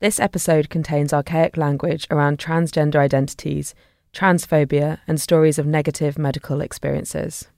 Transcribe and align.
This 0.00 0.20
episode 0.20 0.70
contains 0.70 1.12
archaic 1.12 1.56
language 1.56 2.06
around 2.08 2.38
transgender 2.38 3.00
identities, 3.00 3.74
transphobia, 4.12 5.00
and 5.08 5.20
stories 5.20 5.58
of 5.58 5.66
negative 5.66 6.16
medical 6.16 6.60
experiences. 6.60 7.48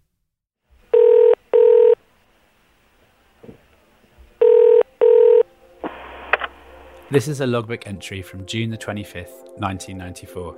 This 7.10 7.28
is 7.28 7.42
a 7.42 7.46
logbook 7.46 7.86
entry 7.86 8.22
from 8.22 8.46
June 8.46 8.70
the 8.70 8.78
25th, 8.78 9.58
1994. 9.58 10.56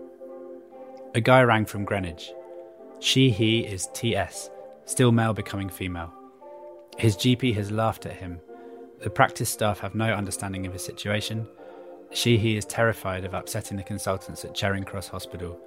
A 1.17 1.21
guy 1.21 1.43
rang 1.43 1.65
from 1.65 1.85
Greenwich. 1.85 2.31
She, 3.01 3.31
he 3.31 3.67
is 3.67 3.89
TS, 3.93 4.51
still 4.85 5.11
male 5.11 5.35
becoming 5.35 5.69
female. 5.69 6.13
His 6.97 7.17
GP 7.17 7.57
has 7.57 7.73
laughed 7.73 8.07
at 8.07 8.13
him. 8.13 8.39
The 9.03 9.11
practice 9.11 9.51
staff 9.51 9.81
have 9.81 9.97
no 9.97 10.15
understanding 10.15 10.65
of 10.65 10.75
his 10.75 10.85
situation. 10.85 11.49
She, 12.13 12.37
he 12.37 12.57
is 12.57 12.67
terrified 12.67 13.25
of 13.25 13.33
upsetting 13.33 13.79
the 13.79 13.83
consultants 13.83 14.45
at 14.45 14.55
Charing 14.55 14.85
Cross 14.85 15.09
Hospital. 15.09 15.59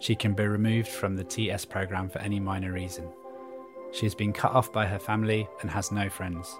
She 0.00 0.16
can 0.16 0.34
be 0.34 0.44
removed 0.44 0.88
from 0.88 1.14
the 1.14 1.22
TS 1.22 1.64
programme 1.64 2.08
for 2.08 2.18
any 2.18 2.40
minor 2.40 2.72
reason. 2.72 3.08
She 3.92 4.04
has 4.06 4.14
been 4.14 4.32
cut 4.32 4.52
off 4.52 4.72
by 4.72 4.84
her 4.84 4.98
family 4.98 5.48
and 5.60 5.70
has 5.70 5.92
no 5.92 6.08
friends. 6.10 6.58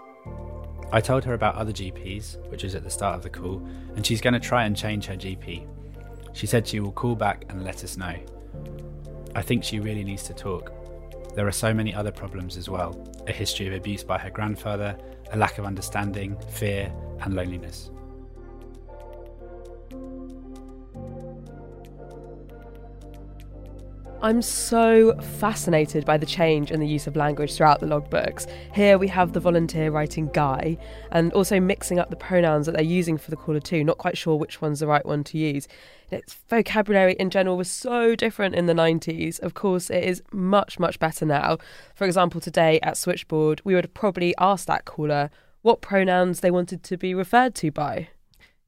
I 0.93 1.01
told 1.01 1.25
her 1.25 1.35
about 1.35 1.57
other 1.57 1.73
GPs, 1.73 2.37
which 2.51 2.63
was 2.63 2.77
at 2.77 2.85
the 2.85 2.91
start 2.91 3.17
of 3.17 3.23
the 3.23 3.31
call, 3.31 3.67
and 3.97 4.07
she's 4.07 4.21
going 4.21 4.35
to 4.35 4.41
try 4.41 4.65
and 4.65 4.77
change 4.77 5.07
her 5.07 5.17
GP. 5.17 5.67
She 6.35 6.47
said 6.47 6.67
she 6.67 6.79
will 6.79 6.93
call 6.93 7.17
back 7.17 7.45
and 7.49 7.65
let 7.65 7.83
us 7.83 7.97
know. 7.97 8.15
I 9.35 9.43
think 9.43 9.65
she 9.65 9.81
really 9.81 10.05
needs 10.05 10.23
to 10.25 10.35
talk. 10.35 10.73
There 11.35 11.49
are 11.49 11.53
so 11.53 11.75
many 11.75 11.93
other 11.95 12.13
problems 12.13 12.57
as 12.57 12.69
well 12.69 13.09
a 13.27 13.33
history 13.33 13.67
of 13.67 13.73
abuse 13.73 14.05
by 14.05 14.19
her 14.19 14.31
grandfather, 14.31 14.97
a 15.33 15.37
lack 15.37 15.59
of 15.59 15.65
understanding, 15.65 16.37
fear, 16.51 16.93
and 17.23 17.35
loneliness. 17.35 17.91
I'm 24.25 24.41
so 24.41 25.17
fascinated 25.41 26.05
by 26.05 26.17
the 26.17 26.27
change 26.27 26.71
in 26.71 26.79
the 26.79 26.87
use 26.87 27.09
of 27.09 27.17
language 27.17 27.57
throughout 27.57 27.81
the 27.81 27.87
logbooks. 27.87 28.49
Here 28.73 28.97
we 28.97 29.09
have 29.09 29.33
the 29.33 29.41
volunteer 29.41 29.91
writing 29.91 30.29
guy 30.29 30.79
and 31.11 31.33
also 31.33 31.59
mixing 31.59 31.99
up 31.99 32.09
the 32.09 32.15
pronouns 32.15 32.67
that 32.67 32.77
they're 32.77 32.85
using 32.85 33.19
for 33.19 33.33
the 33.33 33.37
caller 33.37 33.59
too, 33.59 33.83
not 33.83 33.99
quite 33.99 34.17
sure 34.17 34.37
which 34.37 34.61
one's 34.61 34.79
the 34.79 34.87
right 34.87 35.05
one 35.05 35.25
to 35.25 35.39
use. 35.39 35.67
Its 36.13 36.35
vocabulary 36.49 37.15
in 37.15 37.31
general 37.31 37.57
was 37.57 37.69
so 37.69 38.15
different 38.15 38.55
in 38.55 38.67
the 38.67 38.75
90s. 38.75 39.41
Of 39.41 39.55
course, 39.55 39.91
it 39.91 40.05
is 40.05 40.23
much, 40.31 40.79
much 40.79 41.01
better 41.01 41.27
now. 41.27 41.59
For 41.97 42.05
example, 42.05 42.41
today 42.41 42.79
at 42.85 42.97
Switchboard, 42.97 43.61
we 43.65 43.75
would 43.75 43.93
probably 43.93 44.37
ask 44.39 44.69
that 44.69 44.85
caller 44.85 45.31
what 45.63 45.81
pronouns 45.81 46.41
they 46.41 46.51
wanted 46.53 46.85
to 46.85 46.97
be 46.97 47.13
referred 47.13 47.57
to 47.57 47.73
by. 47.73 48.11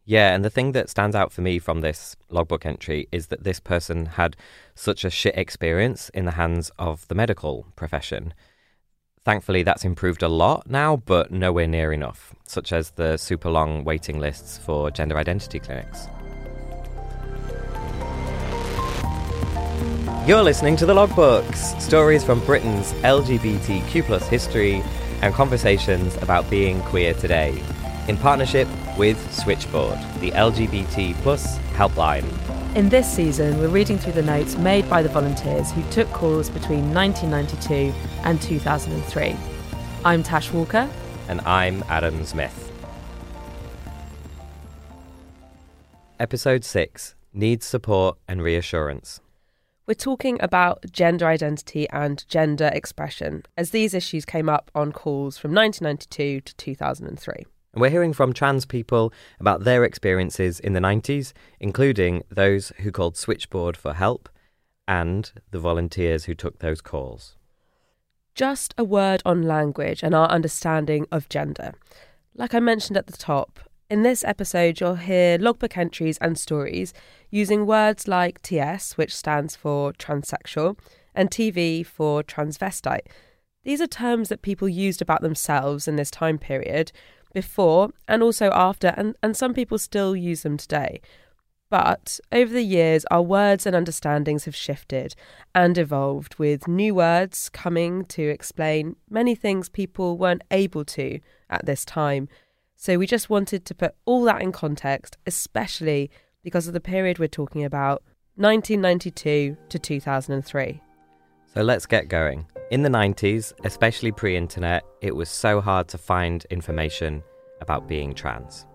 Yeah, 0.07 0.35
and 0.35 0.45
the 0.45 0.51
thing 0.51 0.73
that 0.73 0.91
stands 0.91 1.17
out 1.17 1.33
for 1.33 1.41
me 1.41 1.59
from 1.59 1.81
this 1.81 2.15
logbook 2.29 2.67
entry 2.67 3.09
is 3.11 3.29
that 3.29 3.45
this 3.45 3.59
person 3.59 4.05
had 4.05 4.37
such 4.75 5.03
a 5.03 5.11
shit 5.11 5.37
experience 5.37 6.11
in 6.11 6.27
the 6.27 6.33
hands 6.33 6.71
of 6.79 7.09
the 7.09 7.15
medical 7.15 7.67
profession. 7.75 8.35
Thankfully, 9.25 9.63
that's 9.63 9.85
improved 9.85 10.23
a 10.23 10.29
lot 10.29 10.69
now, 10.69 10.97
but 10.97 11.31
nowhere 11.31 11.67
near 11.67 11.91
enough, 11.91 12.35
such 12.47 12.71
as 12.71 12.91
the 12.91 13.17
super 13.17 13.49
long 13.49 13.83
waiting 13.85 14.19
lists 14.19 14.59
for 14.59 14.91
gender 14.91 15.17
identity 15.17 15.59
clinics. 15.59 16.09
You're 20.27 20.43
listening 20.43 20.77
to 20.77 20.87
the 20.87 20.95
logbooks, 20.95 21.81
stories 21.81 22.23
from 22.23 22.45
Britain's 22.45 22.93
LGBTQ 22.95 24.29
history 24.29 24.83
and 25.23 25.33
conversations 25.33 26.17
about 26.17 26.49
being 26.51 26.83
queer 26.83 27.15
today, 27.15 27.63
in 28.09 28.17
partnership 28.17 28.69
with 28.97 29.19
Switchboard, 29.33 29.99
the 30.21 30.31
LGBT 30.33 31.15
plus 31.23 31.59
helpline. 31.75 32.25
In 32.77 32.89
this 32.89 33.11
season, 33.11 33.59
we're 33.59 33.69
reading 33.69 33.99
through 33.99 34.13
the 34.13 34.23
notes 34.23 34.57
made 34.57 34.89
by 34.91 35.03
the 35.03 35.09
volunteers 35.09 35.71
who 35.71 35.83
took 35.91 36.11
calls 36.11 36.51
between 36.51 36.93
1992 36.93 37.97
and 38.25 38.41
2003. 38.43 39.37
I'm 40.05 40.23
Tash 40.23 40.51
Walker. 40.53 40.89
And 41.29 41.41
I'm 41.43 41.83
Adam 41.89 42.19
Zmith. 42.21 42.71
Episode 46.21 46.65
6 46.65 47.15
Needs 47.33 47.65
Support 47.65 48.19
and 48.29 48.43
Reassurance. 48.43 49.21
We're 49.87 49.95
talking 49.95 50.39
about 50.41 50.85
gender 50.91 51.27
identity 51.27 51.89
and 51.91 52.27
gender 52.27 52.71
expression, 52.73 53.45
as 53.57 53.71
these 53.71 53.95
issues 53.95 54.25
came 54.25 54.49
up 54.49 54.71
on 54.75 54.93
calls 54.93 55.37
from 55.37 55.55
1992 55.55 56.41
to 56.41 56.57
2003. 56.57 57.45
And 57.75 57.81
we're 57.81 57.91
hearing 57.91 58.13
from 58.13 58.33
trans 58.33 58.65
people 58.65 59.13
about 59.41 59.65
their 59.65 59.83
experiences 59.83 60.61
in 60.61 60.75
the 60.75 60.81
90s, 60.81 61.33
including 61.59 62.23
those 62.31 62.73
who 62.79 62.93
called 62.93 63.17
Switchboard 63.17 63.77
for 63.77 63.95
help 63.95 64.29
and 64.87 65.33
the 65.51 65.59
volunteers 65.59 66.27
who 66.27 66.35
took 66.35 66.61
those 66.61 66.81
calls. 66.81 67.37
Just 68.37 68.75
a 68.79 68.85
word 68.85 69.23
on 69.25 69.43
language 69.43 70.05
and 70.05 70.15
our 70.15 70.29
understanding 70.29 71.09
of 71.11 71.29
gender. 71.29 71.73
Like 72.37 72.55
I 72.55 72.61
mentioned 72.61 72.97
at 72.97 73.09
the 73.09 73.17
top, 73.17 73.59
in 73.91 74.05
this 74.05 74.23
episode 74.23 74.81
you'll 74.81 74.95
hear 74.95 75.37
logbook 75.37 75.77
entries 75.77 76.19
and 76.19 76.39
stories 76.39 76.95
using 77.31 77.67
words 77.67 78.07
like 78.07 78.41
TS, 78.43 78.97
which 78.97 79.15
stands 79.15 79.57
for 79.57 79.93
transsexual, 79.95 80.79
and 81.13 81.29
TV 81.29 81.85
for 81.85 82.23
transvestite. 82.23 83.07
These 83.65 83.81
are 83.81 83.89
terms 83.89 84.29
that 84.29 84.43
people 84.43 84.69
used 84.69 85.03
about 85.03 85.23
themselves 85.23 85.89
in 85.89 85.97
this 85.97 86.11
time 86.11 86.39
period, 86.39 86.93
before 87.35 87.91
and 88.09 88.23
also 88.23 88.49
after, 88.53 88.95
and, 88.97 89.15
and 89.23 89.37
some 89.37 89.53
people 89.53 89.77
still 89.77 90.17
use 90.17 90.43
them 90.43 90.57
today. 90.57 91.03
But 91.69 92.21
over 92.31 92.53
the 92.53 92.63
years, 92.63 93.05
our 93.11 93.21
words 93.21 93.67
and 93.67 93.75
understandings 93.75 94.45
have 94.45 94.55
shifted 94.55 95.15
and 95.55 95.77
evolved, 95.77 96.37
with 96.39 96.69
new 96.69 96.95
words 96.95 97.49
coming 97.49 98.05
to 98.07 98.23
explain 98.23 98.97
many 99.11 99.35
things 99.35 99.69
people 99.69 100.17
weren't 100.17 100.45
able 100.51 100.85
to 100.85 101.21
at 101.51 101.67
this 101.67 101.85
time. 101.85 102.29
So 102.77 102.97
we 102.97 103.07
just 103.07 103.29
wanted 103.29 103.65
to 103.65 103.75
put 103.75 103.95
all 104.05 104.25
that 104.25 104.41
in 104.41 104.53
context, 104.53 105.17
especially 105.27 106.11
because 106.43 106.69
of 106.69 106.75
the 106.75 106.81
period 106.81 107.19
we're 107.19 107.29
talking 107.29 107.65
about 107.65 108.03
1992 108.37 109.57
to 109.69 109.79
2003. 109.79 110.81
So 111.55 111.63
let's 111.63 111.87
get 111.87 112.09
going. 112.09 112.47
In 112.75 112.83
the 112.83 112.89
90s, 112.89 113.53
especially 113.63 114.11
pre 114.11 114.37
internet, 114.37 114.83
it 115.01 115.15
was 115.15 115.29
so 115.29 115.61
hard 115.61 115.87
to 115.91 115.97
find 115.97 116.45
information 116.51 117.23
about 117.61 117.87
being 117.87 118.13
trans. 118.13 118.67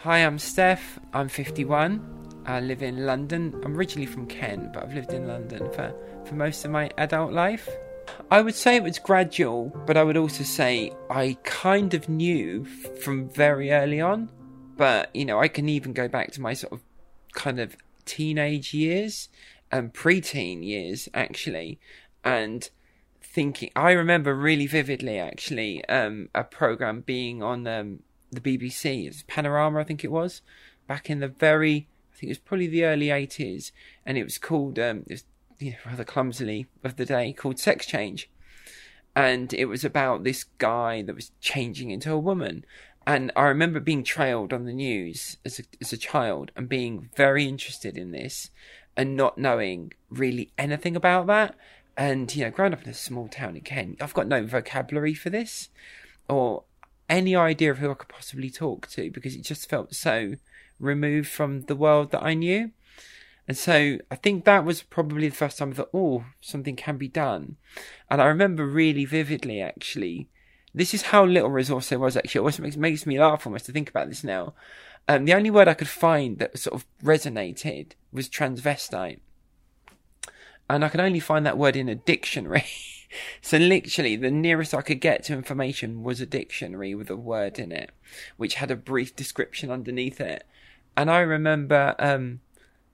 Hi, 0.00 0.18
I'm 0.18 0.38
Steph. 0.38 0.98
I'm 1.14 1.30
51. 1.30 2.42
I 2.44 2.60
live 2.60 2.82
in 2.82 3.06
London. 3.06 3.58
I'm 3.64 3.74
originally 3.74 4.04
from 4.04 4.26
Kent, 4.26 4.74
but 4.74 4.82
I've 4.82 4.92
lived 4.92 5.14
in 5.14 5.26
London 5.26 5.72
for, 5.72 5.94
for 6.26 6.34
most 6.34 6.66
of 6.66 6.70
my 6.70 6.90
adult 6.98 7.32
life. 7.32 7.70
I 8.30 8.42
would 8.42 8.54
say 8.54 8.76
it 8.76 8.82
was 8.82 8.98
gradual, 8.98 9.72
but 9.86 9.96
I 9.96 10.04
would 10.04 10.18
also 10.18 10.44
say 10.44 10.92
I 11.08 11.38
kind 11.44 11.94
of 11.94 12.06
knew 12.10 12.66
from 13.00 13.30
very 13.30 13.72
early 13.72 14.02
on. 14.02 14.28
But, 14.76 15.08
you 15.16 15.24
know, 15.24 15.40
I 15.40 15.48
can 15.48 15.70
even 15.70 15.94
go 15.94 16.06
back 16.06 16.32
to 16.32 16.42
my 16.42 16.52
sort 16.52 16.74
of 16.74 16.82
kind 17.32 17.58
of 17.58 17.74
teenage 18.04 18.74
years 18.74 19.28
and 19.70 19.94
preteen 19.94 20.64
years, 20.64 21.08
actually. 21.14 21.78
And 22.24 22.68
thinking, 23.22 23.70
I 23.76 23.92
remember 23.92 24.34
really 24.34 24.66
vividly, 24.66 25.18
actually, 25.18 25.84
um, 25.86 26.28
a 26.34 26.44
program 26.44 27.02
being 27.02 27.42
on 27.42 27.66
um, 27.66 28.00
the 28.30 28.40
BBC. 28.40 29.06
It's 29.06 29.24
Panorama, 29.26 29.80
I 29.80 29.84
think 29.84 30.04
it 30.04 30.10
was, 30.10 30.42
back 30.86 31.08
in 31.08 31.20
the 31.20 31.28
very, 31.28 31.88
I 32.12 32.16
think 32.16 32.28
it 32.28 32.32
was 32.32 32.38
probably 32.38 32.66
the 32.66 32.84
early 32.84 33.06
80s. 33.06 33.72
And 34.04 34.18
it 34.18 34.24
was 34.24 34.38
called, 34.38 34.78
um, 34.78 35.04
it 35.06 35.12
was, 35.12 35.24
you 35.58 35.72
know, 35.72 35.76
rather 35.86 36.04
clumsily 36.04 36.66
of 36.82 36.96
the 36.96 37.06
day, 37.06 37.32
called 37.32 37.58
Sex 37.58 37.86
Change. 37.86 38.28
And 39.14 39.52
it 39.52 39.66
was 39.66 39.84
about 39.84 40.24
this 40.24 40.44
guy 40.58 41.02
that 41.02 41.14
was 41.14 41.32
changing 41.40 41.90
into 41.90 42.12
a 42.12 42.18
woman. 42.18 42.64
And 43.06 43.32
I 43.34 43.44
remember 43.44 43.80
being 43.80 44.04
trailed 44.04 44.52
on 44.52 44.64
the 44.64 44.72
news 44.72 45.38
as 45.44 45.58
a, 45.58 45.62
as 45.80 45.92
a 45.92 45.96
child 45.96 46.52
and 46.54 46.68
being 46.68 47.08
very 47.16 47.46
interested 47.46 47.96
in 47.96 48.12
this 48.12 48.50
and 48.96 49.16
not 49.16 49.38
knowing 49.38 49.92
really 50.10 50.52
anything 50.58 50.96
about 50.96 51.26
that. 51.28 51.56
And, 51.96 52.34
you 52.34 52.44
know, 52.44 52.50
growing 52.50 52.72
up 52.72 52.82
in 52.82 52.90
a 52.90 52.94
small 52.94 53.28
town 53.28 53.56
in 53.56 53.62
Kent, 53.62 54.02
I've 54.02 54.14
got 54.14 54.28
no 54.28 54.44
vocabulary 54.44 55.14
for 55.14 55.30
this 55.30 55.70
or 56.28 56.64
any 57.08 57.34
idea 57.34 57.70
of 57.70 57.78
who 57.78 57.90
I 57.90 57.94
could 57.94 58.08
possibly 58.08 58.50
talk 58.50 58.86
to 58.88 59.10
because 59.10 59.34
it 59.34 59.42
just 59.42 59.68
felt 59.68 59.94
so 59.94 60.34
removed 60.78 61.28
from 61.28 61.62
the 61.62 61.76
world 61.76 62.12
that 62.12 62.22
I 62.22 62.34
knew. 62.34 62.70
And 63.48 63.56
so 63.56 63.98
I 64.10 64.14
think 64.14 64.44
that 64.44 64.64
was 64.64 64.82
probably 64.82 65.28
the 65.28 65.34
first 65.34 65.58
time 65.58 65.70
I 65.72 65.74
thought, 65.74 65.90
oh, 65.92 66.24
something 66.40 66.76
can 66.76 66.96
be 66.96 67.08
done. 67.08 67.56
And 68.08 68.22
I 68.22 68.26
remember 68.26 68.64
really 68.64 69.04
vividly, 69.04 69.60
actually, 69.60 70.28
this 70.74 70.94
is 70.94 71.02
how 71.02 71.24
little 71.24 71.50
resource 71.50 71.88
there 71.88 71.98
was 71.98 72.16
actually. 72.16 72.38
It 72.38 72.42
always 72.42 72.60
makes, 72.60 72.76
makes 72.76 73.06
me 73.06 73.18
laugh 73.18 73.46
almost 73.46 73.66
to 73.66 73.72
think 73.72 73.90
about 73.90 74.08
this 74.08 74.24
now. 74.24 74.54
Um, 75.08 75.24
the 75.24 75.34
only 75.34 75.50
word 75.50 75.68
I 75.68 75.74
could 75.74 75.88
find 75.88 76.38
that 76.38 76.58
sort 76.58 76.74
of 76.74 76.86
resonated 77.02 77.92
was 78.12 78.28
transvestite. 78.28 79.20
And 80.68 80.84
I 80.84 80.88
could 80.88 81.00
only 81.00 81.18
find 81.18 81.44
that 81.46 81.58
word 81.58 81.74
in 81.74 81.88
a 81.88 81.96
dictionary. 81.96 82.64
so 83.42 83.56
literally, 83.56 84.14
the 84.14 84.30
nearest 84.30 84.72
I 84.72 84.82
could 84.82 85.00
get 85.00 85.24
to 85.24 85.32
information 85.32 86.04
was 86.04 86.20
a 86.20 86.26
dictionary 86.26 86.94
with 86.94 87.10
a 87.10 87.16
word 87.16 87.58
in 87.58 87.72
it, 87.72 87.90
which 88.36 88.54
had 88.54 88.70
a 88.70 88.76
brief 88.76 89.16
description 89.16 89.70
underneath 89.70 90.20
it. 90.20 90.46
And 90.96 91.10
I 91.10 91.20
remember, 91.20 91.96
um, 91.98 92.40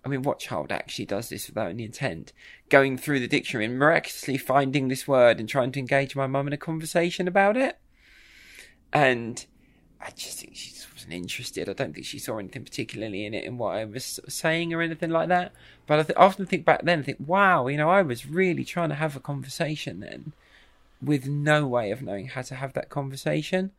I 0.07 0.09
mean, 0.09 0.23
what 0.23 0.39
child 0.39 0.71
actually 0.71 1.07
does 1.07 1.31
this 1.31 1.49
without 1.49 1.71
any 1.71 1.85
intent? 1.85 2.33
Going 2.69 2.97
through 2.97 3.19
the 3.19 3.27
dictionary 3.27 3.65
and 3.65 3.77
miraculously 3.77 4.39
finding 4.39 4.87
this 4.87 5.09
word 5.09 5.41
and 5.41 5.49
trying 5.49 5.73
to 5.73 5.81
engage 5.81 6.15
my 6.15 6.29
mum 6.29 6.47
in 6.47 6.53
a 6.53 6.57
conversation 6.57 7.27
about 7.27 7.57
it. 7.57 7.81
And 8.93 9.45
I 10.01 10.11
just 10.11 10.39
think 10.39 10.55
she 10.55 10.71
just 10.71 10.95
wasn't 10.95 11.15
interested. 11.15 11.69
I 11.69 11.73
don't 11.73 11.93
think 11.93 12.07
she 12.07 12.21
saw 12.21 12.39
anything 12.39 12.63
particularly 12.63 13.27
in 13.27 13.35
it 13.35 13.43
in 13.43 13.59
what 13.59 13.75
I 13.75 13.85
was 13.85 14.21
saying 14.29 14.73
or 14.73 14.81
anything 14.81 15.11
like 15.11 15.27
that. 15.27 15.53
But 15.89 15.99
I, 15.99 16.03
th- 16.05 16.17
often 16.17 16.47
think 16.47 16.65
back 16.65 16.85
then, 16.85 16.99
and 16.99 17.05
think, 17.05 17.19
wow, 17.27 17.67
you 17.67 17.77
know, 17.77 17.91
I 17.91 18.03
was 18.03 18.27
really 18.27 18.65
trying 18.65 18.91
to 18.91 18.95
have 18.95 19.17
a 19.17 19.21
conversation 19.21 19.99
then, 19.99 20.35
with 21.03 21.27
no 21.27 21.67
way 21.67 21.91
of 21.91 22.01
knowing 22.01 22.29
how 22.29 22.43
to 22.43 22.55
have 22.55 22.75
that 22.75 22.91
conversation. 22.91 23.73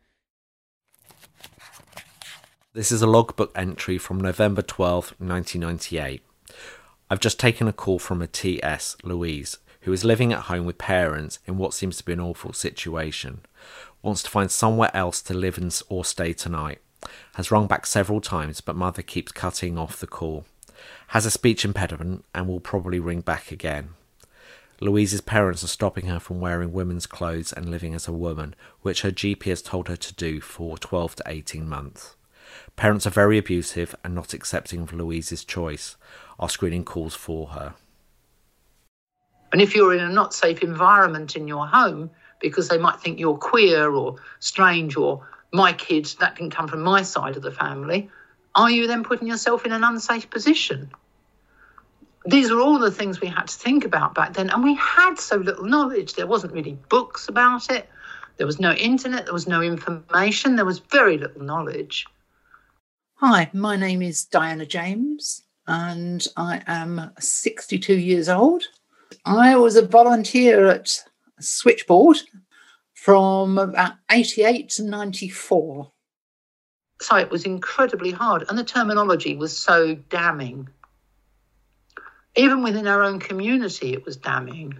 This 2.78 2.92
is 2.92 3.02
a 3.02 3.08
logbook 3.08 3.50
entry 3.56 3.98
from 3.98 4.20
November 4.20 4.62
12, 4.62 5.16
1998. 5.18 6.22
I've 7.10 7.18
just 7.18 7.40
taken 7.40 7.66
a 7.66 7.72
call 7.72 7.98
from 7.98 8.22
a 8.22 8.28
TS, 8.28 8.96
Louise, 9.02 9.58
who 9.80 9.92
is 9.92 10.04
living 10.04 10.32
at 10.32 10.42
home 10.42 10.64
with 10.64 10.78
parents 10.78 11.40
in 11.44 11.58
what 11.58 11.74
seems 11.74 11.96
to 11.96 12.04
be 12.04 12.12
an 12.12 12.20
awful 12.20 12.52
situation 12.52 13.40
wants 14.00 14.22
to 14.22 14.30
find 14.30 14.48
somewhere 14.48 14.92
else 14.94 15.20
to 15.22 15.34
live 15.34 15.58
and, 15.58 15.76
or 15.88 16.04
stay 16.04 16.32
tonight. 16.32 16.78
Has 17.34 17.50
rung 17.50 17.66
back 17.66 17.84
several 17.84 18.20
times, 18.20 18.60
but 18.60 18.76
mother 18.76 19.02
keeps 19.02 19.32
cutting 19.32 19.76
off 19.76 19.98
the 19.98 20.06
call. 20.06 20.44
Has 21.08 21.26
a 21.26 21.32
speech 21.32 21.64
impediment 21.64 22.24
and 22.32 22.46
will 22.46 22.60
probably 22.60 23.00
ring 23.00 23.22
back 23.22 23.50
again. 23.50 23.88
Louise's 24.80 25.20
parents 25.20 25.64
are 25.64 25.66
stopping 25.66 26.06
her 26.06 26.20
from 26.20 26.38
wearing 26.38 26.72
women's 26.72 27.06
clothes 27.06 27.52
and 27.52 27.72
living 27.72 27.92
as 27.92 28.06
a 28.06 28.12
woman, 28.12 28.54
which 28.82 29.02
her 29.02 29.10
GP 29.10 29.42
has 29.46 29.62
told 29.62 29.88
her 29.88 29.96
to 29.96 30.14
do 30.14 30.40
for 30.40 30.78
12 30.78 31.16
to 31.16 31.24
18 31.26 31.68
months. 31.68 32.14
Parents 32.78 33.08
are 33.08 33.10
very 33.10 33.38
abusive 33.38 33.96
and 34.04 34.14
not 34.14 34.32
accepting 34.32 34.82
of 34.82 34.92
Louise's 34.92 35.44
choice, 35.44 35.96
are 36.38 36.48
screening 36.48 36.84
calls 36.84 37.12
for 37.12 37.48
her. 37.48 37.74
And 39.50 39.60
if 39.60 39.74
you're 39.74 39.94
in 39.94 40.00
a 40.00 40.08
not 40.08 40.32
safe 40.32 40.62
environment 40.62 41.34
in 41.34 41.48
your 41.48 41.66
home, 41.66 42.08
because 42.40 42.68
they 42.68 42.78
might 42.78 43.00
think 43.00 43.18
you're 43.18 43.36
queer 43.36 43.90
or 43.90 44.14
strange 44.38 44.96
or 44.96 45.26
my 45.52 45.72
kids, 45.72 46.14
that 46.20 46.36
didn't 46.36 46.54
come 46.54 46.68
from 46.68 46.82
my 46.82 47.02
side 47.02 47.36
of 47.36 47.42
the 47.42 47.50
family, 47.50 48.08
are 48.54 48.70
you 48.70 48.86
then 48.86 49.02
putting 49.02 49.26
yourself 49.26 49.66
in 49.66 49.72
an 49.72 49.82
unsafe 49.82 50.30
position? 50.30 50.92
These 52.26 52.52
are 52.52 52.60
all 52.60 52.78
the 52.78 52.92
things 52.92 53.20
we 53.20 53.26
had 53.26 53.48
to 53.48 53.58
think 53.58 53.86
about 53.86 54.14
back 54.14 54.34
then, 54.34 54.50
and 54.50 54.62
we 54.62 54.74
had 54.74 55.16
so 55.16 55.34
little 55.34 55.64
knowledge. 55.64 56.14
There 56.14 56.28
wasn't 56.28 56.52
really 56.52 56.78
books 56.88 57.28
about 57.28 57.72
it, 57.72 57.88
there 58.36 58.46
was 58.46 58.60
no 58.60 58.70
internet, 58.70 59.24
there 59.24 59.34
was 59.34 59.48
no 59.48 59.62
information, 59.62 60.54
there 60.54 60.64
was 60.64 60.78
very 60.78 61.18
little 61.18 61.42
knowledge. 61.42 62.06
Hi, 63.20 63.50
my 63.52 63.74
name 63.74 64.00
is 64.00 64.26
Diana 64.26 64.64
James, 64.64 65.42
and 65.66 66.24
I 66.36 66.62
am 66.68 67.10
62 67.18 67.98
years 67.98 68.28
old. 68.28 68.62
I 69.24 69.56
was 69.56 69.74
a 69.74 69.84
volunteer 69.84 70.68
at 70.68 71.02
switchboard 71.40 72.18
from 72.94 73.58
about 73.58 73.94
88 74.08 74.68
to 74.68 74.84
94. 74.84 75.90
So 77.00 77.16
it 77.16 77.28
was 77.28 77.42
incredibly 77.42 78.12
hard, 78.12 78.44
and 78.48 78.56
the 78.56 78.62
terminology 78.62 79.34
was 79.34 79.58
so 79.58 79.96
damning. 79.96 80.68
Even 82.36 82.62
within 82.62 82.86
our 82.86 83.02
own 83.02 83.18
community, 83.18 83.94
it 83.94 84.04
was 84.04 84.16
damning. 84.16 84.78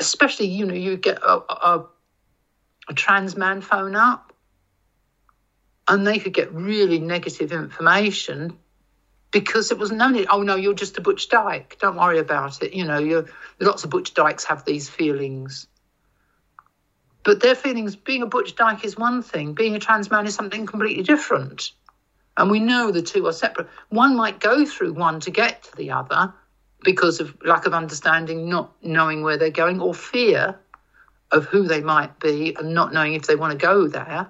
Especially, 0.00 0.46
you 0.46 0.66
know, 0.66 0.74
you 0.74 0.96
get 0.96 1.18
a, 1.18 1.38
a, 1.48 1.86
a 2.88 2.94
trans 2.94 3.36
man 3.36 3.60
phone 3.60 3.94
up, 3.94 4.33
and 5.88 6.06
they 6.06 6.18
could 6.18 6.32
get 6.32 6.52
really 6.52 6.98
negative 6.98 7.52
information 7.52 8.58
because 9.30 9.70
it 9.72 9.78
was 9.78 9.90
known. 9.90 10.24
Oh 10.30 10.42
no, 10.42 10.54
you're 10.54 10.74
just 10.74 10.96
a 10.96 11.00
butch 11.00 11.28
dyke. 11.28 11.76
Don't 11.80 11.96
worry 11.96 12.18
about 12.18 12.62
it. 12.62 12.72
You 12.72 12.84
know, 12.84 12.98
you're, 12.98 13.26
lots 13.60 13.84
of 13.84 13.90
butch 13.90 14.14
dykes 14.14 14.44
have 14.44 14.64
these 14.64 14.88
feelings. 14.88 15.66
But 17.24 17.40
their 17.40 17.54
feelings, 17.54 17.96
being 17.96 18.22
a 18.22 18.26
butch 18.26 18.54
dyke 18.54 18.84
is 18.84 18.96
one 18.96 19.22
thing, 19.22 19.54
being 19.54 19.74
a 19.74 19.78
trans 19.78 20.10
man 20.10 20.26
is 20.26 20.34
something 20.34 20.66
completely 20.66 21.02
different. 21.02 21.72
And 22.36 22.50
we 22.50 22.60
know 22.60 22.90
the 22.90 23.02
two 23.02 23.26
are 23.26 23.32
separate. 23.32 23.68
One 23.88 24.16
might 24.16 24.40
go 24.40 24.66
through 24.66 24.92
one 24.94 25.20
to 25.20 25.30
get 25.30 25.62
to 25.64 25.76
the 25.76 25.90
other 25.92 26.32
because 26.82 27.20
of 27.20 27.34
lack 27.42 27.66
of 27.66 27.72
understanding, 27.72 28.48
not 28.48 28.72
knowing 28.82 29.22
where 29.22 29.38
they're 29.38 29.50
going, 29.50 29.80
or 29.80 29.94
fear 29.94 30.58
of 31.32 31.46
who 31.46 31.66
they 31.66 31.80
might 31.80 32.20
be 32.20 32.54
and 32.56 32.74
not 32.74 32.92
knowing 32.92 33.14
if 33.14 33.26
they 33.26 33.36
want 33.36 33.52
to 33.52 33.66
go 33.66 33.88
there. 33.88 34.28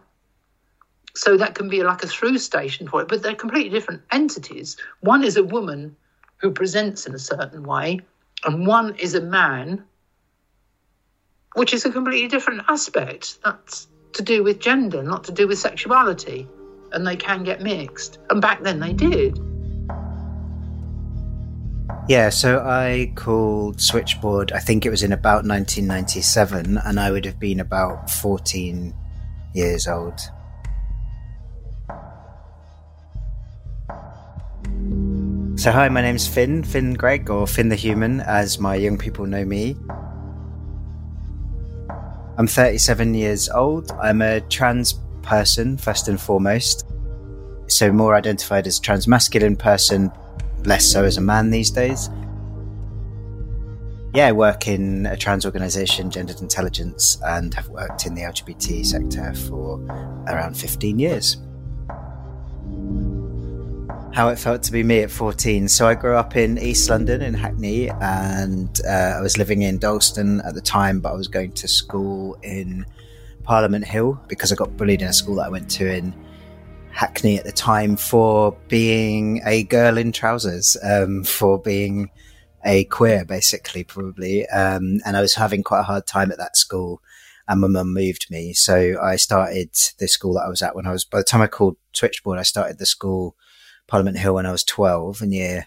So 1.17 1.37
that 1.37 1.55
can 1.55 1.69
be 1.69 1.83
like 1.83 2.03
a 2.03 2.09
through 2.09 2.39
station 2.39 2.89
for 2.89 3.01
it, 3.03 3.09
but 3.09 3.23
they're 3.23 3.35
completely 3.35 3.71
different 3.71 4.03
entities. 4.11 4.77
One 5.01 5.23
is 5.23 5.37
a 5.37 5.45
woman 5.45 5.97
who 6.39 6.51
presents 6.51 7.07
in 7.07 7.15
a 7.15 7.19
certain 7.19 7.63
way, 7.63 8.01
and 8.45 8.67
one 8.67 8.97
is 8.97 9.15
a 9.15 9.21
man, 9.21 9.85
which 11.55 11.73
is 11.73 11.85
a 11.85 11.91
completely 11.93 12.29
different 12.29 12.63
aspect. 12.69 13.39
That's 13.45 13.87
to 14.15 14.23
do 14.23 14.43
with 14.43 14.59
gender, 14.61 15.03
not 15.03 15.25
to 15.25 15.33
do 15.33 15.47
with 15.47 15.59
sexuality. 15.59 16.49
And 16.93 17.07
they 17.07 17.17
can 17.17 17.43
get 17.43 17.61
mixed. 17.61 18.19
And 18.31 18.41
back 18.41 18.63
then 18.63 18.79
they 18.79 18.93
did. 18.93 19.39
Yeah, 22.09 22.29
so 22.29 22.61
I 22.61 23.13
called 23.17 23.81
Switchboard, 23.81 24.53
I 24.53 24.59
think 24.59 24.85
it 24.85 24.91
was 24.91 25.03
in 25.03 25.13
about 25.13 25.47
1997, 25.47 26.79
and 26.85 27.01
I 27.01 27.11
would 27.11 27.25
have 27.25 27.41
been 27.41 27.61
about 27.61 28.11
14 28.11 28.95
years 29.55 29.89
old. 29.89 30.21
So, 35.65 35.73
hi, 35.73 35.89
my 35.89 36.03
name's 36.03 36.29
Finn, 36.29 36.63
Finn 36.63 36.93
Greg, 36.93 37.31
or 37.31 37.47
Finn 37.47 37.71
the 37.71 37.75
Human, 37.75 38.21
as 38.21 38.59
my 38.59 38.75
young 38.75 38.99
people 38.99 39.25
know 39.25 39.47
me. 39.47 39.75
I'm 42.37 42.47
37 42.47 43.15
years 43.15 43.49
old. 43.49 43.91
I'm 43.93 44.21
a 44.21 44.43
trans 44.43 45.01
person, 45.23 45.79
first 45.79 46.06
and 46.06 46.21
foremost. 46.21 46.87
So, 47.69 47.91
more 47.91 48.15
identified 48.15 48.67
as 48.67 48.79
trans 48.79 49.09
masculine 49.09 49.56
person, 49.56 50.13
less 50.67 50.85
so 50.85 51.03
as 51.03 51.17
a 51.17 51.23
man 51.23 51.49
these 51.49 51.71
days. 51.71 52.11
Yeah, 54.13 54.27
I 54.27 54.33
work 54.33 54.69
in 54.69 55.06
a 55.06 55.17
trans 55.17 55.47
organisation, 55.47 56.11
Gendered 56.11 56.43
Intelligence, 56.43 57.17
and 57.25 57.55
have 57.55 57.71
worked 57.71 58.05
in 58.05 58.15
the 58.15 58.21
LGBT 58.21 58.85
sector 58.85 59.33
for 59.33 59.81
around 60.27 60.59
15 60.59 60.99
years 60.99 61.39
how 64.15 64.29
it 64.29 64.39
felt 64.39 64.63
to 64.63 64.71
be 64.71 64.85
me 64.85 65.01
at 65.01 65.11
14. 65.11 65.67
So 65.67 65.89
I 65.89 65.94
grew 65.97 66.15
up 66.15 66.37
in 66.37 66.56
East 66.56 66.89
London 66.89 67.21
in 67.21 67.35
Hackney 67.35 67.91
and 67.91 68.81
uh, 68.87 69.17
I 69.19 69.21
was 69.21 69.37
living 69.37 69.63
in 69.63 69.79
Dalston 69.79 70.41
at 70.43 70.55
the 70.55 70.61
time, 70.61 71.01
but 71.01 71.11
I 71.11 71.17
was 71.17 71.27
going 71.27 71.51
to 71.51 71.67
school 71.67 72.39
in 72.44 72.87
Parliament 73.43 73.85
Hill 73.85 74.21
because 74.29 74.53
I 74.53 74.55
got 74.55 74.77
bullied 74.77 75.03
in 75.03 75.09
a 75.09 75.13
school 75.13 75.35
that 75.37 75.47
I 75.47 75.49
went 75.49 75.69
to 75.73 75.93
in 75.93 76.15
Hackney 76.93 77.39
at 77.39 77.44
the 77.44 77.51
time 77.51 77.97
for 77.97 78.56
being 78.69 79.43
a 79.44 79.65
girl 79.65 79.99
in 79.99 80.13
trousers, 80.13 80.77
um, 80.85 81.25
for 81.25 81.59
being 81.59 82.09
a 82.65 82.85
queer, 82.85 83.25
basically, 83.25 83.83
probably. 83.83 84.47
Um, 84.47 85.01
and 85.05 85.17
I 85.17 85.23
was 85.23 85.35
having 85.35 85.65
quite 85.65 85.81
a 85.81 85.85
hard 85.85 86.06
time 86.06 86.31
at 86.31 86.39
that 86.39 86.56
school 86.56 87.03
and 87.49 87.61
my 87.61 87.67
mum 87.67 87.93
moved 87.93 88.31
me. 88.31 88.53
So 88.53 88.97
I 89.03 89.17
started 89.17 89.71
the 89.99 90.06
school 90.06 90.35
that 90.35 90.44
I 90.47 90.49
was 90.49 90.63
at 90.63 90.77
when 90.77 90.87
I 90.87 90.93
was, 90.93 91.05
by 91.05 91.19
the 91.19 91.25
time 91.25 91.43
I 91.43 91.49
called 91.49 91.79
Switchboard, 91.93 92.39
I 92.39 92.43
started 92.43 92.79
the 92.79 92.87
school 92.87 93.35
Parliament 93.86 94.19
Hill 94.19 94.34
when 94.34 94.46
I 94.46 94.53
was 94.53 94.64
12 94.64 95.22
in 95.22 95.32
year 95.32 95.67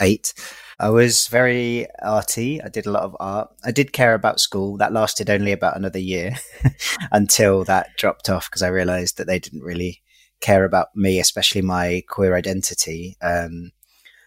eight. 0.00 0.32
I 0.78 0.88
was 0.88 1.26
very 1.26 1.86
arty. 2.02 2.62
I 2.62 2.68
did 2.68 2.86
a 2.86 2.90
lot 2.90 3.02
of 3.02 3.16
art. 3.20 3.50
I 3.62 3.70
did 3.70 3.92
care 3.92 4.14
about 4.14 4.40
school. 4.40 4.78
That 4.78 4.94
lasted 4.94 5.28
only 5.28 5.52
about 5.52 5.76
another 5.76 5.98
year 5.98 6.36
until 7.12 7.64
that 7.64 7.96
dropped 7.98 8.30
off 8.30 8.48
because 8.48 8.62
I 8.62 8.68
realized 8.68 9.18
that 9.18 9.26
they 9.26 9.38
didn't 9.38 9.62
really 9.62 10.02
care 10.40 10.64
about 10.64 10.88
me, 10.96 11.20
especially 11.20 11.60
my 11.60 12.02
queer 12.08 12.34
identity. 12.34 13.16
Um, 13.20 13.72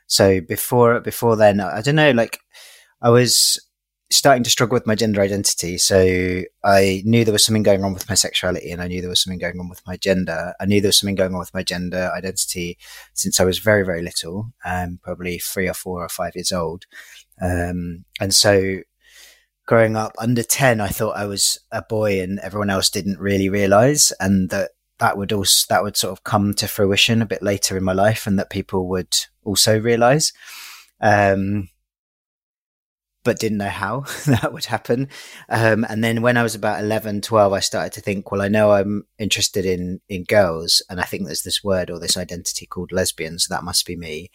so 0.05 0.41
before, 0.41 1.00
before 1.00 1.35
then, 1.35 1.59
I 1.59 1.81
don't 1.81 1.95
know, 1.95 2.12
like 2.12 2.39
I 3.01 3.09
was 3.09 3.59
starting 4.13 4.43
to 4.43 4.50
struggle 4.50 4.75
with 4.75 4.88
my 4.88 4.96
gender 4.96 5.22
identity. 5.22 5.77
So 5.77 6.43
I 6.63 7.01
knew 7.05 7.24
there 7.24 7.34
was 7.34 7.46
something 7.46 7.63
going 7.63 7.84
on 7.84 7.93
with 7.93 8.08
my 8.08 8.15
sexuality 8.15 8.72
and 8.72 8.82
I 8.82 8.88
knew 8.88 9.01
there 9.01 9.10
was 9.10 9.22
something 9.22 9.39
going 9.39 9.60
on 9.60 9.70
with 9.70 9.82
my 9.88 9.98
gender. 9.98 10.53
I 10.60 10.65
knew 10.65 10.82
there 10.82 10.89
was 10.89 11.00
something 11.00 11.15
going 11.15 11.34
on 11.34 11.39
with 11.39 11.53
my 11.53 11.63
gender 11.63 12.12
identity 12.15 12.77
since 13.13 13.39
I 13.39 13.43
was 13.43 13.60
very, 13.60 13.84
very 13.84 14.01
little, 14.01 14.51
um, 14.65 15.00
probably 15.01 15.39
three 15.39 15.67
or 15.67 15.74
four 15.74 16.03
or 16.03 16.10
five 16.10 16.36
years 16.36 16.51
old. 16.51 16.86
Um, 17.41 18.05
and 18.20 18.34
so 18.34 18.79
growing 19.65 19.96
up 19.96 20.13
under 20.20 20.43
10, 20.43 20.79
I 20.79 20.88
thought 20.89 21.17
I 21.17 21.25
was 21.25 21.60
a 21.72 21.82
boy 21.82 22.22
and 22.22 22.39
everyone 22.39 22.70
else 22.70 22.89
didn't 22.89 23.20
really 23.20 23.50
realize. 23.50 24.13
And 24.20 24.50
that 24.51 24.72
that 25.00 25.17
would 25.17 25.34
also, 25.34 25.65
that 25.70 25.84
would 25.84 25.98
sort 25.98 26.12
of 26.12 26.24
come 26.24 26.53
to 26.55 26.67
fruition 26.67 27.22
a 27.22 27.25
bit 27.25 27.41
later 27.41 27.75
in 27.77 27.84
my 27.84 27.93
life 27.93 28.27
and 28.27 28.38
that 28.38 28.50
people 28.50 28.88
would 28.89 29.15
also 29.43 29.79
realize. 29.79 30.32
Um, 31.01 31.70
but 33.24 33.39
didn't 33.39 33.58
know 33.58 33.70
how 33.70 34.01
that 34.25 34.53
would 34.53 34.65
happen. 34.65 35.10
Um, 35.50 35.86
and 35.89 36.03
then 36.03 36.22
when 36.22 36.38
I 36.38 36.44
was 36.44 36.56
about 36.56 36.82
11, 36.82 37.22
12, 37.22 37.53
I 37.53 37.60
started 37.60 37.94
to 37.94 38.01
think, 38.01 38.32
well, 38.32 38.42
I 38.42 38.48
know 38.48 38.72
I'm 38.72 39.06
interested 39.18 39.65
in, 39.65 40.01
in 40.10 40.24
girls. 40.25 40.82
And 40.89 41.00
I 41.00 41.03
think 41.03 41.25
there's 41.25 41.44
this 41.44 41.63
word 41.63 41.89
or 41.89 42.00
this 42.00 42.18
identity 42.18 42.65
called 42.65 42.92
lesbian. 42.92 43.39
So 43.39 43.53
that 43.53 43.63
must 43.63 43.86
be 43.86 43.96
me. 43.96 44.30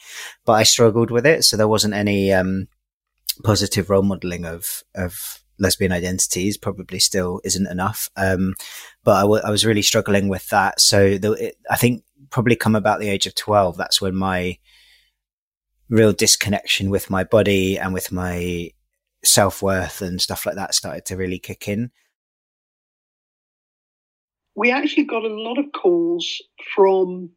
But 0.44 0.54
I 0.54 0.62
struggled 0.62 1.10
with 1.10 1.26
it. 1.26 1.44
So 1.44 1.56
there 1.56 1.68
wasn't 1.68 1.94
any, 1.94 2.32
um, 2.32 2.68
positive 3.44 3.88
role 3.88 4.02
modeling 4.02 4.44
of, 4.44 4.82
of 4.94 5.42
lesbian 5.60 5.92
identities 5.92 6.56
probably 6.56 6.98
still 6.98 7.40
isn't 7.44 7.68
enough. 7.68 8.10
Um, 8.16 8.54
but 9.04 9.16
I, 9.16 9.20
w- 9.22 9.42
I 9.44 9.50
was 9.50 9.66
really 9.66 9.82
struggling 9.82 10.28
with 10.28 10.48
that. 10.48 10.80
So 10.80 11.18
the, 11.18 11.32
it, 11.32 11.56
I 11.70 11.76
think 11.76 12.04
probably 12.30 12.56
come 12.56 12.74
about 12.74 13.00
the 13.00 13.08
age 13.08 13.26
of 13.26 13.34
12, 13.34 13.76
that's 13.76 14.00
when 14.00 14.14
my, 14.14 14.58
real 15.90 16.12
disconnection 16.12 16.90
with 16.90 17.10
my 17.10 17.24
body 17.24 17.78
and 17.78 17.94
with 17.94 18.12
my 18.12 18.70
self 19.24 19.62
worth 19.62 20.00
and 20.02 20.20
stuff 20.20 20.46
like 20.46 20.54
that 20.56 20.74
started 20.74 21.04
to 21.06 21.16
really 21.16 21.38
kick 21.38 21.68
in. 21.68 21.90
We 24.54 24.70
actually 24.70 25.04
got 25.04 25.24
a 25.24 25.28
lot 25.28 25.58
of 25.58 25.66
calls 25.72 26.42
from, 26.74 27.30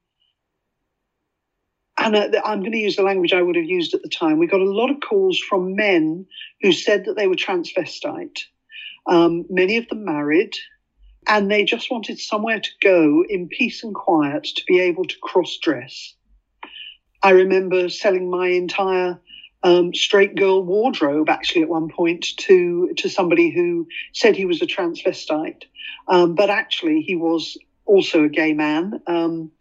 and 1.99 2.15
I'm 2.15 2.61
going 2.61 2.71
to 2.71 2.77
use 2.77 2.95
the 2.95 3.03
language 3.03 3.33
I 3.33 3.43
would 3.43 3.55
have 3.55 3.65
used 3.65 3.93
at 3.93 4.01
the 4.01 4.09
time. 4.09 4.39
We 4.39 4.47
got 4.47 4.61
a 4.61 4.71
lot 4.71 4.89
of 4.89 5.01
calls 5.07 5.37
from 5.37 5.75
men 5.75 6.25
who 6.61 6.71
said 6.71 7.05
that 7.05 7.15
they 7.15 7.27
were 7.27 7.35
transvestite, 7.35 8.39
um, 9.07 9.45
many 9.49 9.77
of 9.77 9.87
them 9.87 10.03
married, 10.03 10.53
and 11.27 11.51
they 11.51 11.63
just 11.63 11.91
wanted 11.91 12.19
somewhere 12.19 12.59
to 12.59 12.69
go 12.81 13.23
in 13.29 13.47
peace 13.47 13.83
and 13.83 13.93
quiet 13.93 14.43
to 14.43 14.63
be 14.67 14.79
able 14.79 15.05
to 15.05 15.15
cross 15.21 15.57
dress. 15.61 16.15
I 17.21 17.31
remember 17.31 17.87
selling 17.89 18.31
my 18.31 18.47
entire 18.47 19.19
um, 19.63 19.93
straight 19.93 20.35
girl 20.35 20.63
wardrobe 20.63 21.29
actually 21.29 21.61
at 21.61 21.69
one 21.69 21.89
point 21.89 22.25
to 22.37 22.91
to 22.97 23.09
somebody 23.09 23.51
who 23.51 23.87
said 24.13 24.35
he 24.35 24.45
was 24.45 24.61
a 24.61 24.65
transvestite, 24.65 25.63
um, 26.07 26.35
but 26.35 26.49
actually 26.49 27.01
he 27.01 27.15
was 27.15 27.57
also 27.85 28.23
a 28.23 28.29
gay 28.29 28.53
man. 28.53 29.01
Um, 29.07 29.51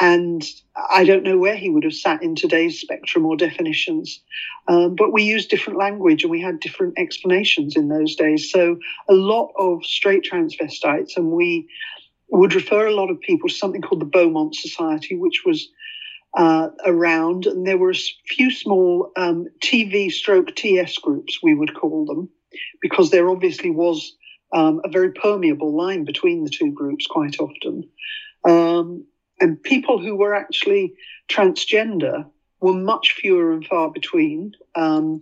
and 0.00 0.42
I 0.90 1.04
don't 1.04 1.22
know 1.22 1.38
where 1.38 1.54
he 1.54 1.70
would 1.70 1.84
have 1.84 1.94
sat 1.94 2.22
in 2.22 2.34
today's 2.34 2.80
spectrum 2.80 3.24
or 3.24 3.36
definitions. 3.36 4.20
Um, 4.66 4.96
but 4.96 5.12
we 5.12 5.22
used 5.22 5.48
different 5.48 5.78
language 5.78 6.24
and 6.24 6.30
we 6.30 6.40
had 6.40 6.60
different 6.60 6.94
explanations 6.98 7.76
in 7.76 7.88
those 7.88 8.16
days. 8.16 8.50
So 8.50 8.78
a 9.08 9.14
lot 9.14 9.52
of 9.56 9.84
straight 9.84 10.24
transvestites, 10.28 11.16
and 11.16 11.30
we 11.30 11.68
would 12.30 12.54
refer 12.54 12.86
a 12.86 12.94
lot 12.94 13.10
of 13.10 13.20
people 13.20 13.48
to 13.48 13.54
something 13.54 13.82
called 13.82 14.00
the 14.00 14.06
Beaumont 14.06 14.56
Society, 14.56 15.16
which 15.16 15.42
was 15.44 15.68
uh, 16.34 16.68
around, 16.86 17.46
and 17.46 17.66
there 17.66 17.78
were 17.78 17.90
a 17.90 18.26
few 18.26 18.50
small 18.50 19.12
um, 19.16 19.46
TV 19.60 20.10
stroke 20.10 20.54
TS 20.54 20.98
groups, 20.98 21.38
we 21.42 21.54
would 21.54 21.74
call 21.74 22.06
them, 22.06 22.28
because 22.80 23.10
there 23.10 23.28
obviously 23.28 23.70
was 23.70 24.16
um, 24.52 24.80
a 24.84 24.88
very 24.88 25.12
permeable 25.12 25.74
line 25.74 26.04
between 26.04 26.44
the 26.44 26.50
two 26.50 26.72
groups 26.72 27.06
quite 27.06 27.38
often. 27.38 27.88
Um, 28.44 29.06
and 29.40 29.62
people 29.62 30.00
who 30.00 30.16
were 30.16 30.34
actually 30.34 30.94
transgender 31.28 32.26
were 32.60 32.72
much 32.72 33.12
fewer 33.12 33.52
and 33.52 33.66
far 33.66 33.90
between. 33.90 34.52
Um, 34.74 35.20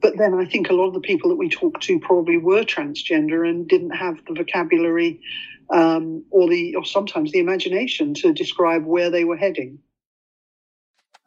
but 0.00 0.18
then 0.18 0.34
I 0.34 0.44
think 0.44 0.68
a 0.68 0.74
lot 0.74 0.88
of 0.88 0.94
the 0.94 1.00
people 1.00 1.30
that 1.30 1.36
we 1.36 1.48
talked 1.48 1.84
to 1.84 2.00
probably 2.00 2.36
were 2.36 2.64
transgender 2.64 3.48
and 3.48 3.68
didn't 3.68 3.92
have 3.92 4.16
the 4.26 4.34
vocabulary 4.34 5.20
um, 5.70 6.24
or 6.30 6.48
the 6.48 6.74
or 6.74 6.84
sometimes 6.84 7.32
the 7.32 7.38
imagination 7.38 8.12
to 8.14 8.32
describe 8.32 8.84
where 8.84 9.10
they 9.10 9.24
were 9.24 9.36
heading. 9.36 9.78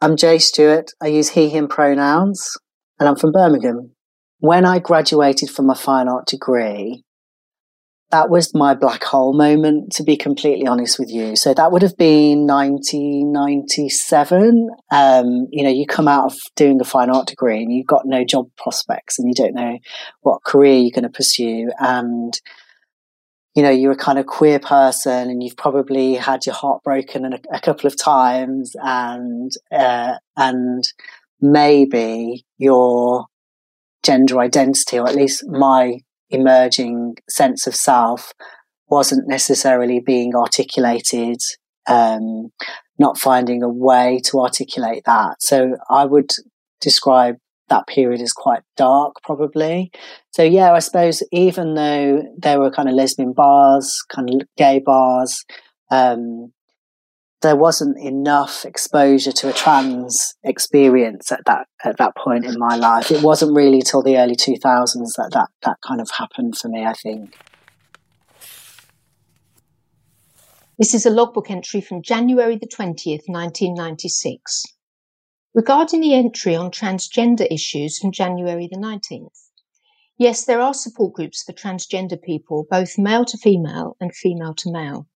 I'm 0.00 0.16
Jay 0.16 0.38
Stewart. 0.38 0.92
I 1.02 1.08
use 1.08 1.30
he, 1.30 1.48
him 1.48 1.66
pronouns, 1.66 2.56
and 3.00 3.08
I'm 3.08 3.16
from 3.16 3.32
Birmingham. 3.32 3.96
When 4.38 4.64
I 4.64 4.78
graduated 4.78 5.50
from 5.50 5.66
my 5.66 5.74
fine 5.74 6.06
art 6.06 6.26
degree, 6.26 7.02
that 8.10 8.30
was 8.30 8.54
my 8.54 8.74
black 8.74 9.02
hole 9.02 9.36
moment, 9.36 9.90
to 9.94 10.04
be 10.04 10.16
completely 10.16 10.68
honest 10.68 11.00
with 11.00 11.10
you. 11.10 11.34
So 11.34 11.52
that 11.52 11.72
would 11.72 11.82
have 11.82 11.96
been 11.96 12.46
1997. 12.46 14.68
Um, 14.92 15.48
you 15.50 15.64
know, 15.64 15.70
you 15.70 15.84
come 15.84 16.06
out 16.06 16.26
of 16.26 16.38
doing 16.54 16.80
a 16.80 16.84
fine 16.84 17.10
art 17.10 17.26
degree 17.26 17.60
and 17.60 17.72
you've 17.72 17.88
got 17.88 18.06
no 18.06 18.24
job 18.24 18.46
prospects 18.56 19.18
and 19.18 19.26
you 19.26 19.34
don't 19.34 19.54
know 19.54 19.80
what 20.20 20.44
career 20.44 20.78
you're 20.78 20.92
going 20.92 21.02
to 21.02 21.10
pursue. 21.10 21.72
And 21.80 22.40
you 23.54 23.62
know, 23.62 23.70
you're 23.70 23.92
a 23.92 23.96
kind 23.96 24.18
of 24.18 24.26
queer 24.26 24.58
person 24.58 25.30
and 25.30 25.42
you've 25.42 25.56
probably 25.56 26.14
had 26.14 26.46
your 26.46 26.54
heart 26.54 26.82
broken 26.84 27.32
a, 27.32 27.38
a 27.52 27.60
couple 27.60 27.86
of 27.86 27.96
times 27.96 28.76
and, 28.80 29.50
uh, 29.72 30.14
and 30.36 30.84
maybe 31.40 32.44
your 32.58 33.26
gender 34.04 34.38
identity, 34.40 34.98
or 34.98 35.08
at 35.08 35.16
least 35.16 35.44
my 35.48 35.98
emerging 36.30 37.16
sense 37.28 37.66
of 37.66 37.74
self 37.74 38.32
wasn't 38.88 39.28
necessarily 39.28 40.00
being 40.00 40.34
articulated, 40.34 41.40
um, 41.88 42.50
not 42.98 43.18
finding 43.18 43.62
a 43.62 43.68
way 43.68 44.20
to 44.24 44.40
articulate 44.40 45.02
that. 45.04 45.36
So 45.40 45.76
I 45.90 46.04
would 46.04 46.30
describe 46.80 47.36
that 47.68 47.86
period 47.86 48.20
is 48.20 48.32
quite 48.32 48.62
dark, 48.76 49.16
probably. 49.22 49.90
So 50.30 50.42
yeah, 50.42 50.72
I 50.72 50.78
suppose 50.78 51.22
even 51.32 51.74
though 51.74 52.22
there 52.36 52.60
were 52.60 52.70
kind 52.70 52.88
of 52.88 52.94
lesbian 52.94 53.32
bars, 53.32 54.02
kind 54.08 54.30
of 54.30 54.48
gay 54.56 54.80
bars, 54.80 55.44
um, 55.90 56.52
there 57.40 57.56
wasn't 57.56 57.98
enough 57.98 58.64
exposure 58.64 59.30
to 59.30 59.48
a 59.48 59.52
trans 59.52 60.34
experience 60.42 61.30
at 61.30 61.44
that 61.46 61.68
at 61.84 61.96
that 61.98 62.16
point 62.16 62.44
in 62.44 62.58
my 62.58 62.76
life. 62.76 63.10
It 63.10 63.22
wasn't 63.22 63.56
really 63.56 63.80
till 63.82 64.02
the 64.02 64.18
early 64.18 64.34
two 64.34 64.56
thousands 64.56 65.12
that, 65.14 65.30
that 65.32 65.48
that 65.62 65.78
kind 65.86 66.00
of 66.00 66.10
happened 66.18 66.58
for 66.58 66.68
me. 66.68 66.84
I 66.84 66.94
think. 66.94 67.34
This 70.78 70.94
is 70.94 71.04
a 71.04 71.10
logbook 71.10 71.50
entry 71.50 71.80
from 71.80 72.02
January 72.02 72.56
the 72.56 72.68
20th, 72.68 73.26
1996 73.26 74.77
regarding 75.54 76.00
the 76.00 76.14
entry 76.14 76.54
on 76.54 76.70
transgender 76.70 77.46
issues 77.50 77.98
from 77.98 78.12
January 78.12 78.68
the 78.70 78.78
19th. 78.78 79.48
Yes, 80.18 80.44
there 80.44 80.60
are 80.60 80.74
support 80.74 81.14
groups 81.14 81.42
for 81.42 81.52
transgender 81.52 82.20
people, 82.20 82.66
both 82.70 82.98
male 82.98 83.24
to 83.24 83.38
female 83.38 83.96
and 84.00 84.14
female 84.14 84.54
to 84.54 84.70
male. 84.70 85.06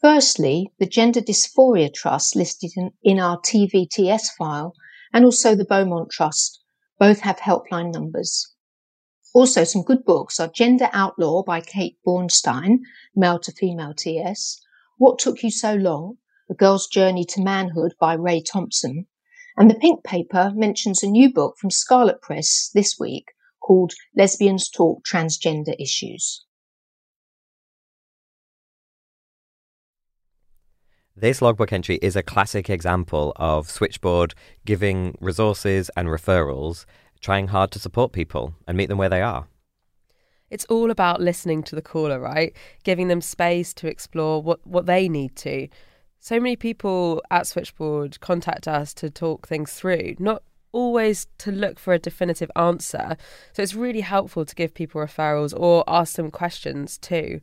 Firstly, 0.00 0.72
the 0.78 0.86
Gender 0.86 1.20
Dysphoria 1.20 1.92
Trust 1.92 2.36
listed 2.36 2.70
in, 2.76 2.92
in 3.02 3.20
our 3.20 3.38
TVTS 3.40 4.28
file 4.38 4.74
and 5.12 5.24
also 5.24 5.54
the 5.54 5.64
Beaumont 5.64 6.10
Trust 6.10 6.62
both 6.98 7.20
have 7.20 7.38
helpline 7.38 7.92
numbers. 7.92 8.54
Also, 9.34 9.64
some 9.64 9.82
good 9.82 10.04
books 10.04 10.40
are 10.40 10.48
Gender 10.48 10.88
Outlaw 10.92 11.42
by 11.42 11.60
Kate 11.60 11.98
Bornstein, 12.06 12.78
male 13.14 13.38
to 13.40 13.52
female 13.52 13.94
TS, 13.94 14.60
What 14.96 15.18
Took 15.18 15.42
You 15.42 15.50
So 15.50 15.74
Long, 15.74 16.18
A 16.48 16.54
Girl's 16.54 16.86
Journey 16.86 17.24
to 17.26 17.42
Manhood 17.42 17.94
by 18.00 18.14
Ray 18.14 18.42
Thompson, 18.42 19.06
and 19.60 19.70
the 19.70 19.74
pink 19.74 20.02
paper 20.02 20.50
mentions 20.54 21.02
a 21.02 21.06
new 21.06 21.30
book 21.30 21.58
from 21.58 21.70
Scarlet 21.70 22.22
Press 22.22 22.70
this 22.72 22.96
week 22.98 23.26
called 23.60 23.92
Lesbians 24.16 24.70
Talk 24.70 25.04
Transgender 25.04 25.74
Issues. 25.78 26.46
This 31.14 31.42
logbook 31.42 31.74
entry 31.74 31.98
is 32.00 32.16
a 32.16 32.22
classic 32.22 32.70
example 32.70 33.34
of 33.36 33.70
Switchboard 33.70 34.34
giving 34.64 35.14
resources 35.20 35.90
and 35.94 36.08
referrals, 36.08 36.86
trying 37.20 37.48
hard 37.48 37.70
to 37.72 37.78
support 37.78 38.12
people 38.12 38.54
and 38.66 38.78
meet 38.78 38.88
them 38.88 38.96
where 38.96 39.10
they 39.10 39.20
are. 39.20 39.46
It's 40.48 40.64
all 40.64 40.90
about 40.90 41.20
listening 41.20 41.64
to 41.64 41.76
the 41.76 41.82
caller, 41.82 42.18
right? 42.18 42.56
Giving 42.82 43.08
them 43.08 43.20
space 43.20 43.74
to 43.74 43.88
explore 43.88 44.42
what, 44.42 44.66
what 44.66 44.86
they 44.86 45.06
need 45.06 45.36
to, 45.36 45.68
so 46.20 46.38
many 46.38 46.54
people 46.54 47.22
at 47.30 47.46
Switchboard 47.46 48.20
contact 48.20 48.68
us 48.68 48.92
to 48.94 49.08
talk 49.08 49.48
things 49.48 49.72
through, 49.72 50.16
not 50.18 50.42
always 50.70 51.26
to 51.38 51.50
look 51.50 51.78
for 51.78 51.94
a 51.94 51.98
definitive 51.98 52.50
answer. 52.54 53.16
So 53.52 53.62
it's 53.62 53.74
really 53.74 54.02
helpful 54.02 54.44
to 54.44 54.54
give 54.54 54.74
people 54.74 55.00
referrals 55.00 55.58
or 55.58 55.82
ask 55.88 56.16
them 56.16 56.30
questions 56.30 56.98
too. 56.98 57.40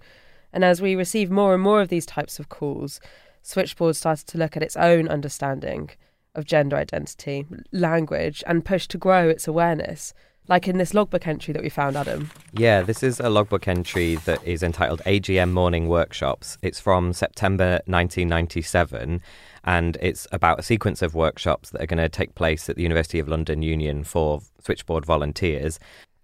And 0.53 0.63
as 0.63 0.81
we 0.81 0.95
receive 0.95 1.29
more 1.29 1.55
and 1.55 1.63
more 1.63 1.81
of 1.81 1.89
these 1.89 2.05
types 2.05 2.39
of 2.39 2.49
calls, 2.49 3.01
Switchboard 3.41 3.95
started 3.95 4.27
to 4.27 4.37
look 4.37 4.55
at 4.55 4.63
its 4.63 4.77
own 4.77 5.07
understanding 5.07 5.89
of 6.35 6.45
gender 6.45 6.77
identity, 6.77 7.45
language, 7.71 8.43
and 8.45 8.63
push 8.63 8.87
to 8.89 8.97
grow 8.97 9.27
its 9.27 9.47
awareness. 9.47 10.13
Like 10.47 10.67
in 10.67 10.77
this 10.77 10.93
logbook 10.93 11.27
entry 11.27 11.53
that 11.53 11.63
we 11.63 11.69
found, 11.69 11.95
Adam? 11.95 12.31
Yeah, 12.53 12.81
this 12.81 13.03
is 13.03 13.19
a 13.19 13.29
logbook 13.29 13.67
entry 13.67 14.15
that 14.25 14.43
is 14.43 14.63
entitled 14.63 15.01
AGM 15.05 15.51
Morning 15.51 15.87
Workshops. 15.87 16.57
It's 16.61 16.79
from 16.79 17.13
September 17.13 17.81
1997 17.85 19.21
and 19.63 19.97
it's 20.01 20.27
about 20.31 20.59
a 20.59 20.63
sequence 20.63 21.01
of 21.01 21.13
workshops 21.13 21.71
that 21.71 21.81
are 21.81 21.87
going 21.87 21.97
to 21.97 22.07
take 22.07 22.35
place 22.35 22.69
at 22.69 22.77
the 22.77 22.83
University 22.83 23.19
of 23.19 23.27
London 23.27 23.61
Union 23.61 24.03
for 24.03 24.41
switchboard 24.63 25.05
volunteers. 25.05 25.77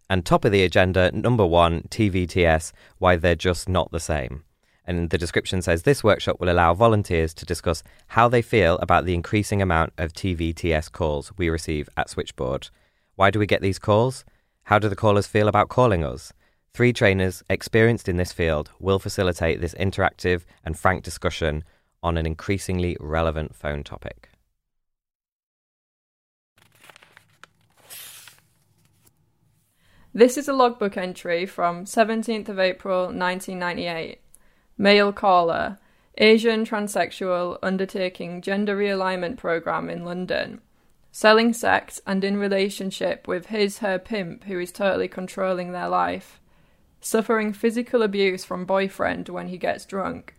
And 0.09 0.25
top 0.25 0.45
of 0.45 0.53
the 0.53 0.63
agenda, 0.63 1.11
number 1.11 1.45
one, 1.45 1.81
TVTS, 1.89 2.71
why 2.99 3.17
they're 3.17 3.35
just 3.35 3.67
not 3.67 3.91
the 3.91 3.99
same. 3.99 4.45
And 4.85 5.09
the 5.09 5.17
description 5.17 5.61
says 5.61 5.83
this 5.83 6.03
workshop 6.03 6.39
will 6.39 6.49
allow 6.49 6.73
volunteers 6.73 7.33
to 7.35 7.45
discuss 7.45 7.83
how 8.07 8.27
they 8.27 8.41
feel 8.41 8.77
about 8.77 9.05
the 9.05 9.13
increasing 9.13 9.61
amount 9.61 9.93
of 9.97 10.13
TVTS 10.13 10.91
calls 10.91 11.31
we 11.37 11.49
receive 11.49 11.89
at 11.97 12.09
Switchboard. 12.09 12.69
Why 13.15 13.29
do 13.29 13.39
we 13.39 13.45
get 13.45 13.61
these 13.61 13.79
calls? 13.79 14.25
How 14.63 14.79
do 14.79 14.89
the 14.89 14.95
callers 14.95 15.27
feel 15.27 15.47
about 15.47 15.69
calling 15.69 16.03
us? 16.03 16.33
Three 16.73 16.93
trainers 16.93 17.43
experienced 17.49 18.09
in 18.09 18.17
this 18.17 18.31
field 18.31 18.71
will 18.79 18.97
facilitate 18.97 19.61
this 19.61 19.75
interactive 19.75 20.41
and 20.65 20.77
frank 20.77 21.03
discussion 21.03 21.63
on 22.01 22.17
an 22.17 22.25
increasingly 22.25 22.97
relevant 22.99 23.55
phone 23.55 23.83
topic. 23.83 24.29
This 30.15 30.37
is 30.37 30.47
a 30.47 30.53
logbook 30.53 30.97
entry 30.97 31.45
from 31.45 31.85
17th 31.85 32.49
of 32.49 32.59
April 32.59 33.05
1998. 33.05 34.19
Male 34.77 35.13
caller, 35.13 35.77
Asian 36.17 36.65
transsexual 36.65 37.57
undertaking 37.63 38.41
gender 38.41 38.77
realignment 38.77 39.37
program 39.37 39.89
in 39.89 40.03
London. 40.03 40.61
Selling 41.15 41.53
sex 41.53 42.01
and 42.07 42.23
in 42.23 42.37
relationship 42.37 43.27
with 43.27 43.45
his 43.45 43.77
her 43.77 43.99
pimp 43.99 44.45
who 44.45 44.59
is 44.59 44.71
totally 44.71 45.07
controlling 45.07 45.71
their 45.71 45.87
life. 45.87 46.41
Suffering 47.01 47.53
physical 47.53 48.01
abuse 48.01 48.43
from 48.43 48.65
boyfriend 48.65 49.29
when 49.29 49.49
he 49.49 49.59
gets 49.59 49.85
drunk. 49.85 50.33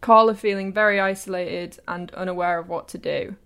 Caller 0.00 0.32
feeling 0.32 0.72
very 0.72 0.98
isolated 0.98 1.78
and 1.86 2.10
unaware 2.14 2.58
of 2.58 2.70
what 2.70 2.88
to 2.88 2.98
do. 2.98 3.36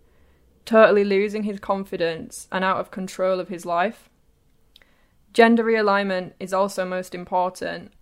Totally 0.65 1.03
losing 1.03 1.43
his 1.43 1.59
confidence 1.59 2.47
and 2.53 2.63
out 2.63 2.79
of 2.79 2.93
control 2.93 3.41
of 3.41 3.49
his 3.49 3.67
life. 3.67 4.09
Gender 5.33 5.65
realignment 5.65 6.35
is 6.39 6.53
also 6.53 6.85
most 6.85 7.17
important. 7.17 7.93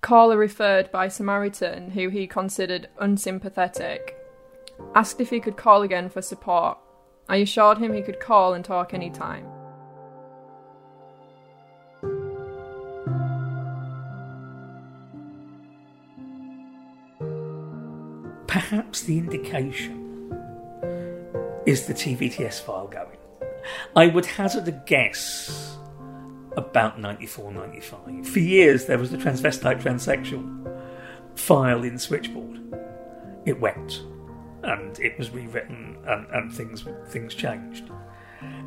Caller 0.00 0.36
referred 0.36 0.92
by 0.92 1.08
Samaritan, 1.08 1.90
who 1.90 2.08
he 2.08 2.28
considered 2.28 2.88
unsympathetic. 3.00 4.16
Asked 4.94 5.20
if 5.20 5.30
he 5.30 5.40
could 5.40 5.56
call 5.56 5.82
again 5.82 6.08
for 6.08 6.22
support. 6.22 6.78
I 7.30 7.36
assured 7.36 7.78
him 7.78 7.94
he 7.94 8.02
could 8.02 8.18
call 8.18 8.54
and 8.54 8.64
talk 8.64 8.92
any 8.92 9.08
time. 9.08 9.46
Perhaps 18.48 19.04
the 19.04 19.16
indication 19.16 20.32
is 21.66 21.86
the 21.86 21.94
TVTS 21.94 22.62
file 22.62 22.88
going. 22.88 23.16
I 23.94 24.08
would 24.08 24.26
hazard 24.26 24.66
a 24.66 24.72
guess 24.72 25.78
about 26.56 26.98
94, 26.98 27.52
95. 27.52 28.26
For 28.26 28.40
years, 28.40 28.86
there 28.86 28.98
was 28.98 29.12
the 29.12 29.18
transvestite 29.18 29.80
transsexual 29.80 30.82
file 31.36 31.84
in 31.84 31.96
Switchboard. 31.96 32.58
It 33.46 33.60
went, 33.60 34.02
and 34.62 34.98
it 35.00 35.16
was 35.18 35.30
rewritten, 35.30 35.96
and, 36.06 36.26
and 36.30 36.52
things 36.52 36.84
things 37.08 37.34
changed. 37.34 37.90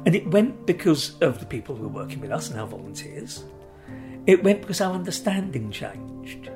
And 0.05 0.15
it 0.15 0.27
went 0.27 0.65
because 0.65 1.17
of 1.21 1.39
the 1.39 1.45
people 1.45 1.75
who 1.75 1.83
were 1.83 2.01
working 2.03 2.19
with 2.19 2.31
us 2.31 2.49
and 2.49 2.59
our 2.59 2.67
volunteers. 2.67 3.43
It 4.27 4.43
went 4.43 4.61
because 4.61 4.81
our 4.81 4.93
understanding 4.93 5.71
changed. 5.71 6.49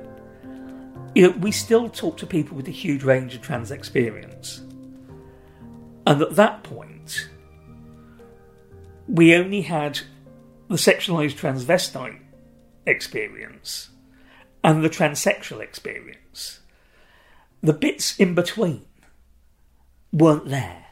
You 1.14 1.22
know, 1.22 1.30
we 1.38 1.50
still 1.50 1.88
talk 1.88 2.16
to 2.18 2.26
people 2.26 2.56
with 2.56 2.68
a 2.68 2.72
huge 2.72 3.02
range 3.02 3.34
of 3.34 3.42
trans 3.42 3.70
experience. 3.70 4.62
And 6.06 6.22
at 6.22 6.36
that 6.36 6.62
point, 6.62 7.28
we 9.06 9.34
only 9.34 9.62
had 9.62 10.00
the 10.68 10.76
sexualized 10.76 11.36
transvestite 11.36 12.20
experience 12.86 13.90
and 14.62 14.84
the 14.84 14.90
transsexual 14.90 15.60
experience. 15.60 16.60
The 17.62 17.72
bits 17.72 18.18
in 18.18 18.34
between 18.34 18.84
weren't 20.12 20.48
there. 20.48 20.86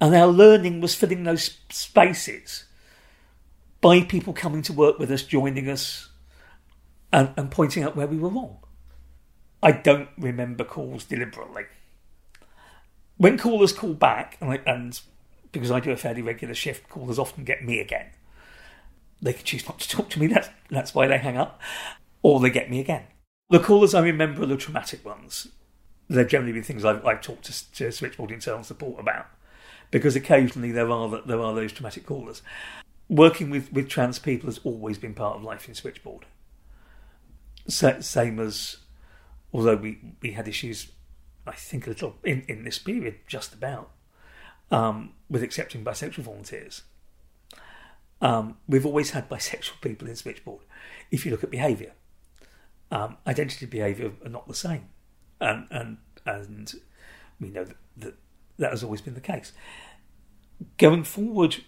And 0.00 0.14
our 0.14 0.26
learning 0.26 0.80
was 0.80 0.94
filling 0.94 1.24
those 1.24 1.58
spaces 1.70 2.64
by 3.80 4.02
people 4.02 4.32
coming 4.32 4.62
to 4.62 4.72
work 4.72 4.98
with 4.98 5.10
us, 5.10 5.22
joining 5.22 5.68
us, 5.68 6.10
and, 7.12 7.32
and 7.36 7.50
pointing 7.50 7.82
out 7.82 7.96
where 7.96 8.06
we 8.06 8.18
were 8.18 8.28
wrong. 8.28 8.58
I 9.62 9.72
don't 9.72 10.08
remember 10.18 10.64
calls 10.64 11.04
deliberately. 11.04 11.64
When 13.16 13.38
callers 13.38 13.72
call 13.72 13.94
back, 13.94 14.36
and, 14.40 14.50
I, 14.50 14.60
and 14.66 15.00
because 15.52 15.70
I 15.70 15.78
do 15.78 15.92
a 15.92 15.96
fairly 15.96 16.22
regular 16.22 16.54
shift, 16.54 16.88
callers 16.88 17.18
often 17.18 17.44
get 17.44 17.64
me 17.64 17.78
again 17.78 18.10
they 19.22 19.32
can 19.32 19.44
choose 19.44 19.66
not 19.66 19.78
to 19.78 19.88
talk 19.88 20.10
to 20.10 20.20
me. 20.20 20.26
That's 20.26 20.48
that's 20.68 20.94
why 20.94 21.06
they 21.06 21.18
hang 21.18 21.36
up, 21.36 21.60
or 22.22 22.40
they 22.40 22.50
get 22.50 22.68
me 22.68 22.80
again. 22.80 23.04
The 23.48 23.60
callers 23.60 23.94
I 23.94 24.00
remember 24.00 24.42
are 24.42 24.46
the 24.46 24.56
traumatic 24.56 25.04
ones. 25.04 25.48
They've 26.14 26.28
generally 26.28 26.52
been 26.52 26.62
things 26.62 26.84
I've, 26.84 27.04
I've 27.04 27.20
talked 27.20 27.44
to, 27.44 27.72
to 27.72 27.92
switchboard 27.92 28.30
internal 28.30 28.64
support 28.64 29.00
about, 29.00 29.26
because 29.90 30.16
occasionally 30.16 30.72
there 30.72 30.90
are 30.90 31.22
there 31.26 31.40
are 31.40 31.54
those 31.54 31.72
traumatic 31.72 32.06
callers. 32.06 32.42
Working 33.08 33.50
with, 33.50 33.72
with 33.72 33.88
trans 33.88 34.18
people 34.18 34.46
has 34.46 34.60
always 34.64 34.96
been 34.96 35.14
part 35.14 35.36
of 35.36 35.42
life 35.42 35.68
in 35.68 35.74
switchboard. 35.74 36.24
same 37.66 38.38
as, 38.38 38.78
although 39.52 39.76
we, 39.76 39.98
we 40.22 40.32
had 40.32 40.48
issues, 40.48 40.88
I 41.46 41.52
think 41.52 41.86
a 41.86 41.90
little 41.90 42.16
in, 42.24 42.44
in 42.48 42.64
this 42.64 42.78
period, 42.78 43.16
just 43.26 43.52
about, 43.52 43.90
um, 44.70 45.12
with 45.28 45.42
accepting 45.42 45.84
bisexual 45.84 46.22
volunteers 46.22 46.82
um, 48.22 48.56
we've 48.68 48.86
always 48.86 49.10
had 49.10 49.28
bisexual 49.28 49.80
people 49.82 50.08
in 50.08 50.14
Switchboard. 50.16 50.62
If 51.10 51.26
you 51.26 51.32
look 51.32 51.42
at 51.42 51.50
behaviour, 51.50 51.92
um, 52.90 53.16
identity 53.26 53.66
behaviour 53.66 54.12
are 54.24 54.30
not 54.30 54.46
the 54.46 54.54
same, 54.54 54.88
and 55.42 55.66
and 55.70 55.96
and 56.24 56.74
we 57.40 57.48
know 57.48 57.64
that, 57.64 57.76
that 57.96 58.14
that 58.58 58.70
has 58.70 58.82
always 58.82 59.00
been 59.00 59.14
the 59.14 59.20
case. 59.20 59.52
Going 60.78 61.04
forward 61.04 61.64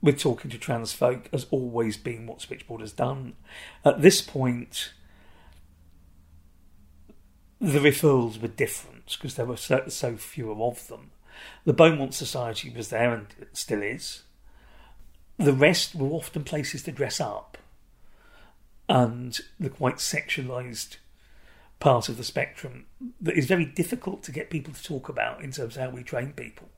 with 0.00 0.18
talking 0.18 0.50
to 0.50 0.58
trans 0.58 0.92
folk 0.92 1.28
has 1.32 1.46
always 1.50 1.96
been 1.96 2.26
what 2.26 2.40
Switchboard 2.40 2.80
has 2.80 2.92
done. 2.92 3.34
At 3.84 4.00
this 4.00 4.22
point, 4.22 4.92
the 7.60 7.80
referrals 7.80 8.40
were 8.40 8.48
different 8.48 9.16
because 9.18 9.34
there 9.34 9.44
were 9.44 9.56
so, 9.56 9.84
so 9.88 10.16
fewer 10.16 10.54
of 10.64 10.86
them. 10.88 11.10
The 11.64 11.72
Beaumont 11.72 12.14
Society 12.14 12.72
was 12.74 12.88
there 12.88 13.12
and 13.12 13.26
still 13.52 13.82
is. 13.82 14.22
The 15.36 15.52
rest 15.52 15.94
were 15.94 16.08
often 16.08 16.44
places 16.44 16.82
to 16.84 16.92
dress 16.92 17.20
up, 17.20 17.58
and 18.88 19.38
the 19.60 19.70
quite 19.70 19.96
sexualised 19.96 20.96
part 21.80 22.08
of 22.08 22.16
the 22.16 22.24
spectrum 22.24 22.86
that 23.20 23.36
is 23.36 23.46
very 23.46 23.64
difficult 23.64 24.22
to 24.24 24.32
get 24.32 24.50
people 24.50 24.74
to 24.74 24.82
talk 24.82 25.08
about 25.08 25.42
in 25.42 25.52
terms 25.52 25.76
of 25.76 25.82
how 25.82 25.90
we 25.90 26.02
train 26.02 26.32
people. 26.32 26.68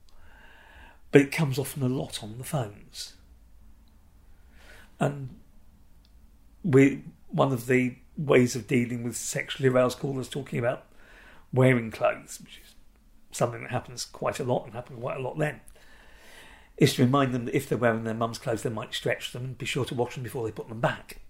But 1.12 1.22
it 1.22 1.32
comes 1.32 1.58
often 1.58 1.82
a 1.82 1.88
lot 1.88 2.22
on 2.22 2.38
the 2.38 2.44
phones. 2.44 3.14
And 4.98 5.36
we 6.62 7.02
one 7.28 7.52
of 7.52 7.66
the 7.66 7.96
ways 8.16 8.54
of 8.54 8.66
dealing 8.66 9.02
with 9.02 9.16
sexually 9.16 9.68
aroused 9.68 9.98
callers 9.98 10.28
talking 10.28 10.58
about 10.58 10.84
wearing 11.52 11.90
clothes, 11.90 12.38
which 12.42 12.60
is 12.62 12.74
something 13.30 13.62
that 13.62 13.70
happens 13.70 14.04
quite 14.04 14.38
a 14.40 14.44
lot 14.44 14.64
and 14.64 14.74
happened 14.74 15.00
quite 15.00 15.16
a 15.16 15.22
lot 15.22 15.38
then 15.38 15.60
is 16.80 16.94
to 16.94 17.04
remind 17.04 17.32
them 17.32 17.44
that 17.44 17.54
if 17.54 17.68
they're 17.68 17.78
wearing 17.78 18.04
their 18.04 18.14
mum's 18.14 18.38
clothes, 18.38 18.62
they 18.62 18.70
might 18.70 18.94
stretch 18.94 19.32
them 19.32 19.44
and 19.44 19.58
be 19.58 19.66
sure 19.66 19.84
to 19.84 19.94
wash 19.94 20.14
them 20.14 20.24
before 20.24 20.44
they 20.44 20.50
put 20.50 20.68
them 20.68 20.80
back. 20.80 21.20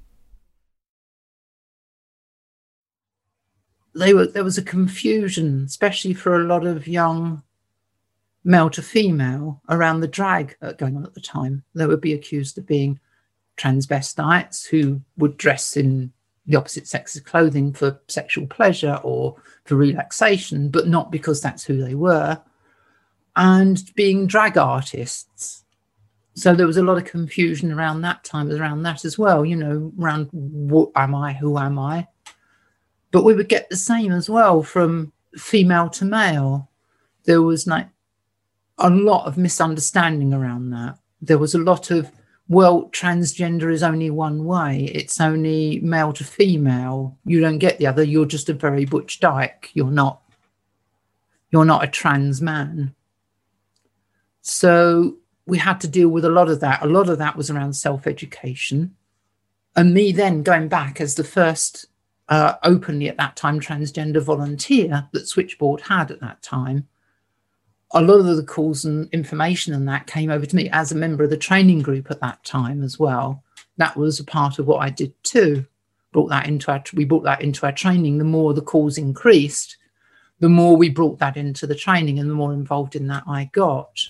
They 3.95 4.15
were 4.15 4.27
there 4.27 4.45
was 4.45 4.59
a 4.59 4.63
confusion, 4.63 5.65
especially 5.67 6.15
for 6.15 6.37
a 6.37 6.45
lot 6.45 6.67
of 6.67 6.87
young 6.87 7.43
male 8.45 8.71
to 8.71 8.83
female 8.83 9.61
around 9.69 10.01
the 10.01 10.09
drag 10.09 10.57
uh, 10.63 10.73
going 10.73 10.97
on 10.97 11.05
at 11.05 11.15
the 11.15 11.21
time. 11.21 11.63
They 11.75 11.87
would 11.87 12.01
be 12.01 12.15
accused 12.15 12.57
of 12.57 12.67
being 12.67 12.99
transvestites 13.57 14.67
who 14.67 15.01
would 15.19 15.37
dress 15.37 15.77
in 15.77 16.13
the 16.47 16.57
opposite 16.57 16.89
sex's 16.89 17.21
clothing 17.21 17.73
for 17.73 18.01
sexual 18.09 18.47
pleasure 18.47 18.99
or 19.03 19.37
for 19.65 19.77
relaxation, 19.77 20.71
but 20.71 20.89
not 20.89 21.13
because 21.13 21.41
that's 21.41 21.65
who 21.65 21.83
they 21.83 21.95
were 21.95 22.41
and 23.37 23.91
being 23.95 24.27
drag 24.27 24.59
artists. 24.59 25.65
So 26.35 26.55
there 26.55 26.67
was 26.67 26.77
a 26.77 26.83
lot 26.83 26.99
of 26.99 27.05
confusion 27.05 27.73
around 27.73 28.03
that 28.03 28.25
time, 28.25 28.51
around 28.51 28.83
that 28.83 29.05
as 29.05 29.19
well, 29.19 29.45
you 29.45 29.57
know, 29.57 29.93
around 30.01 30.29
what 30.33 30.91
am 30.97 31.15
I, 31.15 31.33
who 31.33 31.59
am 31.59 31.79
I? 31.79 32.07
But 33.11 33.25
we 33.25 33.35
would 33.35 33.49
get 33.49 33.69
the 33.69 33.77
same 33.77 34.13
as 34.13 34.31
well 34.31 34.63
from 34.63 35.13
female 35.37 35.89
to 35.91 36.05
male. 36.05 36.71
There 37.25 37.43
was 37.43 37.67
like 37.67 37.89
a 38.79 38.91
lot 38.91 39.27
of 39.27 39.37
misunderstanding 39.37 40.33
around 40.33 40.71
that. 40.71 40.99
There 41.21 41.39
was 41.39 41.55
a 41.55 41.59
lot 41.59 41.91
of 41.91 42.11
well, 42.51 42.91
transgender 42.91 43.73
is 43.73 43.85
only 43.85 44.11
one 44.11 44.45
way. 44.45 44.91
It's 44.93 45.21
only 45.21 45.79
male 45.85 46.13
to 46.15 46.25
female. 46.25 47.17
You 47.25 47.39
don't 47.39 47.59
get 47.59 47.79
the 47.79 47.87
other. 47.87 48.03
You're 48.03 48.27
just 48.27 48.49
a 48.49 48.55
very 48.55 48.85
butch 48.85 49.21
dyke. 49.21 49.71
You're 49.73 49.93
not. 49.93 50.21
You're 51.53 51.65
not 51.65 51.85
a 51.85 51.87
trans 51.87 52.43
man. 52.43 52.93
So 54.43 55.19
we 55.47 55.59
had 55.59 55.81
to 55.83 55.89
deal 55.89 56.09
with 56.09 56.25
a 56.25 56.29
lot 56.29 56.49
of 56.49 56.59
that. 56.59 56.83
A 56.83 56.89
lot 56.89 57.09
of 57.09 57.19
that 57.19 57.37
was 57.37 57.51
around 57.51 57.75
self 57.75 58.09
education. 58.09 58.97
And 59.77 59.95
me 59.95 60.11
then 60.11 60.43
going 60.43 60.67
back 60.67 61.01
as 61.01 61.15
the 61.15 61.23
first 61.23 61.87
uh, 62.31 62.55
openly 62.63 63.09
at 63.09 63.17
that 63.17 63.37
time 63.37 63.61
transgender 63.61 64.23
volunteer 64.23 65.09
that 65.13 65.27
Switchboard 65.27 65.81
had 65.83 66.11
at 66.11 66.21
that 66.21 66.41
time. 66.43 66.87
A 67.93 68.01
lot 68.01 68.21
of 68.21 68.37
the 68.37 68.45
calls 68.45 68.85
and 68.85 69.09
information 69.13 69.75
and 69.75 69.87
that 69.89 70.07
came 70.07 70.31
over 70.31 70.47
to 70.47 70.57
me 70.57 70.71
as 70.71 70.93
a 70.93 70.97
member 70.97 71.25
of 71.25 71.31
the 71.31 71.37
training 71.37 71.83
group 71.83 72.09
at 72.09 72.21
that 72.21 72.43
time 72.45 72.85
as 72.85 73.01
well. 73.01 73.43
That 73.79 73.97
was 73.97 74.21
a 74.21 74.25
part 74.25 74.61
of 74.61 74.69
what 74.69 74.81
I 74.81 74.91
did 74.91 75.13
too. 75.25 75.67
Brought 76.13 76.29
that 76.29 76.47
into 76.47 76.71
our 76.71 76.83
we 76.95 77.05
brought 77.05 77.25
that 77.25 77.43
into 77.43 77.67
our 77.67 77.73
training. 77.73 78.19
The 78.19 78.25
more 78.25 78.55
the 78.55 78.63
calls 78.63 78.97
increased, 78.97 79.77
the 80.39 80.49
more 80.49 80.77
we 80.77 80.89
brought 80.89 81.19
that 81.19 81.37
into 81.37 81.67
the 81.67 81.75
training 81.75 82.19
and 82.21 82.31
the 82.31 82.35
more 82.35 82.53
involved 82.53 82.95
in 82.95 83.09
that 83.09 83.25
I 83.27 83.51
got. 83.53 84.09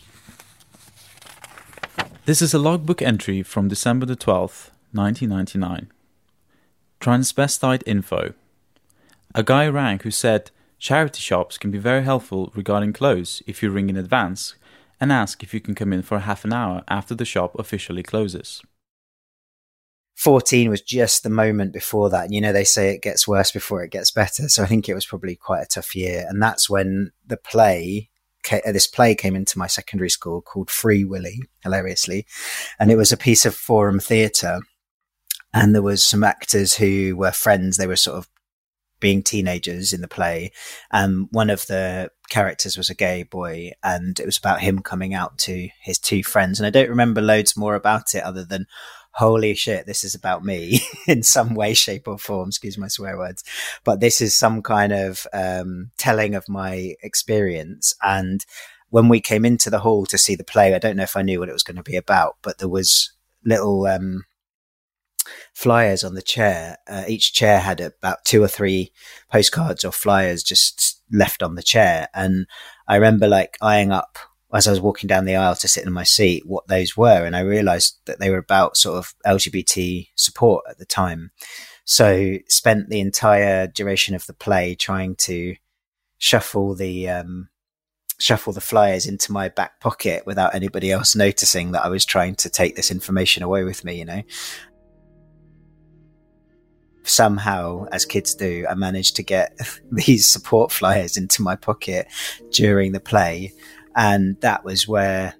This 2.26 2.42
is 2.42 2.52
a 2.52 2.58
logbook 2.58 3.00
entry 3.00 3.42
from 3.42 3.68
December 3.68 4.06
the 4.06 4.16
12th, 4.16 4.70
1999. 4.92 5.90
Transvestite 7.00 7.82
info. 7.86 8.34
A 9.34 9.42
guy 9.42 9.66
rang 9.68 10.00
who 10.00 10.10
said 10.10 10.50
charity 10.78 11.20
shops 11.20 11.56
can 11.56 11.70
be 11.70 11.78
very 11.78 12.02
helpful 12.02 12.52
regarding 12.54 12.92
clothes 12.92 13.42
if 13.46 13.62
you 13.62 13.70
ring 13.70 13.88
in 13.88 13.96
advance 13.96 14.54
and 15.00 15.10
ask 15.10 15.42
if 15.42 15.54
you 15.54 15.60
can 15.60 15.74
come 15.74 15.94
in 15.94 16.02
for 16.02 16.18
half 16.18 16.44
an 16.44 16.52
hour 16.52 16.84
after 16.88 17.14
the 17.14 17.24
shop 17.24 17.58
officially 17.58 18.02
closes. 18.02 18.60
14 20.16 20.68
was 20.68 20.82
just 20.82 21.22
the 21.22 21.30
moment 21.30 21.72
before 21.72 22.10
that. 22.10 22.30
You 22.30 22.42
know, 22.42 22.52
they 22.52 22.64
say 22.64 22.90
it 22.90 23.00
gets 23.00 23.26
worse 23.26 23.50
before 23.50 23.82
it 23.82 23.90
gets 23.90 24.10
better. 24.10 24.50
So 24.50 24.62
I 24.62 24.66
think 24.66 24.86
it 24.86 24.94
was 24.94 25.06
probably 25.06 25.36
quite 25.36 25.62
a 25.62 25.66
tough 25.66 25.96
year. 25.96 26.26
And 26.28 26.42
that's 26.42 26.68
when 26.68 27.12
the 27.26 27.38
play, 27.38 28.10
uh, 28.52 28.72
this 28.72 28.86
play 28.86 29.14
came 29.14 29.34
into 29.34 29.58
my 29.58 29.66
secondary 29.66 30.10
school 30.10 30.42
called 30.42 30.70
Free 30.70 31.04
Willy, 31.04 31.40
hilariously. 31.62 32.26
And 32.78 32.90
it 32.90 32.96
was 32.96 33.10
a 33.10 33.16
piece 33.16 33.46
of 33.46 33.54
forum 33.54 33.98
theatre 34.00 34.60
and 35.52 35.74
there 35.74 35.82
was 35.82 36.04
some 36.04 36.24
actors 36.24 36.74
who 36.74 37.16
were 37.16 37.32
friends. 37.32 37.76
They 37.76 37.86
were 37.86 37.96
sort 37.96 38.18
of 38.18 38.28
being 39.00 39.22
teenagers 39.22 39.92
in 39.92 40.02
the 40.02 40.08
play. 40.08 40.52
And 40.92 41.28
one 41.32 41.50
of 41.50 41.66
the 41.66 42.10
characters 42.28 42.76
was 42.76 42.90
a 42.90 42.94
gay 42.94 43.24
boy, 43.24 43.72
and 43.82 44.20
it 44.20 44.26
was 44.26 44.38
about 44.38 44.60
him 44.60 44.80
coming 44.80 45.14
out 45.14 45.38
to 45.38 45.68
his 45.80 45.98
two 45.98 46.22
friends. 46.22 46.60
And 46.60 46.66
I 46.66 46.70
don't 46.70 46.90
remember 46.90 47.20
loads 47.20 47.56
more 47.56 47.74
about 47.74 48.14
it 48.14 48.22
other 48.22 48.44
than, 48.44 48.66
holy 49.12 49.54
shit, 49.54 49.86
this 49.86 50.04
is 50.04 50.14
about 50.14 50.44
me 50.44 50.80
in 51.08 51.22
some 51.22 51.54
way, 51.54 51.74
shape, 51.74 52.06
or 52.06 52.18
form. 52.18 52.50
Excuse 52.50 52.78
my 52.78 52.88
swear 52.88 53.18
words. 53.18 53.42
But 53.82 54.00
this 54.00 54.20
is 54.20 54.34
some 54.34 54.62
kind 54.62 54.92
of 54.92 55.26
um, 55.32 55.90
telling 55.98 56.34
of 56.34 56.48
my 56.48 56.94
experience. 57.02 57.94
And 58.02 58.44
when 58.90 59.08
we 59.08 59.20
came 59.20 59.44
into 59.44 59.70
the 59.70 59.80
hall 59.80 60.06
to 60.06 60.18
see 60.18 60.36
the 60.36 60.44
play, 60.44 60.74
I 60.74 60.78
don't 60.78 60.96
know 60.96 61.04
if 61.04 61.16
I 61.16 61.22
knew 61.22 61.40
what 61.40 61.48
it 61.48 61.54
was 61.54 61.62
going 61.62 61.76
to 61.76 61.82
be 61.82 61.96
about, 61.96 62.36
but 62.42 62.58
there 62.58 62.68
was 62.68 63.12
little 63.44 63.86
um, 63.86 64.24
flyers 65.54 66.04
on 66.04 66.14
the 66.14 66.22
chair. 66.22 66.78
Uh, 66.88 67.04
each 67.08 67.32
chair 67.32 67.60
had 67.60 67.80
about 67.80 68.24
two 68.24 68.42
or 68.42 68.48
three 68.48 68.92
postcards 69.30 69.84
or 69.84 69.92
flyers 69.92 70.42
just 70.42 71.02
left 71.12 71.42
on 71.42 71.54
the 71.54 71.62
chair. 71.62 72.08
And 72.14 72.46
I 72.88 72.96
remember 72.96 73.28
like 73.28 73.56
eyeing 73.60 73.92
up 73.92 74.18
as 74.52 74.66
I 74.66 74.70
was 74.70 74.80
walking 74.80 75.06
down 75.08 75.24
the 75.24 75.36
aisle 75.36 75.54
to 75.54 75.68
sit 75.68 75.86
in 75.86 75.92
my 75.92 76.02
seat 76.02 76.46
what 76.46 76.66
those 76.66 76.96
were. 76.96 77.24
And 77.24 77.36
I 77.36 77.40
realized 77.40 77.98
that 78.06 78.18
they 78.18 78.30
were 78.30 78.38
about 78.38 78.76
sort 78.76 78.98
of 78.98 79.14
LGBT 79.26 80.08
support 80.16 80.64
at 80.68 80.78
the 80.78 80.86
time. 80.86 81.30
So 81.84 82.38
spent 82.48 82.88
the 82.88 83.00
entire 83.00 83.66
duration 83.66 84.14
of 84.14 84.26
the 84.26 84.34
play 84.34 84.74
trying 84.74 85.16
to 85.16 85.56
shuffle 86.18 86.74
the, 86.74 87.08
um, 87.08 87.48
shuffle 88.18 88.52
the 88.52 88.60
flyers 88.60 89.06
into 89.06 89.32
my 89.32 89.48
back 89.48 89.80
pocket 89.80 90.26
without 90.26 90.54
anybody 90.54 90.90
else 90.90 91.16
noticing 91.16 91.72
that 91.72 91.84
I 91.84 91.88
was 91.88 92.04
trying 92.04 92.34
to 92.36 92.50
take 92.50 92.76
this 92.76 92.90
information 92.90 93.42
away 93.42 93.64
with 93.64 93.84
me, 93.84 93.98
you 93.98 94.04
know 94.04 94.22
somehow, 97.04 97.86
as 97.92 98.04
kids 98.04 98.34
do, 98.34 98.66
I 98.68 98.74
managed 98.74 99.16
to 99.16 99.22
get 99.22 99.58
these 99.92 100.26
support 100.26 100.72
flyers 100.72 101.16
into 101.16 101.42
my 101.42 101.56
pocket 101.56 102.08
during 102.50 102.92
the 102.92 103.00
play. 103.00 103.52
And 103.96 104.40
that 104.40 104.64
was 104.64 104.86
where, 104.86 105.34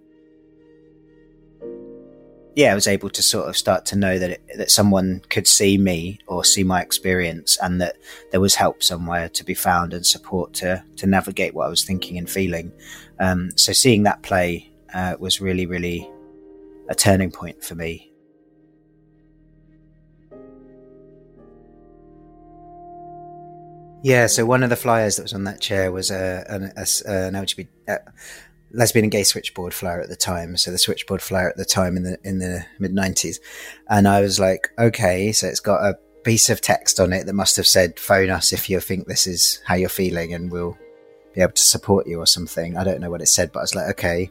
yeah, 2.56 2.72
I 2.72 2.74
was 2.74 2.88
able 2.88 3.10
to 3.10 3.22
sort 3.22 3.48
of 3.48 3.56
start 3.56 3.86
to 3.86 3.96
know 3.96 4.18
that, 4.18 4.30
it, 4.30 4.42
that 4.56 4.70
someone 4.70 5.22
could 5.28 5.46
see 5.46 5.78
me 5.78 6.18
or 6.26 6.44
see 6.44 6.64
my 6.64 6.82
experience 6.82 7.56
and 7.62 7.80
that 7.80 7.96
there 8.32 8.40
was 8.40 8.56
help 8.56 8.82
somewhere 8.82 9.28
to 9.30 9.44
be 9.44 9.54
found 9.54 9.94
and 9.94 10.04
support 10.04 10.52
to, 10.54 10.82
to 10.96 11.06
navigate 11.06 11.54
what 11.54 11.66
I 11.66 11.70
was 11.70 11.84
thinking 11.84 12.18
and 12.18 12.28
feeling. 12.28 12.72
Um, 13.20 13.50
so 13.56 13.72
seeing 13.72 14.02
that 14.02 14.22
play 14.22 14.70
uh, 14.92 15.14
was 15.20 15.40
really, 15.40 15.66
really 15.66 16.10
a 16.88 16.94
turning 16.94 17.30
point 17.30 17.62
for 17.62 17.76
me 17.76 18.09
Yeah, 24.02 24.28
so 24.28 24.46
one 24.46 24.62
of 24.62 24.70
the 24.70 24.76
flyers 24.76 25.16
that 25.16 25.22
was 25.22 25.34
on 25.34 25.44
that 25.44 25.60
chair 25.60 25.92
was 25.92 26.10
a, 26.10 26.44
an, 26.48 26.72
a, 26.76 26.86
an 27.06 27.34
LGBT, 27.34 27.68
uh, 27.86 27.98
lesbian 28.72 29.04
and 29.04 29.12
gay 29.12 29.24
switchboard 29.24 29.74
flyer 29.74 30.00
at 30.00 30.08
the 30.08 30.16
time. 30.16 30.56
So 30.56 30.70
the 30.70 30.78
switchboard 30.78 31.20
flyer 31.20 31.50
at 31.50 31.56
the 31.56 31.64
time 31.64 31.96
in 31.96 32.04
the 32.04 32.18
in 32.24 32.38
the 32.38 32.64
mid 32.78 32.94
nineties, 32.94 33.40
and 33.88 34.08
I 34.08 34.20
was 34.20 34.40
like, 34.40 34.68
okay, 34.78 35.32
so 35.32 35.46
it's 35.48 35.60
got 35.60 35.82
a 35.82 35.98
piece 36.24 36.48
of 36.48 36.60
text 36.60 37.00
on 37.00 37.12
it 37.12 37.26
that 37.26 37.34
must 37.34 37.56
have 37.56 37.66
said, 37.66 37.98
"Phone 37.98 38.30
us 38.30 38.52
if 38.52 38.70
you 38.70 38.80
think 38.80 39.06
this 39.06 39.26
is 39.26 39.60
how 39.66 39.74
you're 39.74 39.88
feeling, 39.88 40.32
and 40.32 40.50
we'll 40.50 40.78
be 41.34 41.42
able 41.42 41.52
to 41.52 41.62
support 41.62 42.06
you" 42.06 42.20
or 42.20 42.26
something. 42.26 42.76
I 42.76 42.84
don't 42.84 43.00
know 43.00 43.10
what 43.10 43.22
it 43.22 43.26
said, 43.26 43.52
but 43.52 43.60
I 43.60 43.62
was 43.62 43.74
like, 43.74 43.90
okay, 43.90 44.30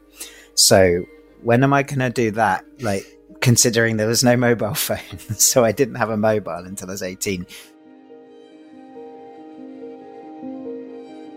so 0.55 1.05
when 1.43 1.63
am 1.63 1.73
I 1.73 1.83
going 1.83 1.99
to 1.99 2.09
do 2.09 2.31
that? 2.31 2.65
Like 2.81 3.05
considering 3.41 3.97
there 3.97 4.07
was 4.07 4.23
no 4.23 4.35
mobile 4.35 4.73
phone, 4.73 5.19
so 5.35 5.63
I 5.63 5.71
didn't 5.71 5.95
have 5.95 6.09
a 6.09 6.17
mobile 6.17 6.65
until 6.65 6.89
I 6.89 6.93
was 6.93 7.03
eighteen. 7.03 7.45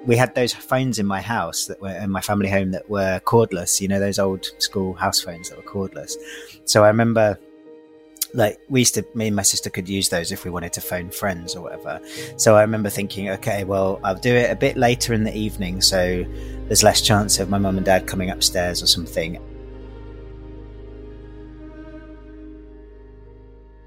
We 0.04 0.16
had 0.16 0.34
those 0.34 0.52
phones 0.52 0.98
in 0.98 1.06
my 1.06 1.20
house 1.20 1.66
that 1.66 1.80
were 1.80 1.90
in 1.90 2.10
my 2.10 2.20
family 2.20 2.48
home 2.48 2.72
that 2.72 2.88
were 2.90 3.20
cordless, 3.24 3.80
you 3.80 3.88
know, 3.88 4.00
those 4.00 4.18
old 4.18 4.46
school 4.58 4.94
house 4.94 5.20
phones 5.20 5.50
that 5.50 5.56
were 5.56 5.70
cordless. 5.70 6.14
So 6.64 6.84
I 6.84 6.88
remember 6.88 7.38
like 8.34 8.58
we 8.68 8.80
used 8.80 8.94
to 8.94 9.04
me 9.14 9.26
and 9.26 9.36
my 9.36 9.42
sister 9.42 9.68
could 9.68 9.88
use 9.88 10.08
those 10.08 10.32
if 10.32 10.44
we 10.44 10.50
wanted 10.50 10.72
to 10.72 10.80
phone 10.80 11.10
friends 11.10 11.54
or 11.54 11.62
whatever. 11.62 12.00
So 12.36 12.56
i 12.56 12.62
remember 12.62 12.88
thinking 12.88 13.28
okay 13.30 13.64
well 13.64 14.00
i'll 14.04 14.14
do 14.14 14.34
it 14.34 14.50
a 14.50 14.56
bit 14.56 14.76
later 14.76 15.12
in 15.12 15.24
the 15.24 15.36
evening 15.36 15.82
so 15.82 16.24
there's 16.66 16.82
less 16.82 17.02
chance 17.02 17.38
of 17.38 17.50
my 17.50 17.58
mum 17.58 17.76
and 17.76 17.84
dad 17.84 18.06
coming 18.06 18.30
upstairs 18.30 18.82
or 18.82 18.86
something. 18.86 19.36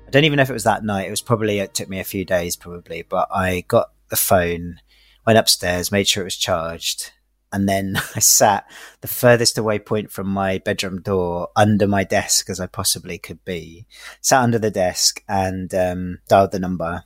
I 0.07 0.11
don't 0.11 0.23
even 0.23 0.37
know 0.37 0.43
if 0.43 0.49
it 0.49 0.53
was 0.53 0.63
that 0.63 0.83
night. 0.83 1.07
It 1.07 1.11
was 1.11 1.21
probably 1.21 1.59
it 1.59 1.73
took 1.73 1.89
me 1.89 1.99
a 1.99 2.03
few 2.03 2.23
days 2.23 2.55
probably 2.55 3.01
but 3.01 3.27
i 3.31 3.61
got 3.67 3.91
the 4.09 4.15
phone 4.15 4.79
went 5.25 5.39
upstairs, 5.39 5.91
made 5.91 6.07
sure 6.07 6.21
it 6.21 6.25
was 6.25 6.37
charged, 6.37 7.11
and 7.51 7.67
then 7.67 7.95
I 8.15 8.19
sat 8.19 8.69
the 9.01 9.07
furthest 9.07 9.57
away 9.57 9.79
point 9.79 10.11
from 10.11 10.27
my 10.27 10.59
bedroom 10.59 11.01
door 11.01 11.49
under 11.55 11.87
my 11.87 12.03
desk 12.03 12.49
as 12.49 12.59
I 12.59 12.67
possibly 12.67 13.17
could 13.17 13.43
be. 13.45 13.87
Sat 14.21 14.43
under 14.43 14.59
the 14.59 14.71
desk 14.71 15.23
and 15.27 15.73
um, 15.73 16.19
dialed 16.27 16.51
the 16.51 16.59
number. 16.59 17.03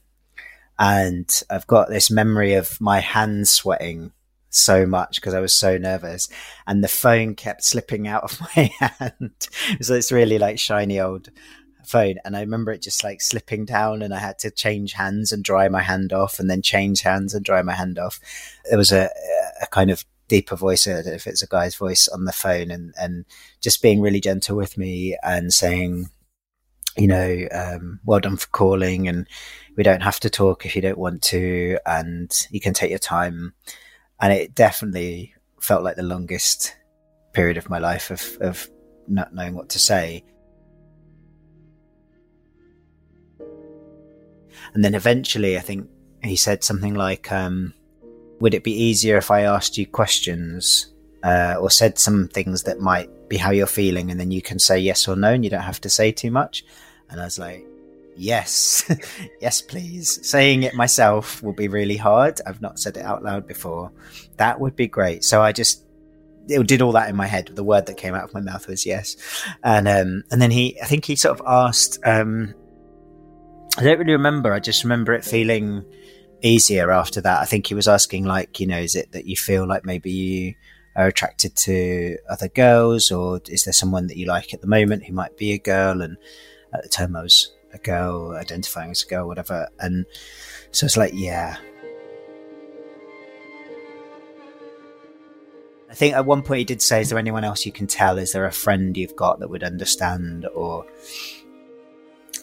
And 0.78 1.30
I've 1.50 1.68
got 1.68 1.90
this 1.90 2.10
memory 2.10 2.54
of 2.54 2.80
my 2.80 3.00
hands 3.00 3.52
sweating 3.52 4.14
so 4.50 4.86
much 4.86 5.16
because 5.16 5.34
I 5.34 5.40
was 5.40 5.56
so 5.56 5.78
nervous, 5.78 6.28
and 6.66 6.84
the 6.84 6.88
phone 6.88 7.36
kept 7.36 7.64
slipping 7.64 8.08
out 8.08 8.24
of 8.24 8.42
my 8.56 8.72
hand. 8.80 9.48
so 9.82 9.94
it's 9.94 10.12
really 10.12 10.40
like 10.40 10.58
shiny 10.58 11.00
old 11.00 11.30
phone 11.90 12.16
and 12.24 12.38
I 12.38 12.42
remember 12.42 12.72
it 12.72 12.82
just 12.82 13.04
like 13.04 13.22
slipping 13.22 13.66
down 13.66 14.02
and 14.02 14.14
I 14.14 14.20
had 14.20 14.40
to 14.40 14.52
change 14.52 14.94
hands 14.94 15.32
and 15.32 15.44
dry 15.44 15.68
my 15.68 15.82
hand 15.82 16.14
off 16.14 16.40
and 16.40 16.50
then 16.50 16.62
change 16.62 17.02
hands 17.02 17.34
and 17.34 17.44
dry 17.44 17.62
my 17.62 17.74
hand 17.74 17.98
off. 17.98 18.20
There 18.70 18.78
was 18.78 18.92
a, 18.92 19.10
a 19.62 19.68
kind 19.68 19.90
of 19.90 20.06
deeper 20.28 20.56
voice, 20.56 20.88
if 20.88 21.28
it's 21.28 21.42
a 21.42 21.48
guy's 21.48 21.76
voice 21.76 22.08
on 22.08 22.26
the 22.26 22.32
phone 22.32 22.72
and, 22.72 22.94
and 23.00 23.26
just 23.60 23.82
being 23.82 24.00
really 24.00 24.22
gentle 24.22 24.56
with 24.56 24.78
me 24.78 25.18
and 25.24 25.54
saying, 25.54 26.10
you 26.96 27.08
know, 27.08 27.48
um, 27.52 28.00
well 28.06 28.20
done 28.20 28.38
for 28.38 28.48
calling 28.48 29.08
and 29.08 29.28
we 29.76 29.84
don't 29.84 30.04
have 30.04 30.20
to 30.20 30.30
talk 30.30 30.66
if 30.66 30.76
you 30.76 30.82
don't 30.82 30.98
want 30.98 31.22
to 31.22 31.78
and 31.86 32.48
you 32.52 32.60
can 32.60 32.74
take 32.74 32.90
your 32.90 33.00
time. 33.00 33.54
And 34.22 34.32
it 34.32 34.54
definitely 34.54 35.34
felt 35.60 35.84
like 35.84 35.96
the 35.96 36.04
longest 36.04 36.76
period 37.34 37.58
of 37.58 37.70
my 37.70 37.80
life 37.80 38.12
of, 38.12 38.38
of 38.42 38.70
not 39.08 39.34
knowing 39.34 39.56
what 39.56 39.70
to 39.70 39.80
say. 39.80 40.24
And 44.74 44.84
then 44.84 44.96
eventually, 44.96 45.58
I 45.58 45.62
think 45.62 45.88
he 46.24 46.36
said 46.36 46.64
something 46.64 46.96
like, 46.96 47.32
um, 47.32 47.74
Would 48.40 48.54
it 48.54 48.64
be 48.64 48.74
easier 48.74 49.18
if 49.18 49.32
I 49.32 49.42
asked 49.42 49.78
you 49.78 49.86
questions? 49.86 50.94
uh, 51.24 51.56
or 51.60 51.70
said 51.70 52.00
some 52.00 52.28
things 52.28 52.64
that 52.64 52.80
might 52.80 53.10
be 53.30 53.38
how 53.38 53.52
you're 53.52 53.68
feeling, 53.68 54.12
and 54.12 54.20
then 54.20 54.32
you 54.32 54.42
can 54.42 54.60
say 54.60 54.80
yes 54.80 55.08
or 55.08 55.16
no, 55.16 55.34
and 55.34 55.44
you 55.44 55.50
don't 55.50 55.62
have 55.62 55.82
to 55.82 55.90
say 55.90 56.12
too 56.12 56.32
much. 56.32 56.64
And 57.10 57.20
I 57.20 57.26
was 57.26 57.40
like, 57.40 57.66
yes, 58.16 58.90
yes, 59.42 59.62
please. 59.62 60.26
Saying 60.28 60.64
it 60.64 60.76
myself 60.76 61.44
will 61.44 61.54
be 61.54 61.68
really 61.68 61.98
hard. 61.98 62.40
I've 62.46 62.62
not 62.62 62.80
said 62.80 62.98
it 62.98 63.04
out 63.04 63.24
loud 63.24 63.48
before. 63.48 63.92
That 64.38 64.60
would 64.60 64.76
be 64.76 64.88
great. 64.88 65.24
So 65.24 65.42
I 65.42 65.52
just 65.52 65.84
it 66.48 66.66
did 66.66 66.82
all 66.82 66.94
that 66.94 67.10
in 67.10 67.16
my 67.16 67.28
head. 67.28 67.52
The 67.54 67.64
word 67.64 67.86
that 67.88 67.98
came 67.98 68.16
out 68.16 68.24
of 68.24 68.34
my 68.34 68.42
mouth 68.42 68.68
was 68.68 68.86
yes, 68.86 69.18
and 69.64 69.88
um, 69.88 70.24
and 70.32 70.42
then 70.42 70.52
he, 70.52 70.80
I 70.82 70.86
think 70.86 71.06
he 71.06 71.16
sort 71.16 71.40
of 71.40 71.46
asked. 71.46 72.00
Um, 72.04 72.54
I 73.80 73.84
don't 73.84 73.98
really 73.98 74.12
remember. 74.12 74.52
I 74.52 74.60
just 74.60 74.84
remember 74.84 75.14
it 75.14 75.24
feeling 75.24 75.86
easier 76.42 76.92
after 76.92 77.22
that. 77.22 77.40
I 77.40 77.46
think 77.46 77.66
he 77.66 77.76
was 77.76 77.88
asking, 77.88 78.26
like, 78.26 78.60
you 78.60 78.68
know, 78.68 78.78
is 78.78 78.94
it 78.94 79.14
that 79.14 79.26
you 79.26 79.38
feel 79.38 79.66
like 79.66 79.86
maybe 79.86 80.12
you 80.12 80.56
are 80.98 81.08
attracted 81.08 81.56
to 81.56 82.18
other 82.30 82.50
girls, 82.50 83.10
or 83.10 83.40
is 83.48 83.64
there 83.64 83.72
someone 83.72 84.08
that 84.08 84.18
you 84.18 84.26
like 84.26 84.54
at 84.54 84.60
the 84.60 84.68
moment 84.68 85.06
who 85.06 85.14
might 85.14 85.38
be 85.38 85.54
a 85.54 85.58
girl? 85.58 86.02
And 86.02 86.18
at 86.74 86.84
the 86.84 86.90
time, 86.90 87.16
I 87.16 87.24
was 87.24 87.54
a 87.74 87.78
girl, 87.78 88.36
identifying 88.36 88.92
as 88.92 89.04
a 89.04 89.08
girl, 89.08 89.28
whatever. 89.28 89.70
And 89.80 90.06
so 90.72 90.86
it's 90.86 90.98
like, 90.98 91.14
yeah. 91.16 91.56
I 95.90 95.94
think 95.94 96.16
at 96.16 96.26
one 96.26 96.42
point 96.42 96.60
he 96.60 96.66
did 96.66 96.82
say, 96.82 97.00
"Is 97.00 97.10
there 97.10 97.18
anyone 97.18 97.46
else 97.46 97.66
you 97.66 97.72
can 97.72 97.88
tell? 97.88 98.18
Is 98.18 98.34
there 98.34 98.46
a 98.46 98.52
friend 98.52 98.98
you've 98.98 99.16
got 99.16 99.40
that 99.40 99.50
would 99.50 99.64
understand, 99.64 100.46
or 100.54 100.86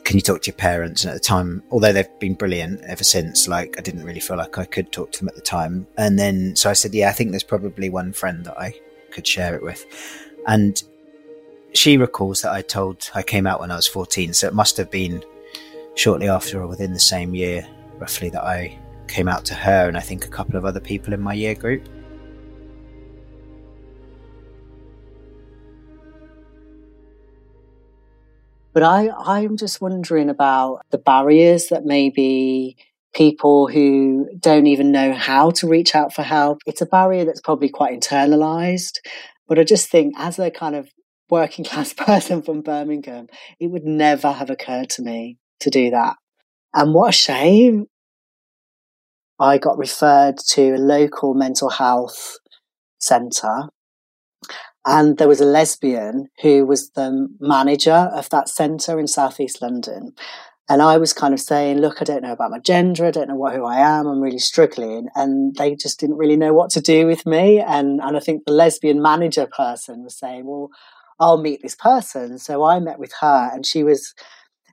can 0.07 0.17
you 0.17 0.23
talk 0.23 0.43
to 0.43 0.51
your 0.51 0.57
parents?" 0.57 1.05
And 1.05 1.11
at 1.11 1.15
the 1.15 1.29
time, 1.35 1.63
although 1.71 1.93
they've 1.93 2.19
been 2.19 2.35
brilliant 2.35 2.81
ever 2.85 3.05
since, 3.05 3.49
like 3.49 3.75
I 3.79 3.83
didn't 3.83 4.05
really 4.05 4.21
feel 4.21 4.37
like 4.39 4.57
I 4.57 4.65
could 4.65 4.91
talk 4.93 5.13
to 5.13 5.19
them 5.19 5.29
at 5.29 5.35
the 5.35 5.41
time. 5.41 5.87
And 5.99 6.19
then, 6.19 6.57
so 6.57 6.71
I 6.71 6.75
said, 6.75 6.95
"Yeah, 6.95 7.11
I 7.11 7.13
think 7.13 7.33
there's 7.33 7.43
probably 7.43 7.91
one 7.91 8.13
friend 8.13 8.45
that 8.47 8.59
I 8.59 8.75
could 9.11 9.27
share 9.27 9.55
it 9.55 9.63
with," 9.63 9.85
and 10.47 10.83
she 11.75 11.99
recalls 11.99 12.41
that 12.43 12.53
I 12.53 12.63
told 12.63 13.11
I 13.15 13.23
came 13.23 13.47
out 13.47 13.61
when 13.61 13.71
I 13.71 13.77
was 13.77 13.87
14, 13.87 14.33
so 14.33 14.47
it 14.47 14.55
must 14.55 14.79
have 14.79 14.91
been 14.91 15.23
shortly 15.95 16.29
after 16.29 16.63
or 16.63 16.67
within 16.67 16.95
the 16.95 17.01
same 17.01 17.35
year, 17.35 17.67
roughly, 17.99 18.31
that 18.31 18.45
I 18.45 18.79
came 19.09 19.29
out 19.29 19.45
to 19.47 19.55
her 19.55 19.87
and 19.89 19.97
I 19.97 20.01
think 20.01 20.25
a 20.25 20.29
couple 20.29 20.57
of 20.57 20.65
other 20.65 20.81
people 20.81 21.13
in 21.13 21.21
my 21.21 21.35
year 21.35 21.55
group. 21.55 21.87
But 28.77 28.83
I, 28.83 29.09
I'm 29.09 29.57
just 29.57 29.81
wondering 29.81 30.29
about 30.29 30.83
the 30.91 30.99
barriers 30.99 31.69
that 31.69 31.87
maybe 31.87 32.77
people 33.15 33.69
who 33.69 34.29
don't 34.39 34.67
even 34.67 34.93
know 34.93 35.15
how 35.15 35.49
to 35.53 35.67
reach 35.67 35.95
out 35.95 36.13
for 36.13 36.23
help. 36.23 36.59
It's 36.67 36.83
a 36.83 36.87
barrier 36.87 37.25
that's 37.25 37.41
probably 37.41 37.71
quite 37.71 37.99
internalized. 37.99 38.99
But 39.49 39.59
I 39.59 39.65
just 39.65 39.89
think, 39.89 40.15
as 40.19 40.39
a 40.39 40.51
kind 40.51 40.75
of 40.77 40.91
working 41.31 41.65
class 41.71 41.95
person 41.95 42.43
from 42.43 42.61
Birmingham, 42.61 43.29
it 43.59 43.69
would 43.69 43.87
never 43.87 44.31
have 44.31 44.51
occurred 44.51 44.91
to 44.91 45.03
me 45.03 45.39
to 45.61 45.71
do 45.71 45.89
that. 45.89 46.17
And 46.75 46.93
what 46.93 47.09
a 47.09 47.13
shame. 47.13 47.87
I 49.41 49.57
got 49.57 49.79
referred 49.79 50.37
to 50.51 50.75
a 50.75 50.77
local 50.77 51.33
mental 51.33 51.71
health 51.71 52.37
centre 52.99 53.71
and 54.87 55.19
there 55.19 55.29
was 55.29 55.41
a 55.41 55.45
lesbian 55.45 56.29
who 56.43 56.65
was 56.65 56.91
the 56.91 57.29
manager 57.41 57.91
of 58.15 58.31
that 58.31 58.49
centre 58.49 59.01
in 59.01 59.09
southeast 59.09 59.61
London. 59.61 60.15
And 60.69 60.81
I 60.81 60.97
was 60.97 61.13
kind 61.13 61.35
of 61.35 61.41
saying, 61.41 61.79
look, 61.79 62.01
I 62.01 62.05
don't 62.05 62.23
know 62.23 62.33
about 62.33 62.53
my 62.53 62.61
gender. 62.61 63.07
I 63.07 63.11
don't 63.11 63.29
know 63.29 63.37
what, 63.37 63.55
who 63.55 63.65
I 63.65 63.79
am. 63.79 64.07
I'm 64.07 64.21
really 64.21 64.39
struggling. 64.39 65.09
And 65.15 65.55
they 65.57 65.75
just 65.75 65.99
didn't 65.99 66.19
really 66.19 66.37
know 66.37 66.55
what 66.55 66.71
to 66.71 66.81
do 66.81 67.07
with 67.07 67.27
me. 67.27 67.61
And, 67.61 68.01
and 68.01 68.17
I 68.17 68.21
think 68.21 68.45
the 68.45 68.53
lesbian 68.53 69.03
manager 69.03 69.47
person 69.47 70.05
was 70.05 70.19
saying, 70.19 70.47
well, 70.47 70.71
I'll 71.19 71.41
meet 71.41 71.63
this 71.63 71.77
person. 71.77 72.39
So 72.39 72.65
I 72.65 72.79
met 72.79 72.99
with 72.99 73.13
her 73.21 73.51
and 73.53 73.67
she 73.67 73.83
was, 73.83 74.15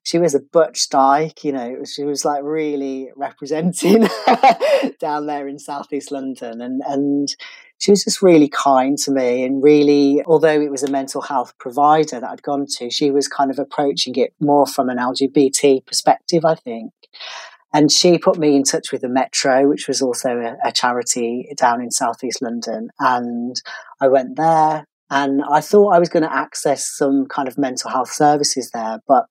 she 0.03 0.19
was 0.19 0.35
a 0.35 0.39
butch 0.39 0.89
dyke, 0.89 1.43
you 1.43 1.51
know, 1.51 1.77
she 1.85 2.03
was 2.03 2.25
like 2.25 2.43
really 2.43 3.09
representing 3.15 4.07
down 4.99 5.27
there 5.27 5.47
in 5.47 5.59
southeast 5.59 6.11
London. 6.11 6.61
And, 6.61 6.81
and 6.87 7.35
she 7.83 7.91
was 7.91 8.05
just 8.05 8.21
really 8.21 8.47
kind 8.47 8.97
to 8.99 9.11
me 9.11 9.43
and 9.43 9.61
really, 9.61 10.23
although 10.25 10.61
it 10.61 10.71
was 10.71 10.83
a 10.83 10.89
mental 10.89 11.21
health 11.21 11.53
provider 11.59 12.17
that 12.21 12.29
I'd 12.29 12.41
gone 12.41 12.65
to, 12.77 12.89
she 12.89 13.11
was 13.11 13.27
kind 13.27 13.51
of 13.51 13.59
approaching 13.59 14.15
it 14.15 14.33
more 14.39 14.65
from 14.65 14.87
an 14.87 14.99
LGBT 14.99 15.85
perspective, 15.85 16.45
I 16.45 16.55
think. 16.55 16.93
And 17.73 17.91
she 17.91 18.17
put 18.17 18.37
me 18.37 18.55
in 18.55 18.63
touch 18.63 18.93
with 18.93 19.01
the 19.01 19.09
Metro, 19.09 19.67
which 19.67 19.89
was 19.89 20.01
also 20.01 20.29
a, 20.29 20.55
a 20.65 20.71
charity 20.71 21.53
down 21.57 21.81
in 21.81 21.91
southeast 21.91 22.41
London. 22.41 22.87
And 23.01 23.53
I 23.99 24.07
went 24.07 24.37
there 24.37 24.85
and 25.09 25.41
I 25.51 25.59
thought 25.59 25.93
I 25.93 25.99
was 25.99 26.07
going 26.07 26.23
to 26.23 26.33
access 26.33 26.89
some 26.89 27.25
kind 27.25 27.49
of 27.49 27.57
mental 27.57 27.91
health 27.91 28.13
services 28.13 28.71
there, 28.73 28.99
but 29.09 29.25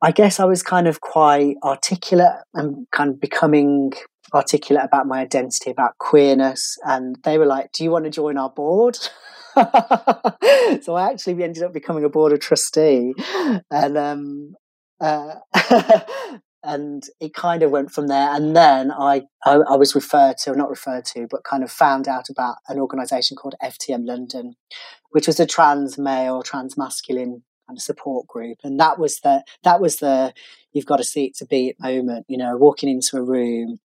I 0.00 0.12
guess 0.12 0.38
I 0.38 0.44
was 0.44 0.62
kind 0.62 0.86
of 0.86 1.00
quite 1.00 1.56
articulate 1.64 2.38
and 2.54 2.86
kind 2.92 3.10
of 3.10 3.20
becoming 3.20 3.94
articulate 4.34 4.84
about 4.84 5.06
my 5.06 5.20
identity, 5.20 5.70
about 5.70 5.98
queerness, 5.98 6.76
and 6.84 7.16
they 7.24 7.38
were 7.38 7.46
like, 7.46 7.72
"Do 7.72 7.84
you 7.84 7.90
want 7.90 8.04
to 8.04 8.10
join 8.10 8.36
our 8.36 8.50
board?" 8.50 8.96
so 10.82 10.94
I 10.94 11.10
actually 11.10 11.42
ended 11.42 11.62
up 11.62 11.72
becoming 11.72 12.04
a 12.04 12.08
board 12.08 12.32
of 12.32 12.40
trustee, 12.40 13.14
and 13.70 13.98
um, 13.98 14.54
uh, 15.00 15.34
and 16.62 17.02
it 17.20 17.34
kind 17.34 17.62
of 17.62 17.70
went 17.70 17.90
from 17.90 18.08
there. 18.08 18.34
And 18.34 18.56
then 18.56 18.90
I, 18.90 19.22
I, 19.44 19.54
I 19.54 19.76
was 19.76 19.94
referred 19.94 20.38
to, 20.38 20.54
not 20.54 20.70
referred 20.70 21.04
to, 21.06 21.26
but 21.30 21.44
kind 21.44 21.62
of 21.62 21.70
found 21.70 22.08
out 22.08 22.28
about 22.28 22.56
an 22.68 22.78
organisation 22.78 23.36
called 23.36 23.54
FTM 23.62 24.06
London, 24.06 24.54
which 25.10 25.26
was 25.26 25.40
a 25.40 25.46
trans 25.46 25.98
male, 25.98 26.42
trans 26.42 26.76
masculine 26.76 27.42
kind 27.66 27.78
of 27.78 27.82
support 27.82 28.26
group, 28.26 28.58
and 28.64 28.78
that 28.80 28.98
was 28.98 29.20
the 29.20 29.44
that 29.64 29.80
was 29.80 29.96
the 29.96 30.32
you've 30.72 30.86
got 30.86 31.00
a 31.00 31.04
seat 31.04 31.34
to 31.36 31.46
be 31.46 31.70
at 31.70 31.80
moment. 31.80 32.26
You 32.28 32.38
know, 32.38 32.56
walking 32.56 32.88
into 32.88 33.16
a 33.16 33.22
room 33.22 33.78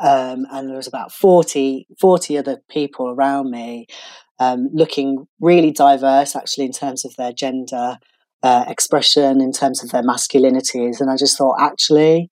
um, 0.00 0.46
and 0.50 0.68
there 0.68 0.76
was 0.76 0.86
about 0.86 1.12
40, 1.12 1.86
40 2.00 2.38
other 2.38 2.58
people 2.70 3.08
around 3.10 3.50
me, 3.50 3.86
um, 4.38 4.68
looking 4.72 5.26
really 5.40 5.70
diverse 5.70 6.34
actually 6.34 6.64
in 6.64 6.72
terms 6.72 7.04
of 7.04 7.14
their 7.16 7.32
gender 7.32 7.98
uh, 8.42 8.64
expression, 8.66 9.40
in 9.40 9.52
terms 9.52 9.84
of 9.84 9.90
their 9.90 10.02
masculinities. 10.02 11.00
And 11.00 11.10
I 11.10 11.16
just 11.16 11.36
thought, 11.36 11.60
actually, 11.60 12.30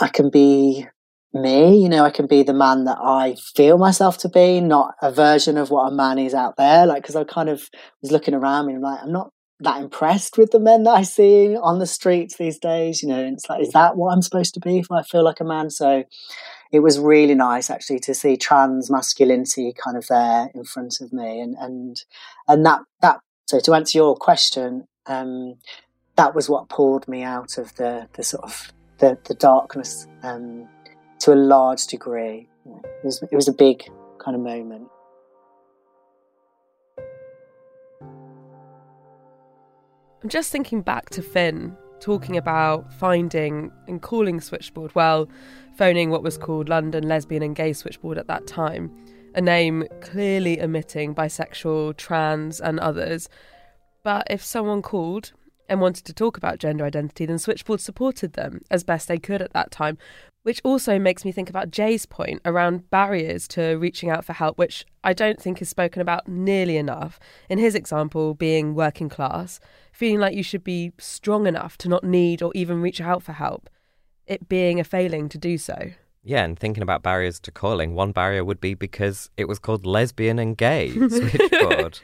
I 0.00 0.08
can 0.08 0.30
be 0.30 0.86
me, 1.34 1.82
you 1.82 1.88
know, 1.88 2.04
I 2.04 2.10
can 2.10 2.26
be 2.26 2.42
the 2.42 2.54
man 2.54 2.84
that 2.84 2.98
I 2.98 3.36
feel 3.54 3.76
myself 3.76 4.16
to 4.18 4.28
be, 4.28 4.60
not 4.60 4.94
a 5.02 5.12
version 5.12 5.58
of 5.58 5.70
what 5.70 5.92
a 5.92 5.94
man 5.94 6.18
is 6.18 6.32
out 6.32 6.56
there. 6.56 6.86
Like, 6.86 7.02
because 7.02 7.16
I 7.16 7.24
kind 7.24 7.50
of 7.50 7.68
was 8.00 8.10
looking 8.10 8.32
around 8.32 8.66
me 8.66 8.74
and 8.74 8.84
I'm 8.84 8.90
like, 8.90 9.02
I'm 9.02 9.12
not 9.12 9.32
that 9.60 9.80
impressed 9.80 10.36
with 10.36 10.50
the 10.50 10.60
men 10.60 10.82
that 10.84 10.90
I 10.90 11.02
see 11.02 11.56
on 11.56 11.78
the 11.78 11.86
streets 11.86 12.36
these 12.36 12.58
days. 12.58 13.02
You 13.02 13.08
know, 13.08 13.24
it's 13.24 13.48
like, 13.48 13.62
is 13.62 13.72
that 13.72 13.96
what 13.96 14.12
I'm 14.12 14.22
supposed 14.22 14.54
to 14.54 14.60
be 14.60 14.78
if 14.78 14.90
I 14.90 15.02
feel 15.02 15.24
like 15.24 15.40
a 15.40 15.44
man? 15.44 15.70
So 15.70 16.04
it 16.72 16.80
was 16.80 16.98
really 16.98 17.34
nice 17.34 17.70
actually 17.70 18.00
to 18.00 18.14
see 18.14 18.36
trans 18.36 18.90
masculinity 18.90 19.72
kind 19.72 19.96
of 19.96 20.06
there 20.08 20.50
in 20.54 20.64
front 20.64 21.00
of 21.00 21.12
me, 21.12 21.40
and 21.40 21.56
and 21.58 22.02
and 22.48 22.66
that 22.66 22.80
that. 23.00 23.20
So 23.46 23.60
to 23.60 23.74
answer 23.74 23.98
your 23.98 24.16
question, 24.16 24.86
um, 25.06 25.54
that 26.16 26.34
was 26.34 26.48
what 26.48 26.68
pulled 26.68 27.06
me 27.08 27.22
out 27.22 27.58
of 27.58 27.74
the 27.76 28.08
the 28.14 28.24
sort 28.24 28.44
of 28.44 28.72
the 28.98 29.18
the 29.24 29.34
darkness 29.34 30.06
um, 30.22 30.68
to 31.20 31.32
a 31.32 31.34
large 31.34 31.86
degree. 31.86 32.48
It 32.66 33.04
was 33.04 33.22
it 33.22 33.34
was 33.34 33.48
a 33.48 33.52
big 33.52 33.84
kind 34.18 34.34
of 34.34 34.42
moment. 34.42 34.88
I'm 40.26 40.30
just 40.30 40.50
thinking 40.50 40.82
back 40.82 41.10
to 41.10 41.22
Finn 41.22 41.76
talking 42.00 42.36
about 42.36 42.92
finding 42.94 43.70
and 43.86 44.02
calling 44.02 44.40
Switchboard, 44.40 44.92
well, 44.96 45.28
phoning 45.78 46.10
what 46.10 46.24
was 46.24 46.36
called 46.36 46.68
London 46.68 47.06
Lesbian 47.06 47.44
and 47.44 47.54
Gay 47.54 47.72
Switchboard 47.72 48.18
at 48.18 48.26
that 48.26 48.44
time, 48.44 48.90
a 49.36 49.40
name 49.40 49.84
clearly 50.00 50.60
omitting 50.60 51.14
bisexual, 51.14 51.96
trans, 51.96 52.60
and 52.60 52.80
others. 52.80 53.28
But 54.02 54.26
if 54.28 54.44
someone 54.44 54.82
called 54.82 55.32
and 55.68 55.80
wanted 55.80 56.04
to 56.06 56.12
talk 56.12 56.36
about 56.36 56.58
gender 56.58 56.84
identity, 56.84 57.24
then 57.24 57.38
Switchboard 57.38 57.80
supported 57.80 58.32
them 58.32 58.62
as 58.68 58.82
best 58.82 59.06
they 59.06 59.18
could 59.18 59.40
at 59.40 59.52
that 59.52 59.70
time, 59.70 59.96
which 60.46 60.60
also 60.62 60.96
makes 60.96 61.24
me 61.24 61.32
think 61.32 61.50
about 61.50 61.72
Jay's 61.72 62.06
point 62.06 62.40
around 62.44 62.88
barriers 62.88 63.48
to 63.48 63.74
reaching 63.78 64.10
out 64.10 64.24
for 64.24 64.32
help, 64.32 64.56
which 64.56 64.86
I 65.02 65.12
don't 65.12 65.42
think 65.42 65.60
is 65.60 65.68
spoken 65.68 66.00
about 66.00 66.28
nearly 66.28 66.76
enough. 66.76 67.18
In 67.48 67.58
his 67.58 67.74
example, 67.74 68.32
being 68.32 68.72
working 68.72 69.08
class, 69.08 69.58
feeling 69.90 70.20
like 70.20 70.36
you 70.36 70.44
should 70.44 70.62
be 70.62 70.92
strong 70.98 71.48
enough 71.48 71.76
to 71.78 71.88
not 71.88 72.04
need 72.04 72.42
or 72.42 72.52
even 72.54 72.80
reach 72.80 73.00
out 73.00 73.24
for 73.24 73.32
help, 73.32 73.68
it 74.28 74.48
being 74.48 74.78
a 74.78 74.84
failing 74.84 75.28
to 75.30 75.36
do 75.36 75.58
so. 75.58 75.90
Yeah, 76.28 76.42
and 76.44 76.58
thinking 76.58 76.82
about 76.82 77.04
barriers 77.04 77.38
to 77.40 77.52
calling, 77.52 77.94
one 77.94 78.10
barrier 78.10 78.44
would 78.44 78.60
be 78.60 78.74
because 78.74 79.30
it 79.36 79.46
was 79.46 79.60
called 79.60 79.86
lesbian 79.86 80.40
and 80.40 80.56
gay 80.56 80.90
switchboard. 81.08 82.00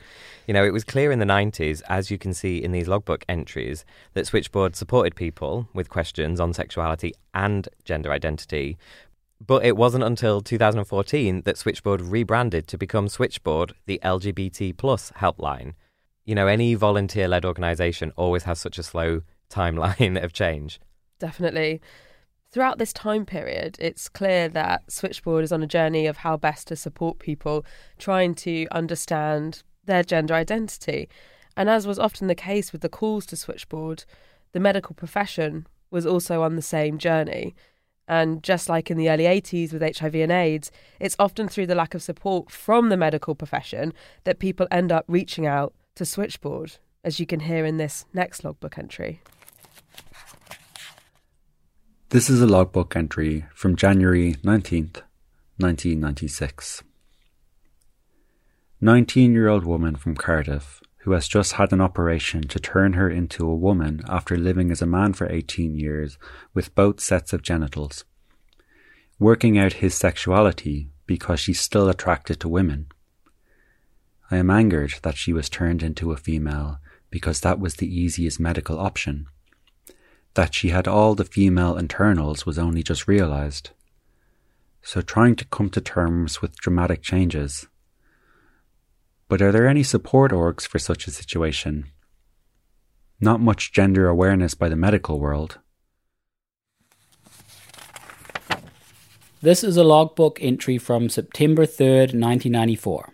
you 0.46 0.54
know, 0.54 0.64
it 0.64 0.72
was 0.72 0.85
clear 0.85 1.11
in 1.11 1.18
the 1.18 1.24
90s, 1.24 1.82
as 1.88 2.08
you 2.08 2.18
can 2.18 2.32
see 2.32 2.62
in 2.62 2.70
these 2.70 2.87
logbook 2.87 3.24
entries, 3.28 3.85
that 4.14 4.28
Switchboard 4.28 4.76
supported 4.76 5.16
people 5.16 5.68
with 5.74 5.90
questions 5.90 6.38
on 6.38 6.52
sexuality 6.52 7.12
and 7.35 7.68
gender 7.85 8.12
identity, 8.12 8.78
But 9.44 9.64
it 9.64 9.76
wasn't 9.76 10.04
until 10.04 10.40
2014 10.40 11.42
that 11.42 11.58
Switchboard 11.58 12.00
rebranded 12.00 12.68
to 12.68 12.78
become 12.78 13.08
Switchboard, 13.08 13.74
the 13.87 14.00
LGBT 14.04 14.76
plus 14.76 15.11
helpline. 15.16 15.72
You 16.24 16.37
know, 16.37 16.46
any 16.46 16.74
volunteer 16.74 17.26
led 17.26 17.44
organisation 17.44 18.12
always 18.14 18.44
has 18.44 18.61
such 18.61 18.78
a 18.78 18.85
slow 18.85 19.22
timeline 19.50 20.22
of 20.22 20.32
change. 20.32 20.78
Definitely. 21.18 21.80
Throughout 22.52 22.76
this 22.76 22.92
time 22.92 23.24
period, 23.24 23.78
it's 23.80 24.10
clear 24.10 24.46
that 24.50 24.92
Switchboard 24.92 25.42
is 25.42 25.52
on 25.52 25.62
a 25.62 25.66
journey 25.66 26.06
of 26.06 26.18
how 26.18 26.36
best 26.36 26.68
to 26.68 26.76
support 26.76 27.18
people 27.18 27.64
trying 27.98 28.34
to 28.34 28.66
understand 28.70 29.62
their 29.86 30.02
gender 30.02 30.34
identity. 30.34 31.08
And 31.56 31.70
as 31.70 31.86
was 31.86 31.98
often 31.98 32.28
the 32.28 32.34
case 32.34 32.70
with 32.70 32.82
the 32.82 32.90
calls 32.90 33.24
to 33.26 33.36
Switchboard, 33.36 34.04
the 34.52 34.60
medical 34.60 34.94
profession 34.94 35.66
was 35.90 36.04
also 36.04 36.42
on 36.42 36.56
the 36.56 36.62
same 36.62 36.98
journey. 36.98 37.54
And 38.06 38.42
just 38.42 38.68
like 38.68 38.90
in 38.90 38.98
the 38.98 39.08
early 39.08 39.24
80s 39.24 39.72
with 39.72 39.98
HIV 39.98 40.14
and 40.16 40.32
AIDS, 40.32 40.70
it's 41.00 41.16
often 41.18 41.48
through 41.48 41.68
the 41.68 41.74
lack 41.74 41.94
of 41.94 42.02
support 42.02 42.50
from 42.50 42.90
the 42.90 42.98
medical 42.98 43.34
profession 43.34 43.94
that 44.24 44.38
people 44.38 44.68
end 44.70 44.92
up 44.92 45.06
reaching 45.08 45.46
out 45.46 45.72
to 45.94 46.04
Switchboard, 46.04 46.76
as 47.02 47.18
you 47.18 47.24
can 47.24 47.40
hear 47.40 47.64
in 47.64 47.78
this 47.78 48.04
next 48.12 48.44
logbook 48.44 48.76
entry. 48.76 49.22
This 52.12 52.29
is 52.29 52.42
a 52.42 52.46
logbook 52.46 52.94
entry 52.94 53.46
from 53.55 53.75
January 53.75 54.35
19th, 54.44 55.01
1996. 55.57 56.83
19 58.83 59.33
year 59.33 59.48
old 59.48 59.64
woman 59.64 59.96
from 59.96 60.14
Cardiff 60.14 60.83
who 60.98 61.12
has 61.12 61.27
just 61.27 61.55
had 61.55 61.72
an 61.72 61.81
operation 61.81 62.42
to 62.42 62.61
turn 62.61 62.92
her 62.92 63.09
into 63.09 63.48
a 63.48 63.57
woman 63.57 64.03
after 64.11 64.37
living 64.37 64.70
as 64.70 64.83
a 64.83 64.87
man 64.87 65.14
for 65.14 65.27
18 65.33 65.75
years 65.75 66.18
with 66.53 66.75
both 66.75 67.01
sets 67.01 67.33
of 67.33 67.40
genitals. 67.40 68.05
Working 69.18 69.57
out 69.57 69.81
his 69.81 69.94
sexuality 69.94 70.90
because 71.07 71.40
she's 71.40 71.62
still 71.62 71.88
attracted 71.88 72.40
to 72.40 72.48
women. 72.51 72.88
I 74.31 74.37
am 74.37 74.51
angered 74.51 74.96
that 75.01 75.16
she 75.16 75.33
was 75.33 75.48
turned 75.48 75.83
into 75.83 76.12
a 76.12 76.18
female 76.18 76.79
because 77.09 77.40
that 77.40 77.59
was 77.59 77.77
the 77.77 77.88
easiest 77.88 78.38
medical 78.38 78.79
option 78.79 79.29
that 80.34 80.54
she 80.54 80.70
had 80.70 80.88
all 80.88 81.14
the 81.14 81.24
female 81.24 81.76
internals 81.76 82.46
was 82.46 82.58
only 82.58 82.82
just 82.82 83.06
realized. 83.06 83.70
So 84.82 85.00
trying 85.00 85.36
to 85.36 85.44
come 85.44 85.70
to 85.70 85.80
terms 85.80 86.40
with 86.40 86.56
dramatic 86.56 87.02
changes. 87.02 87.66
But 89.28 89.40
are 89.40 89.52
there 89.52 89.68
any 89.68 89.82
support 89.82 90.32
orgs 90.32 90.66
for 90.66 90.78
such 90.78 91.06
a 91.06 91.10
situation? 91.10 91.86
Not 93.20 93.40
much 93.40 93.72
gender 93.72 94.08
awareness 94.08 94.54
by 94.54 94.68
the 94.68 94.76
medical 94.76 95.20
world. 95.20 95.58
This 99.40 99.64
is 99.64 99.76
a 99.76 99.84
logbook 99.84 100.38
entry 100.40 100.78
from 100.78 101.08
September 101.08 101.66
3rd, 101.66 102.14
1994. 102.14 103.12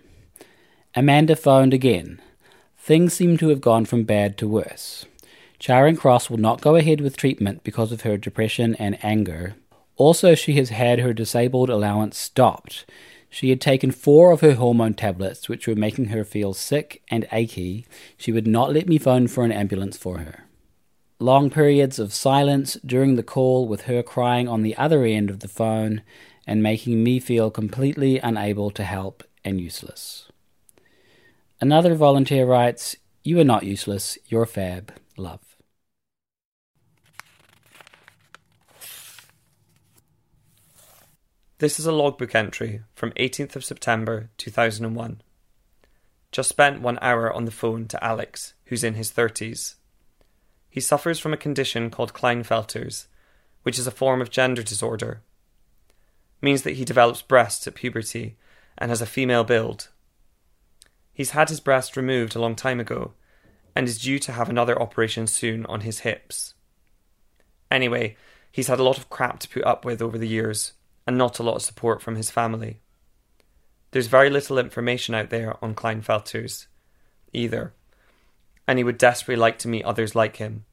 Amanda 0.94 1.36
phoned 1.36 1.72
again. 1.72 2.20
Things 2.76 3.14
seem 3.14 3.36
to 3.38 3.48
have 3.48 3.60
gone 3.60 3.84
from 3.84 4.04
bad 4.04 4.36
to 4.38 4.48
worse. 4.48 5.06
Charing 5.58 5.96
Cross 5.96 6.30
will 6.30 6.38
not 6.38 6.60
go 6.60 6.76
ahead 6.76 7.00
with 7.00 7.16
treatment 7.16 7.64
because 7.64 7.90
of 7.90 8.02
her 8.02 8.16
depression 8.16 8.76
and 8.76 9.02
anger. 9.04 9.56
Also, 9.96 10.34
she 10.34 10.54
has 10.54 10.68
had 10.68 11.00
her 11.00 11.12
disabled 11.12 11.68
allowance 11.68 12.16
stopped. 12.16 12.84
She 13.28 13.50
had 13.50 13.60
taken 13.60 13.90
four 13.90 14.30
of 14.30 14.40
her 14.40 14.54
hormone 14.54 14.94
tablets, 14.94 15.48
which 15.48 15.66
were 15.66 15.74
making 15.74 16.06
her 16.06 16.24
feel 16.24 16.54
sick 16.54 17.02
and 17.10 17.26
achy. 17.32 17.86
She 18.16 18.30
would 18.30 18.46
not 18.46 18.72
let 18.72 18.88
me 18.88 18.98
phone 18.98 19.26
for 19.26 19.44
an 19.44 19.52
ambulance 19.52 19.96
for 19.96 20.18
her. 20.18 20.44
Long 21.18 21.50
periods 21.50 21.98
of 21.98 22.14
silence 22.14 22.76
during 22.86 23.16
the 23.16 23.24
call, 23.24 23.66
with 23.66 23.82
her 23.82 24.04
crying 24.04 24.46
on 24.46 24.62
the 24.62 24.76
other 24.76 25.04
end 25.04 25.28
of 25.28 25.40
the 25.40 25.48
phone 25.48 26.02
and 26.46 26.62
making 26.62 27.02
me 27.02 27.18
feel 27.18 27.50
completely 27.50 28.18
unable 28.20 28.70
to 28.70 28.84
help 28.84 29.24
and 29.44 29.60
useless. 29.60 30.30
Another 31.60 31.96
volunteer 31.96 32.46
writes, 32.46 32.96
You 33.24 33.40
are 33.40 33.44
not 33.44 33.64
useless, 33.64 34.16
you're 34.28 34.46
fab. 34.46 34.94
Love. 35.16 35.47
This 41.58 41.80
is 41.80 41.86
a 41.86 41.92
logbook 41.92 42.36
entry 42.36 42.82
from 42.94 43.10
18th 43.12 43.56
of 43.56 43.64
September 43.64 44.30
2001. 44.36 45.20
Just 46.30 46.48
spent 46.48 46.80
one 46.80 47.00
hour 47.02 47.32
on 47.32 47.46
the 47.46 47.50
phone 47.50 47.88
to 47.88 48.04
Alex, 48.04 48.54
who's 48.66 48.84
in 48.84 48.94
his 48.94 49.10
30s. 49.10 49.74
He 50.70 50.80
suffers 50.80 51.18
from 51.18 51.32
a 51.32 51.36
condition 51.36 51.90
called 51.90 52.14
Klinefelter's, 52.14 53.08
which 53.64 53.76
is 53.76 53.88
a 53.88 53.90
form 53.90 54.20
of 54.20 54.30
gender 54.30 54.62
disorder. 54.62 55.20
Means 56.40 56.62
that 56.62 56.76
he 56.76 56.84
develops 56.84 57.22
breasts 57.22 57.66
at 57.66 57.74
puberty 57.74 58.36
and 58.76 58.92
has 58.92 59.02
a 59.02 59.06
female 59.06 59.42
build. 59.42 59.88
He's 61.12 61.30
had 61.30 61.48
his 61.48 61.58
breast 61.58 61.96
removed 61.96 62.36
a 62.36 62.40
long 62.40 62.54
time 62.54 62.78
ago 62.78 63.14
and 63.74 63.88
is 63.88 63.98
due 63.98 64.20
to 64.20 64.32
have 64.32 64.48
another 64.48 64.80
operation 64.80 65.26
soon 65.26 65.66
on 65.66 65.80
his 65.80 66.00
hips. 66.00 66.54
Anyway, 67.68 68.16
he's 68.52 68.68
had 68.68 68.78
a 68.78 68.84
lot 68.84 68.96
of 68.96 69.10
crap 69.10 69.40
to 69.40 69.48
put 69.48 69.64
up 69.64 69.84
with 69.84 70.00
over 70.00 70.16
the 70.16 70.28
years 70.28 70.74
and 71.08 71.16
not 71.16 71.38
a 71.38 71.42
lot 71.42 71.56
of 71.56 71.62
support 71.62 72.02
from 72.02 72.16
his 72.16 72.30
family. 72.30 72.82
There's 73.92 74.08
very 74.08 74.28
little 74.28 74.58
information 74.58 75.14
out 75.14 75.30
there 75.30 75.56
on 75.64 75.74
Klinefelters 75.74 76.66
either, 77.32 77.72
and 78.66 78.78
he 78.78 78.84
would 78.84 78.98
desperately 78.98 79.40
like 79.40 79.58
to 79.60 79.68
meet 79.68 79.86
others 79.86 80.14
like 80.14 80.36
him. 80.36 80.66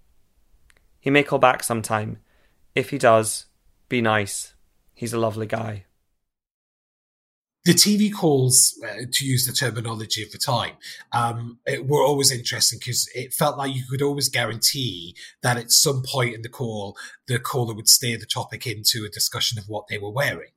He 1.00 1.10
may 1.10 1.24
call 1.24 1.40
back 1.40 1.64
sometime. 1.64 2.18
If 2.76 2.90
he 2.90 2.98
does, 2.98 3.46
be 3.88 4.02
nice. 4.02 4.56
He's 4.94 5.14
a 5.14 5.20
lovely 5.20 5.48
guy 5.48 5.86
the 7.66 7.74
TV 7.74 8.14
calls, 8.14 8.80
uh, 8.88 9.06
to 9.12 9.26
use 9.26 9.48
the 9.48 9.52
terminology 9.52 10.22
of 10.22 10.32
the 10.32 10.38
time, 10.38 10.74
um, 11.12 11.58
were 11.84 12.04
always 12.04 12.32
interesting 12.32 12.80
because 12.80 13.10
it 13.16 13.34
felt 13.34 13.58
like 13.58 13.74
you 13.74 13.84
could 13.90 14.04
always 14.04 14.30
guarantee 14.30 15.16
that 15.42 15.58
at 15.58 15.72
some 15.72 16.04
point 16.06 16.36
in 16.36 16.44
the 16.44 16.50
call, 16.50 16.96
the 17.28 17.40
caller 17.40 17.74
would 17.74 17.90
steer 17.90 18.20
the 18.20 18.26
topic 18.28 18.68
into 18.68 19.04
a 19.04 19.10
discussion 19.10 19.58
of 19.58 19.66
what 19.68 19.88
they 19.88 19.98
were 19.98 20.12
wearing. 20.12 20.52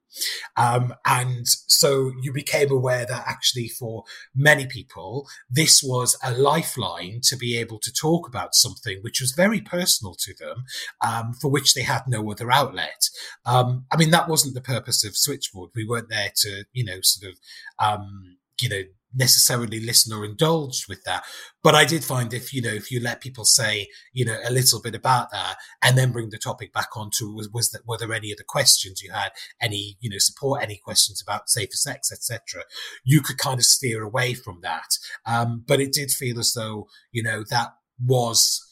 Um, 0.56 0.94
and 1.04 1.46
so 1.46 2.12
you 2.22 2.32
became 2.32 2.70
aware 2.70 3.06
that 3.06 3.24
actually 3.26 3.68
for 3.68 4.04
many 4.34 4.66
people, 4.66 5.26
this 5.50 5.82
was 5.82 6.18
a 6.24 6.32
lifeline 6.32 7.20
to 7.24 7.36
be 7.36 7.56
able 7.58 7.78
to 7.80 7.92
talk 7.92 8.28
about 8.28 8.54
something 8.54 8.98
which 9.02 9.20
was 9.20 9.32
very 9.32 9.60
personal 9.60 10.14
to 10.18 10.34
them, 10.34 10.64
um, 11.00 11.34
for 11.40 11.50
which 11.50 11.74
they 11.74 11.82
had 11.82 12.02
no 12.06 12.30
other 12.30 12.50
outlet. 12.50 13.08
Um, 13.46 13.86
I 13.92 13.96
mean, 13.96 14.10
that 14.10 14.28
wasn't 14.28 14.54
the 14.54 14.60
purpose 14.60 15.04
of 15.04 15.16
Switchboard. 15.16 15.70
We 15.74 15.86
weren't 15.86 16.10
there 16.10 16.32
to, 16.36 16.64
you 16.72 16.84
know, 16.84 16.98
sort 17.02 17.32
of, 17.32 17.38
um, 17.78 18.38
you 18.60 18.68
know, 18.68 18.82
necessarily 19.14 19.80
listen 19.80 20.12
or 20.12 20.24
indulge 20.24 20.86
with 20.88 21.02
that. 21.04 21.24
But 21.62 21.74
I 21.74 21.84
did 21.84 22.04
find 22.04 22.32
if, 22.34 22.52
you 22.52 22.62
know, 22.62 22.72
if 22.72 22.90
you 22.90 23.00
let 23.00 23.20
people 23.20 23.44
say, 23.44 23.88
you 24.12 24.24
know, 24.24 24.38
a 24.46 24.52
little 24.52 24.80
bit 24.80 24.94
about 24.94 25.30
that 25.30 25.56
and 25.82 25.96
then 25.96 26.12
bring 26.12 26.30
the 26.30 26.38
topic 26.38 26.72
back 26.72 26.96
onto 26.96 27.32
was, 27.32 27.48
was 27.48 27.70
that, 27.70 27.86
were 27.86 27.98
there 27.98 28.12
any 28.12 28.32
other 28.32 28.44
questions 28.46 29.02
you 29.02 29.10
had, 29.12 29.30
any, 29.60 29.96
you 30.00 30.10
know, 30.10 30.18
support, 30.18 30.62
any 30.62 30.76
questions 30.76 31.22
about 31.22 31.48
safer 31.48 31.72
sex, 31.72 32.12
etc. 32.12 32.64
You 33.04 33.20
could 33.20 33.38
kind 33.38 33.58
of 33.58 33.64
steer 33.64 34.02
away 34.02 34.34
from 34.34 34.60
that. 34.62 34.98
Um, 35.26 35.64
but 35.66 35.80
it 35.80 35.92
did 35.92 36.10
feel 36.10 36.38
as 36.38 36.52
though, 36.54 36.88
you 37.10 37.22
know, 37.22 37.44
that 37.50 37.74
was 38.04 38.64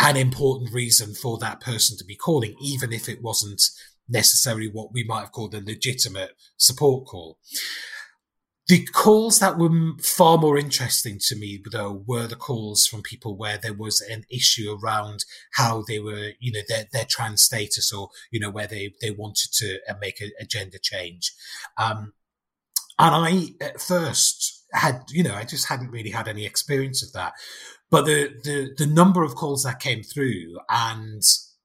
an 0.00 0.16
important 0.16 0.72
reason 0.72 1.14
for 1.14 1.38
that 1.38 1.60
person 1.60 1.96
to 1.98 2.04
be 2.04 2.16
calling, 2.16 2.54
even 2.60 2.92
if 2.92 3.08
it 3.08 3.22
wasn't 3.22 3.62
necessarily 4.08 4.68
what 4.68 4.92
we 4.92 5.04
might 5.04 5.20
have 5.20 5.32
called 5.32 5.54
a 5.54 5.60
legitimate 5.60 6.30
support 6.56 7.06
call. 7.06 7.38
The 8.68 8.84
calls 8.84 9.38
that 9.38 9.56
were 9.56 9.70
far 10.02 10.36
more 10.36 10.58
interesting 10.58 11.18
to 11.28 11.36
me, 11.36 11.62
though, 11.72 12.04
were 12.06 12.26
the 12.26 12.36
calls 12.36 12.86
from 12.86 13.00
people 13.00 13.34
where 13.34 13.56
there 13.56 13.72
was 13.72 14.02
an 14.02 14.24
issue 14.30 14.76
around 14.78 15.24
how 15.54 15.84
they 15.88 15.98
were, 15.98 16.32
you 16.38 16.52
know, 16.52 16.60
their, 16.68 16.84
their 16.92 17.06
trans 17.08 17.42
status 17.42 17.90
or, 17.92 18.10
you 18.30 18.38
know, 18.38 18.50
where 18.50 18.66
they, 18.66 18.92
they 19.00 19.10
wanted 19.10 19.52
to 19.54 19.78
uh, 19.88 19.94
make 20.02 20.20
a, 20.20 20.30
a 20.38 20.44
gender 20.44 20.76
change. 20.82 21.32
Um, 21.78 22.12
and 22.98 23.14
I, 23.14 23.64
at 23.64 23.80
first, 23.80 24.66
had, 24.74 25.00
you 25.08 25.22
know, 25.22 25.34
I 25.34 25.44
just 25.44 25.68
hadn't 25.68 25.90
really 25.90 26.10
had 26.10 26.28
any 26.28 26.44
experience 26.44 27.02
of 27.02 27.14
that. 27.14 27.32
But 27.90 28.04
the, 28.04 28.34
the, 28.44 28.74
the 28.76 28.86
number 28.86 29.22
of 29.22 29.34
calls 29.34 29.62
that 29.62 29.80
came 29.80 30.02
through 30.02 30.58
and 30.68 31.22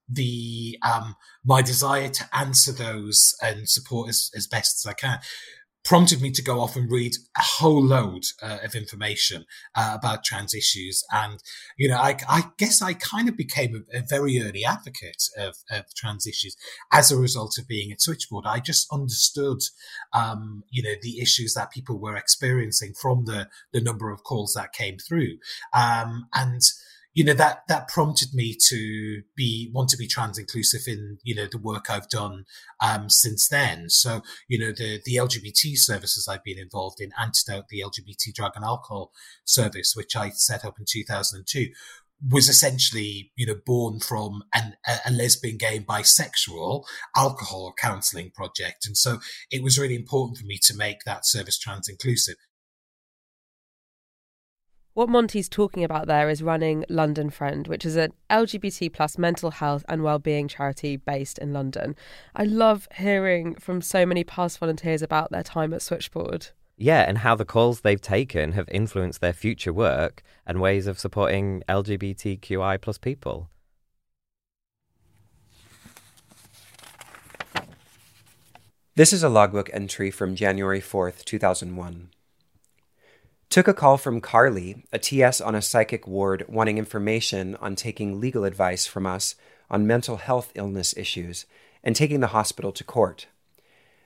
the, 0.07 0.77
um, 0.81 1.17
my 1.43 1.61
desire 1.61 2.07
to 2.07 2.29
answer 2.31 2.71
those 2.71 3.35
and 3.41 3.67
support 3.67 4.07
as, 4.07 4.31
as 4.33 4.47
best 4.47 4.85
as 4.85 4.89
I 4.89 4.93
can 4.93 5.19
prompted 5.83 6.21
me 6.21 6.31
to 6.31 6.41
go 6.41 6.61
off 6.61 6.75
and 6.75 6.89
read 6.89 7.13
a 7.37 7.41
whole 7.41 7.83
load 7.83 8.23
uh, 8.41 8.59
of 8.63 8.73
information 8.73 9.45
uh, 9.75 9.95
about 9.97 10.23
trans 10.23 10.53
issues. 10.53 11.03
And, 11.11 11.39
you 11.77 11.89
know, 11.89 11.97
I, 11.97 12.17
I 12.27 12.51
guess 12.57 12.81
I 12.81 12.93
kind 12.93 13.27
of 13.27 13.35
became 13.35 13.85
a, 13.93 13.99
a 13.99 14.03
very 14.07 14.41
early 14.41 14.63
advocate 14.63 15.23
of, 15.37 15.57
of, 15.69 15.85
trans 15.95 16.25
issues 16.25 16.55
as 16.91 17.11
a 17.11 17.17
result 17.17 17.57
of 17.57 17.67
being 17.67 17.91
at 17.91 18.01
Switchboard. 18.01 18.45
I 18.47 18.59
just 18.59 18.87
understood, 18.91 19.59
um, 20.13 20.63
you 20.69 20.81
know, 20.81 20.95
the 21.01 21.19
issues 21.19 21.53
that 21.53 21.71
people 21.71 21.99
were 21.99 22.15
experiencing 22.15 22.93
from 22.93 23.25
the, 23.25 23.49
the 23.73 23.81
number 23.81 24.11
of 24.11 24.23
calls 24.23 24.53
that 24.53 24.73
came 24.73 24.97
through. 24.97 25.37
Um, 25.73 26.27
and, 26.33 26.61
you 27.13 27.23
know 27.23 27.33
that 27.33 27.63
that 27.67 27.87
prompted 27.87 28.33
me 28.33 28.55
to 28.69 29.21
be 29.35 29.69
want 29.73 29.89
to 29.89 29.97
be 29.97 30.07
trans 30.07 30.37
inclusive 30.37 30.81
in 30.87 31.17
you 31.23 31.35
know 31.35 31.47
the 31.51 31.57
work 31.57 31.89
I've 31.89 32.09
done 32.09 32.45
um, 32.81 33.09
since 33.09 33.47
then. 33.47 33.89
So 33.89 34.21
you 34.47 34.59
know 34.59 34.71
the 34.71 35.01
the 35.05 35.15
LGBT 35.15 35.77
services 35.77 36.27
I've 36.27 36.43
been 36.43 36.59
involved 36.59 36.99
in, 36.99 37.11
Antidote, 37.19 37.67
the 37.69 37.83
LGBT 37.85 38.33
drug 38.33 38.53
and 38.55 38.65
alcohol 38.65 39.11
service, 39.45 39.93
which 39.95 40.15
I 40.15 40.29
set 40.29 40.65
up 40.65 40.79
in 40.79 40.85
2002, 40.87 41.67
was 42.29 42.47
essentially, 42.47 43.31
you 43.35 43.45
know, 43.45 43.59
born 43.65 43.99
from 43.99 44.43
an, 44.53 44.75
a, 45.05 45.11
lesbian, 45.11 45.57
gay, 45.57 45.77
and 45.77 45.87
bisexual 45.87 46.83
alcohol 47.17 47.73
counselling 47.77 48.31
project. 48.31 48.85
And 48.85 48.95
so 48.95 49.19
it 49.51 49.61
was 49.61 49.77
really 49.77 49.95
important 49.95 50.37
for 50.37 50.45
me 50.45 50.57
to 50.63 50.75
make 50.75 51.03
that 51.05 51.25
service 51.25 51.57
trans 51.57 51.89
inclusive. 51.89 52.35
What 54.95 55.09
Monty's 55.09 55.49
talking 55.49 55.83
about 55.83 56.05
there 56.05 56.29
is 56.29 56.43
running 56.43 56.85
London 56.87 57.31
Friend, 57.31 57.67
which 57.67 57.83
is 57.83 57.95
an 57.95 58.13
LGBT 58.29 58.93
plus 58.93 59.17
mental 59.17 59.49
health 59.49 59.83
and 59.89 60.03
wellbeing 60.03 60.47
charity 60.47 60.97
based 60.97 61.39
in 61.39 61.51
London. 61.51 61.95
I 62.35 62.43
love 62.43 62.87
hearing 62.95 63.55
from 63.55 63.81
so 63.81 64.05
many 64.05 64.23
past 64.23 64.59
volunteers 64.59 65.01
about 65.01 65.31
their 65.31 65.41
time 65.41 65.73
at 65.73 65.81
Switchboard. 65.81 66.49
Yeah, 66.77 67.05
and 67.07 67.17
how 67.17 67.33
the 67.33 67.43
calls 67.43 67.81
they've 67.81 67.99
taken 67.99 68.51
have 68.51 68.69
influenced 68.69 69.19
their 69.19 69.33
future 69.33 69.73
work 69.73 70.21
and 70.45 70.61
ways 70.61 70.85
of 70.85 70.99
supporting 70.99 71.63
LGBTQI 71.67 72.79
plus 72.79 72.99
people. 72.99 73.49
This 78.93 79.11
is 79.11 79.23
a 79.23 79.29
logbook 79.29 79.71
entry 79.73 80.11
from 80.11 80.35
January 80.35 80.81
4th, 80.81 81.25
2001. 81.25 82.12
Took 83.53 83.67
a 83.67 83.73
call 83.75 83.97
from 83.97 84.19
Carly, 84.19 84.83
a 84.91 84.97
TS 84.97 85.39
on 85.39 85.53
a 85.53 85.61
psychic 85.61 86.07
ward, 86.07 86.43
wanting 86.47 86.79
information 86.79 87.55
on 87.57 87.75
taking 87.75 88.19
legal 88.19 88.45
advice 88.45 88.87
from 88.87 89.05
us 89.05 89.35
on 89.69 89.85
mental 89.85 90.17
health 90.17 90.51
illness 90.55 90.97
issues 90.97 91.45
and 91.83 91.95
taking 91.95 92.19
the 92.19 92.33
hospital 92.33 92.71
to 92.71 92.83
court. 92.83 93.27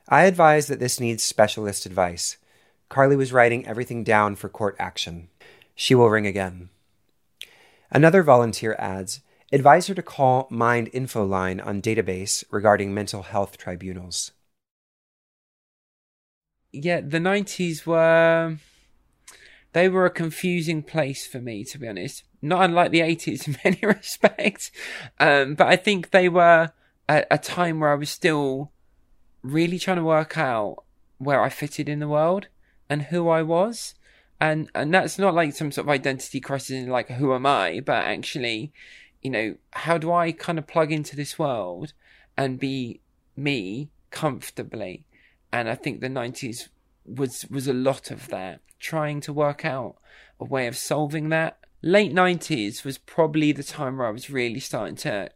I 0.09 0.25
advised 0.25 0.67
that 0.67 0.81
this 0.81 0.99
needs 0.99 1.23
specialist 1.23 1.85
advice. 1.85 2.35
Carly 2.89 3.15
was 3.15 3.31
writing 3.31 3.65
everything 3.65 4.03
down 4.03 4.35
for 4.35 4.49
court 4.49 4.75
action. 4.79 5.29
She 5.75 5.95
will 5.95 6.09
ring 6.09 6.27
again. 6.27 6.67
Another 7.89 8.23
volunteer 8.23 8.75
adds 8.77 9.21
advise 9.53 9.87
her 9.87 9.95
to 9.95 10.03
call 10.03 10.47
Mind 10.49 10.89
Info 10.91 11.23
Line 11.25 11.61
on 11.61 11.81
database 11.81 12.43
regarding 12.51 12.93
mental 12.93 13.21
health 13.23 13.57
tribunals. 13.57 14.33
Yeah, 16.73 16.99
the 16.99 17.19
90s 17.19 17.85
were 17.85 18.57
they 19.77 19.87
were 19.87 20.07
a 20.07 20.09
confusing 20.09 20.81
place 20.81 21.27
for 21.27 21.39
me, 21.39 21.63
to 21.63 21.77
be 21.77 21.87
honest. 21.87 22.23
Not 22.41 22.63
unlike 22.63 22.89
the 22.89 23.01
80s 23.01 23.47
in 23.47 23.57
many 23.63 23.79
respects. 23.83 24.71
Um, 25.19 25.53
but 25.53 25.67
I 25.67 25.75
think 25.75 26.09
they 26.09 26.29
were 26.29 26.71
a, 27.07 27.25
a 27.29 27.37
time 27.37 27.79
where 27.79 27.91
I 27.91 27.95
was 27.95 28.09
still 28.09 28.71
really 29.43 29.77
trying 29.77 29.97
to 29.97 30.03
work 30.03 30.35
out 30.35 30.83
where 31.19 31.43
I 31.43 31.49
fitted 31.49 31.87
in 31.87 31.99
the 31.99 32.07
world 32.07 32.47
and 32.89 33.03
who 33.03 33.29
I 33.29 33.43
was. 33.43 33.93
And, 34.41 34.67
and 34.73 34.91
that's 34.91 35.19
not 35.19 35.35
like 35.35 35.53
some 35.53 35.71
sort 35.71 35.85
of 35.85 35.89
identity 35.89 36.39
crisis, 36.39 36.87
like, 36.87 37.09
who 37.11 37.35
am 37.35 37.45
I? 37.45 37.79
But 37.79 38.05
actually, 38.05 38.73
you 39.21 39.29
know, 39.29 39.55
how 39.73 39.99
do 39.99 40.11
I 40.11 40.31
kind 40.31 40.57
of 40.57 40.65
plug 40.65 40.91
into 40.91 41.15
this 41.15 41.37
world 41.37 41.93
and 42.35 42.59
be 42.59 42.99
me 43.35 43.89
comfortably? 44.09 45.05
And 45.51 45.69
I 45.69 45.75
think 45.75 46.01
the 46.01 46.07
90s 46.07 46.67
was, 47.07 47.45
was 47.49 47.67
a 47.67 47.73
lot 47.73 48.11
of 48.11 48.27
that 48.29 48.61
trying 48.79 49.21
to 49.21 49.33
work 49.33 49.65
out 49.65 49.95
a 50.39 50.45
way 50.45 50.67
of 50.67 50.77
solving 50.77 51.29
that. 51.29 51.57
Late 51.81 52.13
90s 52.13 52.83
was 52.83 52.97
probably 52.97 53.51
the 53.51 53.63
time 53.63 53.97
where 53.97 54.07
I 54.07 54.11
was 54.11 54.29
really 54.29 54.59
starting 54.59 54.95
to 54.97 55.29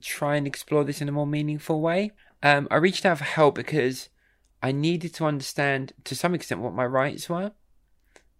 try 0.00 0.36
and 0.36 0.46
explore 0.46 0.84
this 0.84 1.00
in 1.00 1.08
a 1.08 1.12
more 1.12 1.26
meaningful 1.26 1.80
way. 1.80 2.12
Um, 2.42 2.68
I 2.70 2.76
reached 2.76 3.06
out 3.06 3.18
for 3.18 3.24
help 3.24 3.54
because 3.54 4.08
I 4.62 4.72
needed 4.72 5.14
to 5.14 5.26
understand 5.26 5.92
to 6.04 6.14
some 6.14 6.34
extent 6.34 6.60
what 6.60 6.74
my 6.74 6.86
rights 6.86 7.28
were. 7.28 7.52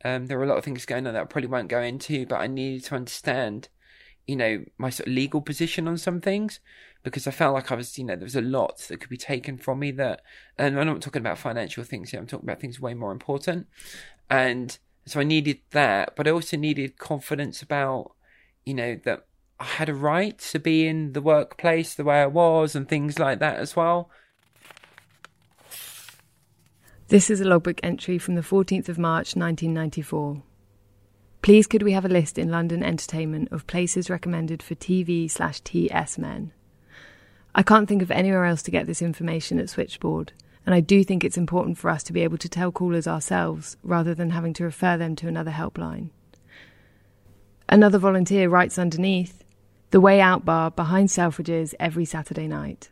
Um, 0.05 0.27
there 0.27 0.39
were 0.39 0.45
a 0.45 0.47
lot 0.47 0.59
of 0.59 0.65
things 0.65 0.85
going 0.85 1.07
on 1.07 1.15
that 1.15 1.23
I 1.23 1.25
probably 1.25 1.49
won't 1.49 1.69
go 1.69 1.81
into, 1.81 2.27
but 2.27 2.41
I 2.41 2.47
needed 2.47 2.85
to 2.85 2.95
understand, 2.97 3.69
you 4.27 4.37
know, 4.37 4.65
my 4.79 4.91
sort 4.91 5.09
of 5.09 5.15
legal 5.15 5.41
position 5.41 5.87
on 5.87 5.99
some 5.99 6.21
things 6.21 6.61
because 7.03 7.27
I 7.27 7.31
felt 7.31 7.55
like 7.55 7.71
I 7.71 7.75
was, 7.75 7.99
you 7.99 8.05
know, 8.05 8.17
there 8.17 8.25
was 8.25 8.37
a 8.37 8.41
lot 8.41 8.79
that 8.89 8.99
could 8.99 9.11
be 9.11 9.17
taken 9.17 9.59
from 9.59 9.79
me 9.79 9.91
that, 9.93 10.23
and 10.59 10.79
I'm 10.79 10.87
not 10.87 11.03
talking 11.03 11.21
about 11.21 11.39
financial 11.39 11.85
things 11.85 12.11
here, 12.11 12.19
I'm 12.19 12.27
talking 12.27 12.49
about 12.49 12.61
things 12.61 12.81
way 12.81 12.95
more 12.95 13.13
important. 13.13 13.67
And 14.31 14.77
so 15.07 15.21
I 15.21 15.25
needed 15.25 15.59
that, 15.71 16.17
but 16.17 16.27
I 16.27 16.31
also 16.31 16.57
needed 16.57 16.99
confidence 16.99 17.61
about, 17.61 18.13
you 18.65 18.73
know, 18.73 18.99
that 19.05 19.27
I 19.61 19.65
had 19.65 19.91
a 19.91 19.95
right 19.95 20.39
to 20.39 20.59
be 20.59 20.87
in 20.89 21.13
the 21.13 21.21
workplace 21.21 21.95
the 21.95 22.05
way 22.05 22.23
I 22.23 22.27
was 22.27 22.75
and 22.75 22.89
things 22.89 23.19
like 23.19 23.39
that 23.41 23.59
as 23.59 23.77
well. 23.77 24.11
This 27.09 27.29
is 27.29 27.43
a 27.43 27.45
logbook 27.45 27.81
entry 27.83 28.19
from 28.19 28.35
the 28.35 28.41
14th 28.41 28.89
of 28.89 28.99
March 28.99 29.37
1994. 29.37 30.43
Please 31.45 31.67
could 31.67 31.83
we 31.83 31.93
have 31.93 32.07
a 32.07 32.09
list 32.09 32.39
in 32.39 32.51
London 32.51 32.83
Entertainment 32.83 33.53
of 33.53 33.67
places 33.67 34.09
recommended 34.09 34.63
for 34.63 34.75
TV 34.77 35.31
slash 35.31 35.61
TS 35.61 36.17
men? 36.17 36.53
I 37.55 37.63
can't 37.63 37.87
think 37.87 38.01
of 38.01 38.11
anywhere 38.11 38.47
else 38.47 38.63
to 38.63 38.71
get 38.71 38.87
this 38.87 39.03
information 39.03 39.59
at 39.59 39.69
Switchboard, 39.69 40.33
and 40.65 40.75
I 40.75 40.81
do 40.81 41.05
think 41.05 41.23
it's 41.23 41.37
important 41.37 41.77
for 41.77 41.91
us 41.91 42.03
to 42.05 42.15
be 42.15 42.23
able 42.23 42.39
to 42.39 42.49
tell 42.49 42.73
callers 42.73 43.07
ourselves 43.07 43.77
rather 43.83 44.15
than 44.15 44.31
having 44.31 44.55
to 44.55 44.65
refer 44.65 44.97
them 44.97 45.15
to 45.17 45.29
another 45.29 45.51
helpline. 45.51 46.09
Another 47.69 47.99
volunteer 47.99 48.49
writes 48.49 48.79
underneath 48.79 49.45
the 49.91 50.01
Way 50.01 50.23
Out 50.23 50.47
Bar 50.47 50.71
behind 50.71 51.11
Selfridges 51.11 51.75
every 51.79 52.07
Saturday 52.07 52.49
night. 52.49 52.89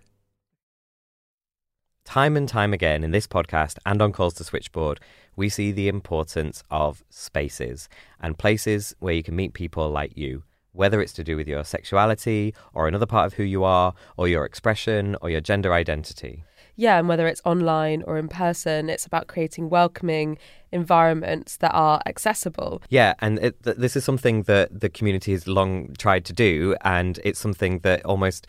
Time 2.05 2.37
and 2.37 2.49
time 2.49 2.73
again 2.73 3.05
in 3.05 3.11
this 3.11 3.27
podcast 3.27 3.79
and 3.87 4.03
on 4.03 4.13
calls 4.13 4.35
to 4.35 4.45
switchboard, 4.45 5.01
we 5.37 5.49
see 5.49 5.73
the 5.73 5.89
importance 5.89 6.63
of 6.71 7.03
spaces 7.09 7.89
and 8.21 8.39
places 8.39 8.95
where 8.99 9.15
you 9.15 9.23
can 9.23 9.37
meet 9.37 9.55
people 9.55 9.91
like 9.91 10.17
you, 10.17 10.43
whether 10.73 11.01
it's 11.01 11.13
to 11.15 11.25
do 11.25 11.37
with 11.37 11.49
your 11.49 11.65
sexuality 11.65 12.55
or 12.75 12.87
another 12.87 13.07
part 13.07 13.27
of 13.27 13.35
who 13.35 13.45
you 13.45 13.65
are, 13.65 13.95
or 14.17 14.29
your 14.29 14.45
expression 14.45 15.17
or 15.23 15.31
your 15.31 15.41
gender 15.41 15.73
identity 15.73 16.45
yeah, 16.77 16.99
and 16.99 17.09
whether 17.09 17.27
it's 17.27 17.43
online 17.45 18.03
or 18.07 18.17
in 18.19 18.29
person, 18.29 18.89
it's 18.89 19.05
about 19.05 19.27
creating 19.27 19.69
welcoming 19.69 20.39
environments 20.71 21.59
that 21.59 21.73
are 21.73 22.01
accessible. 22.07 22.83
Yeah, 22.89 23.15
and 23.21 23.39
it, 23.39 23.63
th- 23.63 23.77
this 23.77 23.95
is 23.95 24.05
something 24.05 24.45
that 24.45 24.81
the 24.81 24.89
community 24.89 25.33
has 25.33 25.47
long 25.47 25.95
tried 25.99 26.25
to 26.27 26.33
do, 26.33 26.75
and 26.83 27.21
it's 27.25 27.39
something 27.39 27.81
that 27.81 28.05
almost 28.05 28.47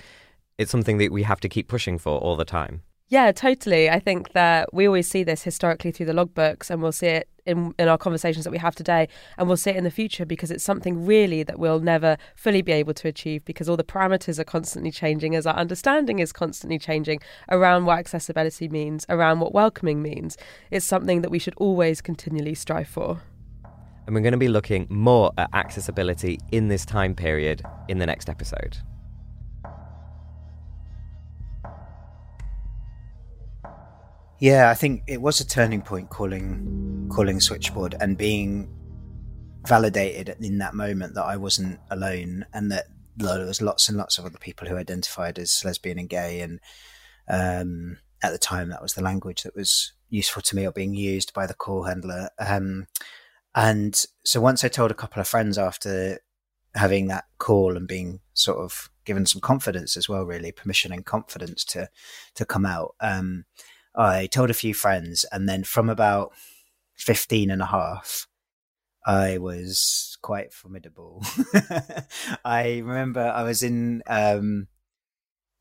it's 0.57 0.71
something 0.71 0.99
that 0.99 1.11
we 1.11 1.23
have 1.23 1.39
to 1.41 1.49
keep 1.49 1.67
pushing 1.67 1.97
for 1.97 2.17
all 2.19 2.35
the 2.35 2.45
time. 2.45 2.83
Yeah, 3.09 3.31
totally. 3.31 3.89
I 3.89 3.99
think 3.99 4.31
that 4.31 4.73
we 4.73 4.87
always 4.87 5.07
see 5.07 5.23
this 5.23 5.43
historically 5.43 5.91
through 5.91 6.07
the 6.07 6.13
logbooks, 6.13 6.69
and 6.69 6.81
we'll 6.81 6.91
see 6.91 7.07
it 7.07 7.29
in 7.45 7.73
in 7.77 7.87
our 7.87 7.97
conversations 7.97 8.45
that 8.45 8.51
we 8.51 8.57
have 8.57 8.75
today, 8.75 9.07
and 9.37 9.47
we'll 9.47 9.57
see 9.57 9.71
it 9.71 9.75
in 9.75 9.83
the 9.83 9.91
future 9.91 10.25
because 10.25 10.49
it's 10.49 10.63
something 10.63 11.05
really 11.05 11.43
that 11.43 11.59
we'll 11.59 11.79
never 11.79 12.17
fully 12.35 12.61
be 12.61 12.71
able 12.71 12.93
to 12.93 13.07
achieve 13.07 13.43
because 13.45 13.67
all 13.67 13.77
the 13.77 13.83
parameters 13.83 14.39
are 14.39 14.43
constantly 14.43 14.91
changing 14.91 15.35
as 15.35 15.45
our 15.45 15.55
understanding 15.55 16.19
is 16.19 16.31
constantly 16.31 16.79
changing 16.79 17.19
around 17.49 17.85
what 17.85 17.99
accessibility 17.99 18.67
means, 18.69 19.05
around 19.09 19.39
what 19.41 19.53
welcoming 19.53 20.01
means. 20.01 20.37
It's 20.71 20.85
something 20.85 21.21
that 21.21 21.29
we 21.29 21.39
should 21.39 21.55
always 21.57 22.01
continually 22.01 22.55
strive 22.55 22.87
for. 22.87 23.21
And 24.05 24.15
we're 24.15 24.21
going 24.21 24.33
to 24.33 24.37
be 24.37 24.49
looking 24.49 24.87
more 24.89 25.31
at 25.37 25.49
accessibility 25.53 26.39
in 26.51 26.67
this 26.67 26.85
time 26.85 27.15
period 27.15 27.61
in 27.87 27.99
the 27.99 28.05
next 28.05 28.29
episode. 28.29 28.77
Yeah, 34.43 34.69
I 34.69 34.73
think 34.73 35.03
it 35.07 35.21
was 35.21 35.39
a 35.39 35.47
turning 35.47 35.81
point 35.81 36.09
calling 36.09 37.07
calling 37.09 37.39
switchboard 37.39 37.95
and 38.01 38.17
being 38.17 38.67
validated 39.65 40.35
in 40.41 40.57
that 40.57 40.73
moment 40.73 41.15
that 41.15 41.23
I 41.23 41.37
wasn't 41.37 41.79
alone 41.89 42.45
and 42.53 42.69
that 42.69 42.87
there 43.15 43.45
was 43.45 43.61
lots 43.61 43.87
and 43.87 43.97
lots 43.97 44.17
of 44.17 44.25
other 44.25 44.37
people 44.37 44.67
who 44.67 44.75
identified 44.75 45.39
as 45.39 45.63
lesbian 45.63 45.97
and 45.97 46.09
gay 46.09 46.41
and 46.41 46.59
um, 47.29 47.99
at 48.21 48.33
the 48.33 48.37
time 48.37 48.67
that 48.67 48.81
was 48.81 48.95
the 48.95 49.01
language 49.01 49.43
that 49.43 49.55
was 49.55 49.93
useful 50.09 50.41
to 50.41 50.57
me 50.57 50.67
or 50.67 50.73
being 50.73 50.93
used 50.93 51.33
by 51.33 51.47
the 51.47 51.53
call 51.53 51.83
handler. 51.83 52.29
Um, 52.37 52.87
and 53.55 53.95
so 54.25 54.41
once 54.41 54.65
I 54.65 54.67
told 54.67 54.91
a 54.91 54.93
couple 54.93 55.21
of 55.21 55.27
friends 55.29 55.57
after 55.57 56.19
having 56.75 57.07
that 57.07 57.23
call 57.37 57.77
and 57.77 57.87
being 57.87 58.19
sort 58.33 58.57
of 58.57 58.89
given 59.05 59.25
some 59.25 59.39
confidence 59.39 59.95
as 59.95 60.09
well 60.09 60.25
really 60.25 60.51
permission 60.51 60.91
and 60.91 61.05
confidence 61.05 61.63
to 61.63 61.87
to 62.35 62.45
come 62.45 62.65
out 62.65 62.95
um, 62.99 63.45
I 63.95 64.27
told 64.27 64.49
a 64.49 64.55
few 64.55 64.73
friends, 64.73 65.25
and 65.31 65.47
then 65.47 65.63
from 65.63 65.89
about 65.89 66.33
15 66.95 67.51
and 67.51 67.61
a 67.61 67.67
half, 67.67 68.27
I 69.05 69.37
was 69.37 70.17
quite 70.21 70.53
formidable. 70.53 71.23
I 72.45 72.81
remember 72.83 73.21
I 73.21 73.43
was 73.43 73.61
in, 73.63 74.01
um, 74.07 74.67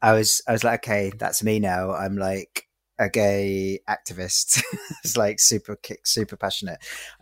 I 0.01 0.12
was, 0.12 0.41
I 0.47 0.53
was 0.53 0.64
like, 0.64 0.85
okay, 0.85 1.12
that's 1.16 1.43
me 1.43 1.59
now. 1.59 1.93
I'm 1.93 2.16
like, 2.16 2.68
a 3.03 3.09
gay 3.09 3.80
activist. 3.88 4.62
it's 5.05 5.16
like 5.16 5.40
super 5.40 5.76
kick, 5.76 6.07
super 6.07 6.36
passionate. 6.36 6.78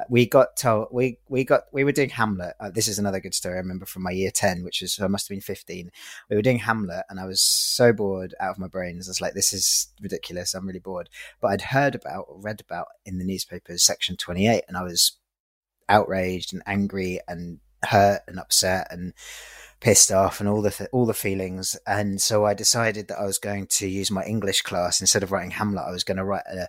We 0.08 0.26
got 0.26 0.56
told 0.56 0.88
we 0.92 1.18
we 1.28 1.44
got 1.44 1.62
we 1.72 1.84
were 1.84 1.92
doing 1.92 2.10
Hamlet. 2.10 2.54
Uh, 2.60 2.70
this 2.70 2.86
is 2.86 2.98
another 2.98 3.20
good 3.20 3.34
story 3.34 3.54
I 3.54 3.58
remember 3.58 3.86
from 3.86 4.02
my 4.02 4.10
year 4.10 4.30
ten, 4.30 4.62
which 4.62 4.82
was 4.82 5.00
I 5.00 5.06
must 5.06 5.28
have 5.28 5.34
been 5.34 5.40
fifteen. 5.40 5.90
We 6.28 6.36
were 6.36 6.42
doing 6.42 6.58
Hamlet, 6.58 7.04
and 7.08 7.18
I 7.18 7.24
was 7.24 7.40
so 7.40 7.92
bored 7.92 8.34
out 8.40 8.50
of 8.50 8.58
my 8.58 8.68
brains. 8.68 9.08
I 9.08 9.10
was 9.10 9.20
like, 9.20 9.34
"This 9.34 9.52
is 9.52 9.88
ridiculous. 10.02 10.54
I'm 10.54 10.66
really 10.66 10.80
bored." 10.80 11.08
But 11.40 11.48
I'd 11.48 11.62
heard 11.62 11.94
about 11.94 12.26
or 12.28 12.38
read 12.38 12.60
about 12.60 12.88
in 13.06 13.18
the 13.18 13.24
newspapers 13.24 13.82
Section 13.82 14.16
Twenty 14.16 14.46
Eight, 14.46 14.64
and 14.68 14.76
I 14.76 14.82
was 14.82 15.18
outraged 15.88 16.52
and 16.52 16.62
angry 16.66 17.20
and 17.26 17.58
hurt 17.84 18.20
and 18.28 18.38
upset 18.38 18.86
and 18.90 19.14
pissed 19.80 20.12
off 20.12 20.40
and 20.40 20.48
all 20.48 20.62
the 20.62 20.70
th- 20.70 20.90
all 20.92 21.06
the 21.06 21.14
feelings. 21.14 21.76
And 21.86 22.20
so 22.20 22.44
I 22.44 22.54
decided 22.54 23.08
that 23.08 23.18
I 23.18 23.24
was 23.24 23.38
going 23.38 23.66
to 23.66 23.88
use 23.88 24.10
my 24.10 24.24
English 24.24 24.62
class 24.62 25.00
instead 25.00 25.22
of 25.22 25.32
writing 25.32 25.52
Hamlet. 25.52 25.84
I 25.86 25.90
was 25.90 26.04
going 26.04 26.18
to 26.18 26.24
write 26.24 26.44
a, 26.46 26.68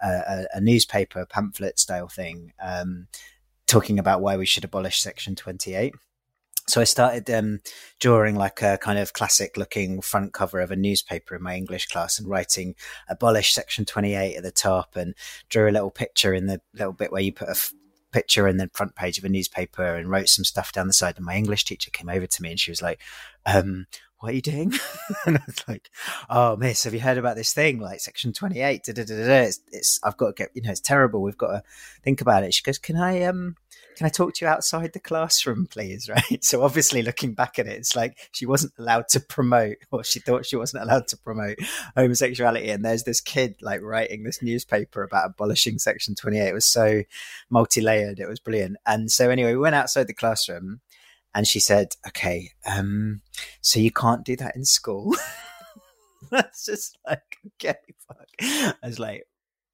a, 0.00 0.46
a 0.54 0.60
newspaper 0.60 1.24
pamphlet 1.26 1.78
style 1.78 2.08
thing, 2.08 2.52
um, 2.60 3.08
talking 3.66 3.98
about 3.98 4.20
why 4.20 4.36
we 4.36 4.46
should 4.46 4.64
abolish 4.64 5.00
Section 5.00 5.34
Twenty 5.36 5.74
Eight. 5.74 5.94
So 6.68 6.82
I 6.82 6.84
started 6.84 7.30
um, 7.30 7.60
drawing 7.98 8.34
like 8.34 8.60
a 8.60 8.76
kind 8.76 8.98
of 8.98 9.14
classic 9.14 9.56
looking 9.56 10.02
front 10.02 10.34
cover 10.34 10.60
of 10.60 10.70
a 10.70 10.76
newspaper 10.76 11.34
in 11.34 11.42
my 11.42 11.56
English 11.56 11.86
class 11.86 12.18
and 12.18 12.28
writing 12.28 12.74
abolish 13.08 13.54
section 13.54 13.86
28 13.86 14.36
at 14.36 14.42
the 14.42 14.50
top 14.50 14.94
and 14.94 15.14
drew 15.48 15.70
a 15.70 15.72
little 15.72 15.90
picture 15.90 16.34
in 16.34 16.44
the 16.44 16.60
little 16.74 16.92
bit 16.92 17.10
where 17.10 17.22
you 17.22 17.32
put 17.32 17.48
a 17.48 17.52
f- 17.52 17.72
picture 18.12 18.48
in 18.48 18.56
the 18.56 18.70
front 18.72 18.94
page 18.94 19.18
of 19.18 19.24
a 19.24 19.28
newspaper 19.28 19.96
and 19.96 20.10
wrote 20.10 20.28
some 20.28 20.44
stuff 20.44 20.72
down 20.72 20.86
the 20.86 20.92
side. 20.92 21.16
And 21.16 21.26
my 21.26 21.36
English 21.36 21.64
teacher 21.64 21.90
came 21.90 22.08
over 22.08 22.26
to 22.26 22.42
me 22.42 22.50
and 22.50 22.60
she 22.60 22.70
was 22.70 22.82
like, 22.82 23.00
um, 23.46 23.86
what 24.20 24.30
are 24.30 24.34
you 24.34 24.42
doing? 24.42 24.72
and 25.26 25.38
I 25.38 25.42
was 25.46 25.68
like, 25.68 25.90
oh, 26.28 26.56
miss, 26.56 26.84
have 26.84 26.94
you 26.94 27.00
heard 27.00 27.18
about 27.18 27.36
this 27.36 27.52
thing? 27.52 27.78
Like 27.78 28.00
section 28.00 28.32
28, 28.32 28.82
it's, 28.86 29.60
it's, 29.70 30.00
I've 30.02 30.16
got 30.16 30.28
to 30.28 30.32
get, 30.32 30.50
you 30.54 30.62
know, 30.62 30.70
it's 30.70 30.80
terrible. 30.80 31.22
We've 31.22 31.38
got 31.38 31.52
to 31.52 31.62
think 32.02 32.20
about 32.20 32.42
it. 32.42 32.54
She 32.54 32.62
goes, 32.62 32.78
can 32.78 32.96
I, 32.96 33.22
um, 33.22 33.56
can 33.98 34.06
I 34.06 34.10
talk 34.10 34.34
to 34.34 34.44
you 34.44 34.48
outside 34.48 34.92
the 34.92 35.00
classroom, 35.00 35.66
please? 35.66 36.08
Right. 36.18 36.44
So 36.44 36.62
obviously 36.62 37.02
looking 37.02 37.34
back 37.34 37.58
at 37.58 37.66
it, 37.66 37.76
it's 37.76 37.96
like 37.96 38.28
she 38.32 38.46
wasn't 38.46 38.72
allowed 38.78 39.08
to 39.08 39.20
promote 39.20 39.76
or 39.90 40.04
she 40.04 40.20
thought 40.20 40.46
she 40.46 40.56
wasn't 40.56 40.84
allowed 40.84 41.08
to 41.08 41.16
promote 41.16 41.58
homosexuality. 41.96 42.70
And 42.70 42.84
there's 42.84 43.02
this 43.02 43.20
kid 43.20 43.56
like 43.60 43.82
writing 43.82 44.22
this 44.22 44.40
newspaper 44.40 45.02
about 45.02 45.26
abolishing 45.26 45.78
section 45.78 46.14
28. 46.14 46.48
It 46.48 46.54
was 46.54 46.64
so 46.64 47.02
multi-layered. 47.50 48.20
It 48.20 48.28
was 48.28 48.40
brilliant. 48.40 48.76
And 48.86 49.10
so 49.10 49.30
anyway, 49.30 49.52
we 49.52 49.58
went 49.58 49.74
outside 49.74 50.06
the 50.06 50.14
classroom 50.14 50.80
and 51.34 51.46
she 51.46 51.60
said, 51.60 51.96
okay, 52.06 52.52
um, 52.64 53.20
so 53.60 53.80
you 53.80 53.90
can't 53.90 54.24
do 54.24 54.36
that 54.36 54.54
in 54.54 54.64
school. 54.64 55.14
That's 56.30 56.64
just 56.64 56.96
like, 57.06 57.38
okay, 57.54 57.78
fuck. 58.06 58.28
I 58.40 58.74
was 58.84 58.98
like, 58.98 59.26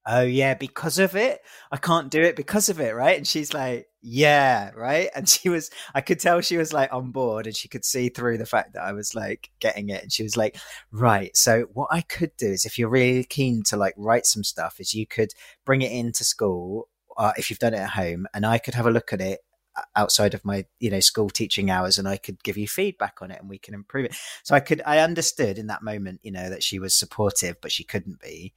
oh 0.07 0.23
yeah, 0.23 0.55
because 0.55 0.99
of 0.99 1.17
it, 1.17 1.41
I 1.73 1.77
can't 1.77 2.11
do 2.11 2.21
it 2.23 2.37
because 2.37 2.69
of 2.69 2.81
it, 2.81 2.95
right? 2.95 3.17
And 3.17 3.27
she's 3.27 3.55
like, 3.55 3.89
yeah, 4.03 4.71
right. 4.77 5.09
And 5.15 5.29
she 5.29 5.49
was, 5.49 5.71
I 5.95 6.01
could 6.01 6.21
tell 6.21 6.41
she 6.41 6.57
was 6.57 6.73
like 6.73 6.93
on 6.93 7.11
board 7.11 7.47
and 7.47 7.57
she 7.57 7.69
could 7.69 7.85
see 7.85 8.11
through 8.11 8.39
the 8.39 8.47
fact 8.47 8.75
that 8.75 8.83
I 8.83 8.93
was 8.93 9.15
like 9.15 9.51
getting 9.61 9.89
it. 9.89 10.03
And 10.03 10.13
she 10.13 10.23
was 10.23 10.37
like, 10.37 10.59
right. 10.93 11.35
So 11.37 11.67
what 11.73 11.89
I 11.91 12.03
could 12.03 12.33
do 12.37 12.49
is 12.49 12.65
if 12.65 12.79
you're 12.79 12.91
really 12.91 13.25
keen 13.25 13.63
to 13.65 13.77
like 13.77 13.95
write 13.97 14.27
some 14.27 14.45
stuff 14.45 14.79
is 14.79 14.95
you 14.95 15.07
could 15.07 15.33
bring 15.65 15.83
it 15.83 15.93
into 15.93 16.25
school 16.25 16.89
uh, 17.17 17.33
if 17.37 17.49
you've 17.49 17.59
done 17.59 17.75
it 17.75 17.81
at 17.81 17.91
home 17.91 18.27
and 18.35 18.45
I 18.45 18.59
could 18.59 18.75
have 18.75 18.87
a 18.87 18.91
look 18.91 19.13
at 19.13 19.21
it 19.21 19.41
outside 19.97 20.35
of 20.35 20.45
my 20.45 20.65
you 20.79 20.89
know 20.89 21.01
school 21.01 21.29
teaching 21.29 21.69
hours 21.69 21.99
and 21.99 22.07
I 22.07 22.17
could 22.17 22.43
give 22.45 22.57
you 22.57 22.69
feedback 22.69 23.19
on 23.21 23.33
it 23.33 23.41
and 23.41 23.49
we 23.49 23.59
can 23.59 23.75
improve 23.75 24.05
it 24.05 24.17
so 24.45 24.55
I 24.55 24.61
could 24.61 24.81
I 24.87 24.99
understood 24.99 25.59
in 25.59 25.67
that 25.67 25.83
moment 25.83 26.21
you 26.23 26.31
know 26.31 26.49
that 26.49 26.63
she 26.63 26.79
was 26.79 26.95
supportive 26.95 27.57
but 27.61 27.73
she 27.73 27.83
couldn't 27.83 28.21
be 28.21 28.55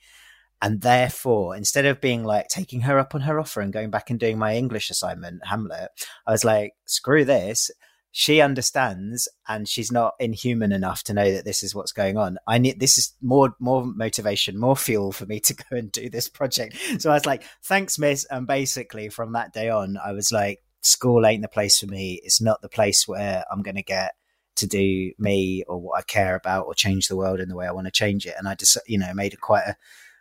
and 0.61 0.81
therefore 0.81 1.55
instead 1.55 1.85
of 1.85 2.01
being 2.01 2.23
like 2.23 2.47
taking 2.47 2.81
her 2.81 2.99
up 2.99 3.13
on 3.15 3.21
her 3.21 3.39
offer 3.39 3.61
and 3.61 3.73
going 3.73 3.89
back 3.89 4.09
and 4.09 4.19
doing 4.19 4.37
my 4.37 4.55
English 4.55 4.89
assignment 4.89 5.45
Hamlet 5.45 5.89
I 6.25 6.31
was 6.31 6.43
like 6.43 6.73
screw 6.85 7.25
this 7.25 7.71
she 8.11 8.41
understands 8.41 9.27
and 9.47 9.67
she's 9.67 9.91
not 9.91 10.13
inhuman 10.19 10.71
enough 10.71 11.03
to 11.03 11.13
know 11.13 11.31
that 11.31 11.45
this 11.45 11.61
is 11.61 11.75
what's 11.75 11.91
going 11.91 12.17
on 12.17 12.37
i 12.47 12.57
need 12.57 12.79
this 12.79 12.97
is 12.97 13.13
more 13.21 13.53
more 13.59 13.85
motivation 13.85 14.57
more 14.57 14.77
fuel 14.77 15.11
for 15.11 15.25
me 15.25 15.39
to 15.41 15.53
go 15.53 15.75
and 15.75 15.91
do 15.91 16.09
this 16.09 16.29
project 16.29 16.75
so 16.99 17.11
i 17.11 17.13
was 17.13 17.25
like 17.25 17.43
thanks 17.63 17.99
miss 17.99 18.25
and 18.31 18.47
basically 18.47 19.09
from 19.09 19.33
that 19.33 19.53
day 19.53 19.69
on 19.69 19.97
i 20.03 20.13
was 20.13 20.31
like 20.31 20.63
school 20.87 21.25
ain't 21.25 21.41
the 21.41 21.47
place 21.47 21.79
for 21.79 21.87
me. 21.87 22.19
It's 22.23 22.41
not 22.41 22.61
the 22.61 22.69
place 22.69 23.07
where 23.07 23.43
I'm 23.51 23.61
going 23.61 23.75
to 23.75 23.83
get 23.83 24.13
to 24.55 24.67
do 24.67 25.11
me 25.19 25.63
or 25.67 25.79
what 25.79 25.99
I 25.99 26.01
care 26.01 26.35
about 26.35 26.65
or 26.65 26.73
change 26.73 27.07
the 27.07 27.15
world 27.15 27.39
in 27.39 27.49
the 27.49 27.55
way 27.55 27.67
I 27.67 27.71
want 27.71 27.85
to 27.85 27.91
change 27.91 28.25
it. 28.25 28.33
And 28.37 28.47
I 28.47 28.55
just, 28.55 28.77
you 28.87 28.97
know, 28.97 29.13
made 29.13 29.33
a 29.33 29.37
quite 29.37 29.65
a, 29.67 29.75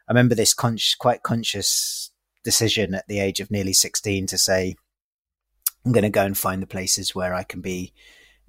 I 0.09 0.12
remember 0.12 0.34
this 0.34 0.54
con- 0.54 0.78
quite 0.98 1.22
conscious 1.22 2.11
decision 2.44 2.94
at 2.94 3.09
the 3.09 3.18
age 3.18 3.40
of 3.40 3.50
nearly 3.50 3.72
16 3.72 4.26
to 4.28 4.38
say, 4.38 4.76
I'm 5.84 5.92
going 5.92 6.02
to 6.02 6.11
go 6.11 6.24
and 6.24 6.36
find 6.36 6.62
the 6.62 6.66
places 6.66 7.14
where 7.14 7.34
I 7.34 7.42
can 7.42 7.61
be 7.61 7.92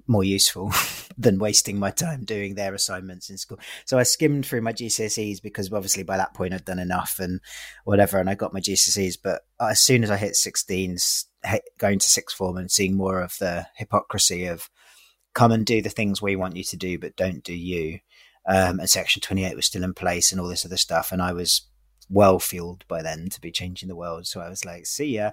more 0.08 0.24
useful 0.24 0.72
than 1.18 1.40
wasting 1.40 1.80
my 1.80 1.92
time 1.92 2.24
doing 2.24 2.56
their 2.56 2.74
assignments 2.74 3.30
in 3.30 3.38
school. 3.38 3.60
So 3.86 3.98
I 3.98 4.04
skimmed 4.04 4.46
through 4.46 4.62
my 4.62 4.74
GCSEs 4.74 5.42
because 5.42 5.72
obviously 5.72 6.04
by 6.04 6.18
that 6.18 6.34
point 6.34 6.54
I'd 6.54 6.66
done 6.66 6.80
enough 6.80 7.20
and 7.20 7.42
whatever, 7.84 8.20
and 8.20 8.30
I 8.30 8.36
got 8.36 8.54
my 8.54 8.60
GCSEs. 8.60 9.18
But 9.22 9.42
as 9.60 9.82
soon 9.82 10.04
as 10.04 10.12
I 10.12 10.18
hit 10.18 10.36
16, 10.36 10.98
going 11.78 12.00
to 12.00 12.10
sixth 12.10 12.36
form 12.36 12.58
and 12.58 12.72
seeing 12.72 12.96
more 12.96 13.22
of 13.22 13.38
the 13.40 13.68
hypocrisy 13.76 14.46
of 14.46 14.70
come 15.34 15.52
and 15.52 15.66
do 15.66 15.82
the 15.82 15.90
things 15.90 16.22
we 16.22 16.36
want 16.36 16.56
you 16.56 16.64
to 16.64 16.78
do, 16.78 16.98
but 16.98 17.16
don't 17.16 17.44
do 17.44 17.54
you. 17.54 18.00
Um, 18.48 18.80
and 18.80 18.90
Section 18.90 19.22
28 19.22 19.56
was 19.56 19.66
still 19.66 19.84
in 19.84 19.94
place 19.94 20.32
and 20.32 20.40
all 20.40 20.48
this 20.48 20.66
other 20.66 20.78
stuff. 20.78 21.12
And 21.12 21.22
I 21.22 21.34
was 21.34 21.64
well 22.10 22.40
fueled 22.40 22.86
by 22.88 23.02
then 23.02 23.30
to 23.30 23.42
be 23.42 23.52
changing 23.52 23.90
the 23.90 23.96
world. 23.96 24.26
So 24.26 24.40
I 24.40 24.50
was 24.50 24.64
like, 24.64 24.86
see 24.86 25.16
ya. 25.16 25.32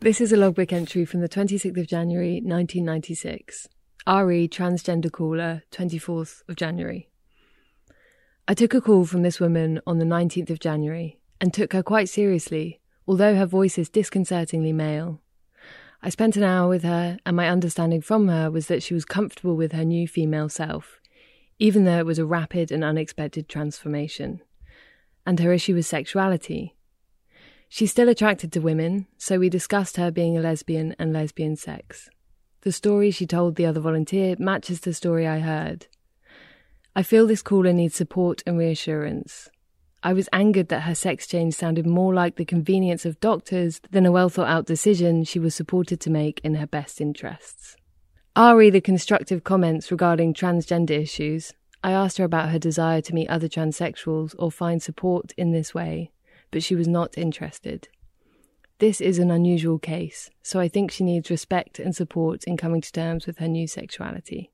This 0.00 0.20
is 0.20 0.32
a 0.32 0.36
logbook 0.36 0.72
entry 0.72 1.04
from 1.04 1.20
the 1.20 1.28
26th 1.28 1.76
of 1.76 1.86
January 1.86 2.34
1996. 2.34 3.68
RE 4.06 4.48
transgender 4.48 5.12
caller, 5.12 5.64
24th 5.70 6.42
of 6.48 6.56
January. 6.56 7.08
I 8.46 8.54
took 8.54 8.72
a 8.72 8.80
call 8.80 9.04
from 9.04 9.22
this 9.22 9.40
woman 9.40 9.80
on 9.86 9.98
the 9.98 10.06
19th 10.06 10.48
of 10.48 10.60
January 10.60 11.18
and 11.40 11.52
took 11.52 11.74
her 11.74 11.82
quite 11.82 12.08
seriously, 12.08 12.80
although 13.06 13.34
her 13.34 13.44
voice 13.44 13.76
is 13.76 13.90
disconcertingly 13.90 14.72
male. 14.72 15.20
I 16.02 16.10
spent 16.10 16.36
an 16.36 16.44
hour 16.44 16.68
with 16.68 16.84
her, 16.84 17.18
and 17.26 17.36
my 17.36 17.48
understanding 17.48 18.00
from 18.00 18.28
her 18.28 18.50
was 18.50 18.66
that 18.68 18.82
she 18.82 18.94
was 18.94 19.04
comfortable 19.04 19.56
with 19.56 19.72
her 19.72 19.84
new 19.84 20.06
female 20.06 20.48
self, 20.48 21.00
even 21.58 21.84
though 21.84 21.98
it 21.98 22.06
was 22.06 22.18
a 22.18 22.26
rapid 22.26 22.70
and 22.70 22.84
unexpected 22.84 23.48
transformation. 23.48 24.40
And 25.26 25.40
her 25.40 25.52
issue 25.52 25.74
was 25.74 25.86
sexuality, 25.86 26.76
She's 27.68 27.90
still 27.90 28.08
attracted 28.08 28.50
to 28.52 28.60
women, 28.60 29.06
so 29.18 29.38
we 29.38 29.50
discussed 29.50 29.98
her 29.98 30.10
being 30.10 30.38
a 30.38 30.40
lesbian 30.40 30.96
and 30.98 31.12
lesbian 31.12 31.54
sex. 31.54 32.08
The 32.62 32.72
story 32.72 33.10
she 33.10 33.26
told 33.26 33.56
the 33.56 33.66
other 33.66 33.80
volunteer 33.80 34.36
matches 34.38 34.80
the 34.80 34.94
story 34.94 35.26
I 35.26 35.40
heard. 35.40 35.86
I 36.96 37.02
feel 37.02 37.26
this 37.26 37.42
caller 37.42 37.74
needs 37.74 37.94
support 37.94 38.42
and 38.46 38.58
reassurance. 38.58 39.50
I 40.02 40.12
was 40.12 40.28
angered 40.32 40.68
that 40.68 40.82
her 40.82 40.94
sex 40.94 41.26
change 41.26 41.54
sounded 41.54 41.86
more 41.86 42.14
like 42.14 42.36
the 42.36 42.44
convenience 42.44 43.04
of 43.04 43.20
doctors 43.20 43.80
than 43.90 44.06
a 44.06 44.12
well 44.12 44.28
thought 44.28 44.48
out 44.48 44.66
decision 44.66 45.24
she 45.24 45.38
was 45.38 45.54
supported 45.54 46.00
to 46.00 46.10
make 46.10 46.40
in 46.44 46.54
her 46.54 46.66
best 46.66 47.00
interests. 47.00 47.76
Ari, 48.36 48.70
the 48.70 48.80
constructive 48.80 49.42
comments 49.42 49.90
regarding 49.90 50.34
transgender 50.34 50.90
issues, 51.02 51.54
I 51.82 51.92
asked 51.92 52.18
her 52.18 52.24
about 52.24 52.50
her 52.50 52.58
desire 52.58 53.00
to 53.02 53.14
meet 53.14 53.28
other 53.28 53.48
transsexuals 53.48 54.34
or 54.38 54.52
find 54.52 54.82
support 54.82 55.32
in 55.36 55.52
this 55.52 55.74
way 55.74 56.12
but 56.50 56.62
she 56.62 56.74
was 56.74 56.88
not 56.88 57.16
interested. 57.18 57.88
This 58.78 59.00
is 59.00 59.18
an 59.18 59.30
unusual 59.30 59.78
case, 59.78 60.30
so 60.42 60.60
I 60.60 60.68
think 60.68 60.90
she 60.90 61.04
needs 61.04 61.30
respect 61.30 61.78
and 61.78 61.94
support 61.94 62.44
in 62.44 62.56
coming 62.56 62.80
to 62.80 62.92
terms 62.92 63.26
with 63.26 63.38
her 63.38 63.48
new 63.48 63.66
sexuality. 63.66 64.52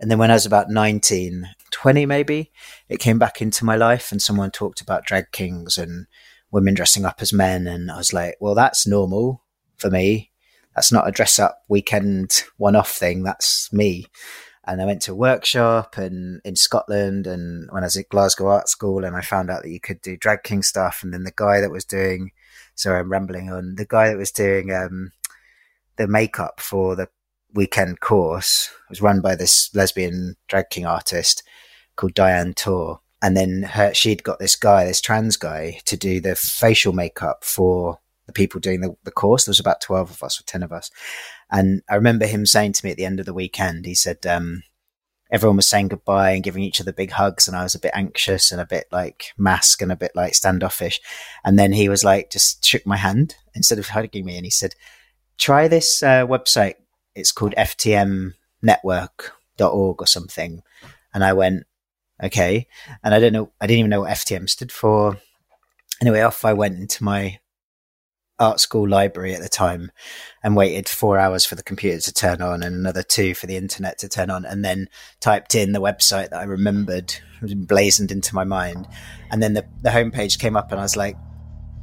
And 0.00 0.10
then 0.10 0.18
when 0.18 0.30
I 0.30 0.34
was 0.34 0.46
about 0.46 0.70
19, 0.70 1.48
20 1.70 2.06
maybe, 2.06 2.52
it 2.88 2.98
came 2.98 3.18
back 3.18 3.40
into 3.40 3.64
my 3.64 3.76
life 3.76 4.12
and 4.12 4.20
someone 4.20 4.50
talked 4.50 4.80
about 4.80 5.06
drag 5.06 5.30
kings 5.32 5.78
and 5.78 6.06
women 6.50 6.74
dressing 6.74 7.04
up 7.04 7.22
as 7.22 7.32
men. 7.32 7.66
And 7.66 7.90
I 7.90 7.96
was 7.96 8.12
like, 8.12 8.36
well, 8.40 8.54
that's 8.54 8.86
normal 8.86 9.42
for 9.76 9.90
me. 9.90 10.30
That's 10.74 10.92
not 10.92 11.08
a 11.08 11.12
dress 11.12 11.38
up 11.38 11.62
weekend 11.68 12.44
one 12.56 12.76
off 12.76 12.90
thing. 12.90 13.22
That's 13.22 13.72
me 13.72 14.06
and 14.66 14.80
I 14.80 14.86
went 14.86 15.02
to 15.02 15.12
a 15.12 15.16
workshop 15.16 15.98
and 15.98 16.40
in 16.44 16.56
Scotland 16.56 17.26
and 17.26 17.68
when 17.70 17.82
I 17.82 17.86
was 17.86 17.96
at 17.96 18.08
Glasgow 18.08 18.48
Art 18.48 18.68
School 18.68 19.04
and 19.04 19.14
I 19.16 19.20
found 19.20 19.50
out 19.50 19.62
that 19.62 19.70
you 19.70 19.80
could 19.80 20.00
do 20.00 20.16
drag 20.16 20.42
king 20.42 20.62
stuff 20.62 21.02
and 21.02 21.12
then 21.12 21.24
the 21.24 21.32
guy 21.34 21.60
that 21.60 21.70
was 21.70 21.84
doing 21.84 22.30
sorry 22.74 23.00
I'm 23.00 23.12
rambling 23.12 23.50
on 23.50 23.74
the 23.76 23.84
guy 23.84 24.08
that 24.08 24.16
was 24.16 24.30
doing 24.30 24.72
um, 24.72 25.12
the 25.96 26.08
makeup 26.08 26.60
for 26.60 26.96
the 26.96 27.08
weekend 27.54 28.00
course 28.00 28.70
was 28.88 29.00
run 29.00 29.20
by 29.20 29.34
this 29.34 29.74
lesbian 29.74 30.36
drag 30.48 30.70
king 30.70 30.86
artist 30.86 31.42
called 31.96 32.14
Diane 32.14 32.54
Torr 32.54 33.00
and 33.22 33.36
then 33.36 33.62
her, 33.62 33.94
she'd 33.94 34.22
got 34.22 34.38
this 34.38 34.54
guy 34.54 34.84
this 34.84 35.00
trans 35.00 35.36
guy 35.36 35.80
to 35.86 35.96
do 35.96 36.20
the 36.20 36.34
facial 36.34 36.92
makeup 36.92 37.42
for 37.42 37.98
the 38.26 38.32
people 38.32 38.60
doing 38.60 38.80
the, 38.80 38.94
the 39.04 39.10
course. 39.10 39.44
There 39.44 39.50
was 39.50 39.60
about 39.60 39.80
12 39.80 40.10
of 40.10 40.22
us 40.22 40.40
or 40.40 40.44
10 40.44 40.62
of 40.62 40.72
us. 40.72 40.90
And 41.50 41.82
I 41.88 41.94
remember 41.94 42.26
him 42.26 42.46
saying 42.46 42.74
to 42.74 42.84
me 42.84 42.90
at 42.90 42.96
the 42.96 43.04
end 43.04 43.20
of 43.20 43.26
the 43.26 43.34
weekend, 43.34 43.86
he 43.86 43.94
said, 43.94 44.26
um, 44.26 44.62
everyone 45.30 45.56
was 45.56 45.68
saying 45.68 45.88
goodbye 45.88 46.32
and 46.32 46.42
giving 46.42 46.62
each 46.62 46.80
other 46.80 46.92
big 46.92 47.12
hugs 47.12 47.48
and 47.48 47.56
I 47.56 47.62
was 47.62 47.74
a 47.74 47.80
bit 47.80 47.92
anxious 47.94 48.52
and 48.52 48.60
a 48.60 48.66
bit 48.66 48.86
like 48.92 49.32
mask 49.36 49.82
and 49.82 49.90
a 49.90 49.96
bit 49.96 50.12
like 50.14 50.34
standoffish. 50.34 51.00
And 51.44 51.58
then 51.58 51.72
he 51.72 51.88
was 51.88 52.04
like, 52.04 52.30
just 52.30 52.64
shook 52.64 52.86
my 52.86 52.96
hand 52.96 53.36
instead 53.54 53.78
of 53.78 53.88
hugging 53.88 54.24
me. 54.24 54.36
And 54.36 54.44
he 54.44 54.50
said, 54.50 54.74
try 55.38 55.66
this 55.68 56.02
uh, 56.02 56.26
website. 56.26 56.74
It's 57.14 57.32
called 57.32 57.54
ftmnetwork.org 57.56 60.02
or 60.02 60.06
something. 60.06 60.62
And 61.12 61.24
I 61.24 61.32
went, 61.32 61.64
okay. 62.22 62.66
And 63.02 63.14
I 63.14 63.20
don't 63.20 63.32
know, 63.32 63.50
I 63.60 63.66
didn't 63.66 63.80
even 63.80 63.90
know 63.90 64.00
what 64.00 64.10
FTM 64.10 64.48
stood 64.48 64.72
for. 64.72 65.18
Anyway, 66.00 66.20
off 66.20 66.44
I 66.44 66.52
went 66.52 66.78
into 66.78 67.04
my 67.04 67.38
art 68.38 68.58
school 68.58 68.88
library 68.88 69.34
at 69.34 69.40
the 69.40 69.48
time 69.48 69.92
and 70.42 70.56
waited 70.56 70.88
four 70.88 71.18
hours 71.18 71.44
for 71.44 71.54
the 71.54 71.62
computer 71.62 72.00
to 72.00 72.12
turn 72.12 72.42
on 72.42 72.62
and 72.62 72.74
another 72.74 73.02
two 73.02 73.34
for 73.34 73.46
the 73.46 73.56
internet 73.56 73.98
to 73.98 74.08
turn 74.08 74.28
on 74.28 74.44
and 74.44 74.64
then 74.64 74.88
typed 75.20 75.54
in 75.54 75.72
the 75.72 75.80
website 75.80 76.30
that 76.30 76.40
I 76.40 76.44
remembered 76.44 77.14
blazoned 77.40 78.10
into 78.10 78.34
my 78.34 78.44
mind 78.44 78.88
and 79.30 79.42
then 79.42 79.54
the, 79.54 79.64
the 79.82 79.90
homepage 79.90 80.40
came 80.40 80.56
up 80.56 80.72
and 80.72 80.80
I 80.80 80.82
was 80.82 80.96
like 80.96 81.16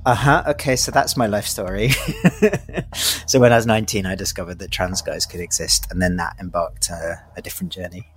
uh-huh 0.05 0.43
okay 0.47 0.75
so 0.75 0.91
that's 0.91 1.15
my 1.15 1.27
life 1.27 1.45
story 1.45 1.89
so 2.93 3.39
when 3.39 3.53
I 3.53 3.55
was 3.55 3.65
19 3.65 4.05
I 4.05 4.15
discovered 4.15 4.59
that 4.59 4.71
trans 4.71 5.01
guys 5.01 5.25
could 5.25 5.39
exist 5.39 5.87
and 5.91 6.01
then 6.01 6.15
that 6.15 6.35
embarked 6.39 6.89
a, 6.89 7.23
a 7.35 7.41
different 7.41 7.71
journey 7.71 8.11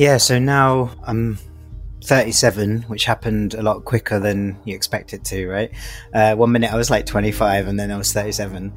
Yeah, 0.00 0.16
so 0.16 0.38
now 0.38 0.92
I'm 1.04 1.38
37, 2.04 2.84
which 2.84 3.04
happened 3.04 3.52
a 3.52 3.62
lot 3.62 3.84
quicker 3.84 4.18
than 4.18 4.58
you 4.64 4.74
expect 4.74 5.12
it 5.12 5.24
to, 5.24 5.46
right? 5.46 5.70
Uh, 6.14 6.34
one 6.36 6.52
minute 6.52 6.72
I 6.72 6.76
was 6.76 6.88
like 6.88 7.04
25 7.04 7.68
and 7.68 7.78
then 7.78 7.90
I 7.90 7.98
was 7.98 8.10
37. 8.10 8.72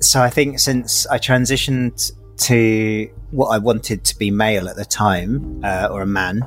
So 0.00 0.22
I 0.22 0.30
think 0.30 0.58
since 0.58 1.06
I 1.06 1.18
transitioned 1.18 2.12
to 2.38 3.10
what 3.30 3.48
I 3.48 3.58
wanted 3.58 4.04
to 4.04 4.18
be 4.18 4.30
male 4.30 4.68
at 4.68 4.76
the 4.76 4.84
time, 4.84 5.60
uh, 5.62 5.88
or 5.90 6.02
a 6.02 6.06
man, 6.06 6.42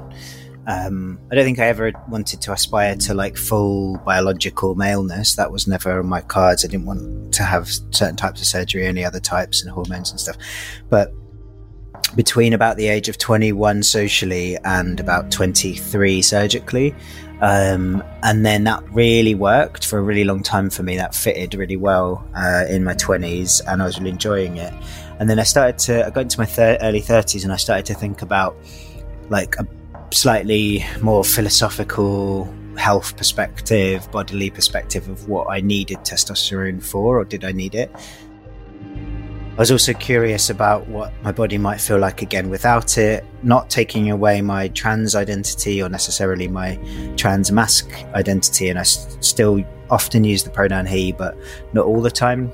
um, 0.65 1.19
I 1.31 1.35
don't 1.35 1.43
think 1.43 1.59
I 1.59 1.67
ever 1.67 1.91
wanted 2.09 2.41
to 2.41 2.53
aspire 2.53 2.95
to 2.95 3.13
like 3.13 3.37
full 3.37 3.97
biological 3.99 4.75
maleness. 4.75 5.35
That 5.35 5.51
was 5.51 5.67
never 5.67 5.99
on 5.99 6.07
my 6.07 6.21
cards. 6.21 6.65
I 6.65 6.67
didn't 6.67 6.85
want 6.85 7.33
to 7.35 7.43
have 7.43 7.69
certain 7.91 8.15
types 8.15 8.41
of 8.41 8.47
surgery, 8.47 8.87
any 8.87 9.05
other 9.05 9.19
types 9.19 9.61
and 9.61 9.71
hormones 9.71 10.09
and 10.09 10.19
stuff. 10.19 10.37
But 10.89 11.13
between 12.15 12.53
about 12.53 12.77
the 12.77 12.87
age 12.87 13.09
of 13.09 13.17
21 13.17 13.83
socially 13.83 14.57
and 14.63 14.99
about 14.99 15.31
23 15.31 16.21
surgically. 16.21 16.95
Um, 17.41 18.03
and 18.21 18.45
then 18.45 18.63
that 18.65 18.83
really 18.91 19.35
worked 19.35 19.85
for 19.85 19.99
a 19.99 20.01
really 20.01 20.23
long 20.23 20.43
time 20.43 20.69
for 20.69 20.83
me. 20.83 20.95
That 20.95 21.13
fitted 21.13 21.55
really 21.55 21.77
well 21.77 22.25
uh, 22.35 22.65
in 22.69 22.83
my 22.83 22.93
20s, 22.93 23.61
and 23.67 23.81
I 23.81 23.85
was 23.85 23.97
really 23.97 24.11
enjoying 24.11 24.57
it. 24.57 24.73
And 25.19 25.29
then 25.29 25.39
I 25.39 25.43
started 25.43 25.77
to, 25.79 26.05
I 26.05 26.09
got 26.09 26.21
into 26.21 26.39
my 26.39 26.45
thir- 26.45 26.77
early 26.81 27.01
30s 27.01 27.43
and 27.43 27.53
I 27.53 27.57
started 27.57 27.85
to 27.87 27.93
think 27.93 28.21
about 28.21 28.55
like 29.29 29.55
a 29.57 29.67
slightly 30.11 30.85
more 31.01 31.23
philosophical 31.23 32.53
health 32.77 33.15
perspective, 33.17 34.09
bodily 34.11 34.49
perspective 34.49 35.07
of 35.07 35.27
what 35.29 35.47
I 35.49 35.61
needed 35.61 35.99
testosterone 35.99 36.83
for, 36.83 37.19
or 37.19 37.25
did 37.25 37.45
I 37.45 37.51
need 37.51 37.75
it? 37.75 37.91
I 39.53 39.57
was 39.57 39.69
also 39.69 39.93
curious 39.93 40.49
about 40.49 40.87
what 40.87 41.13
my 41.21 41.31
body 41.31 41.59
might 41.59 41.79
feel 41.79 41.99
like 41.99 42.23
again 42.23 42.49
without 42.49 42.97
it, 42.97 43.23
not 43.43 43.69
taking 43.69 44.09
away 44.09 44.41
my 44.41 44.69
trans 44.69 45.13
identity 45.13 45.79
or 45.79 45.89
necessarily 45.89 46.47
my 46.47 46.79
trans 47.17 47.51
masc 47.51 47.87
identity. 48.15 48.69
And 48.69 48.79
I 48.79 48.83
still 48.83 49.63
often 49.91 50.23
use 50.23 50.43
the 50.43 50.49
pronoun 50.49 50.87
he, 50.87 51.11
but 51.11 51.37
not 51.71 51.85
all 51.85 52.01
the 52.01 52.09
time. 52.09 52.51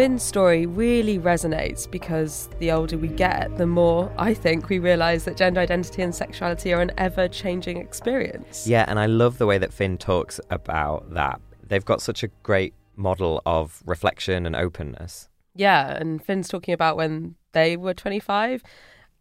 Finn's 0.00 0.22
story 0.22 0.64
really 0.64 1.18
resonates 1.18 1.88
because 1.88 2.48
the 2.58 2.72
older 2.72 2.96
we 2.96 3.08
get, 3.08 3.54
the 3.58 3.66
more 3.66 4.10
I 4.16 4.32
think 4.32 4.70
we 4.70 4.78
realise 4.78 5.24
that 5.24 5.36
gender 5.36 5.60
identity 5.60 6.00
and 6.00 6.14
sexuality 6.14 6.72
are 6.72 6.80
an 6.80 6.90
ever 6.96 7.28
changing 7.28 7.76
experience. 7.76 8.66
Yeah, 8.66 8.86
and 8.88 8.98
I 8.98 9.04
love 9.04 9.36
the 9.36 9.44
way 9.44 9.58
that 9.58 9.74
Finn 9.74 9.98
talks 9.98 10.40
about 10.48 11.12
that. 11.12 11.38
They've 11.62 11.84
got 11.84 12.00
such 12.00 12.22
a 12.22 12.28
great 12.42 12.72
model 12.96 13.42
of 13.44 13.82
reflection 13.84 14.46
and 14.46 14.56
openness. 14.56 15.28
Yeah, 15.54 15.90
and 15.90 16.24
Finn's 16.24 16.48
talking 16.48 16.72
about 16.72 16.96
when 16.96 17.34
they 17.52 17.76
were 17.76 17.92
25. 17.92 18.62
It 18.62 18.64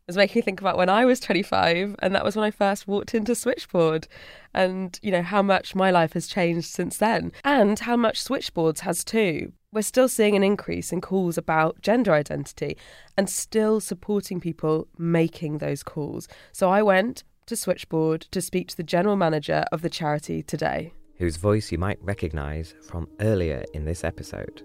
was 0.07 0.15
making 0.15 0.39
me 0.39 0.43
think 0.43 0.61
about 0.61 0.77
when 0.77 0.87
I 0.87 1.03
was 1.03 1.19
25, 1.19 1.97
and 1.99 2.15
that 2.15 2.23
was 2.23 2.37
when 2.37 2.45
I 2.45 2.51
first 2.51 2.87
walked 2.87 3.13
into 3.13 3.35
Switchboard, 3.35 4.07
and 4.53 4.97
you 5.01 5.11
know 5.11 5.23
how 5.23 5.41
much 5.41 5.75
my 5.75 5.91
life 5.91 6.13
has 6.13 6.25
changed 6.25 6.69
since 6.69 6.95
then, 6.95 7.33
and 7.43 7.79
how 7.79 7.97
much 7.97 8.21
Switchboards 8.21 8.79
has 8.79 9.03
too 9.03 9.51
we're 9.71 9.81
still 9.81 10.09
seeing 10.09 10.35
an 10.35 10.43
increase 10.43 10.91
in 10.91 11.01
calls 11.01 11.37
about 11.37 11.81
gender 11.81 12.13
identity 12.13 12.75
and 13.17 13.29
still 13.29 13.79
supporting 13.79 14.39
people 14.39 14.87
making 14.97 15.59
those 15.59 15.83
calls. 15.83 16.27
So 16.51 16.69
I 16.69 16.81
went 16.81 17.23
to 17.45 17.55
Switchboard 17.55 18.21
to 18.31 18.41
speak 18.41 18.67
to 18.69 18.77
the 18.77 18.83
general 18.83 19.15
manager 19.15 19.65
of 19.71 19.81
the 19.81 19.89
charity 19.89 20.41
today. 20.41 20.93
Whose 21.17 21.37
voice 21.37 21.71
you 21.71 21.77
might 21.77 22.01
recognise 22.01 22.73
from 22.81 23.07
earlier 23.19 23.63
in 23.73 23.85
this 23.85 24.03
episode. 24.03 24.63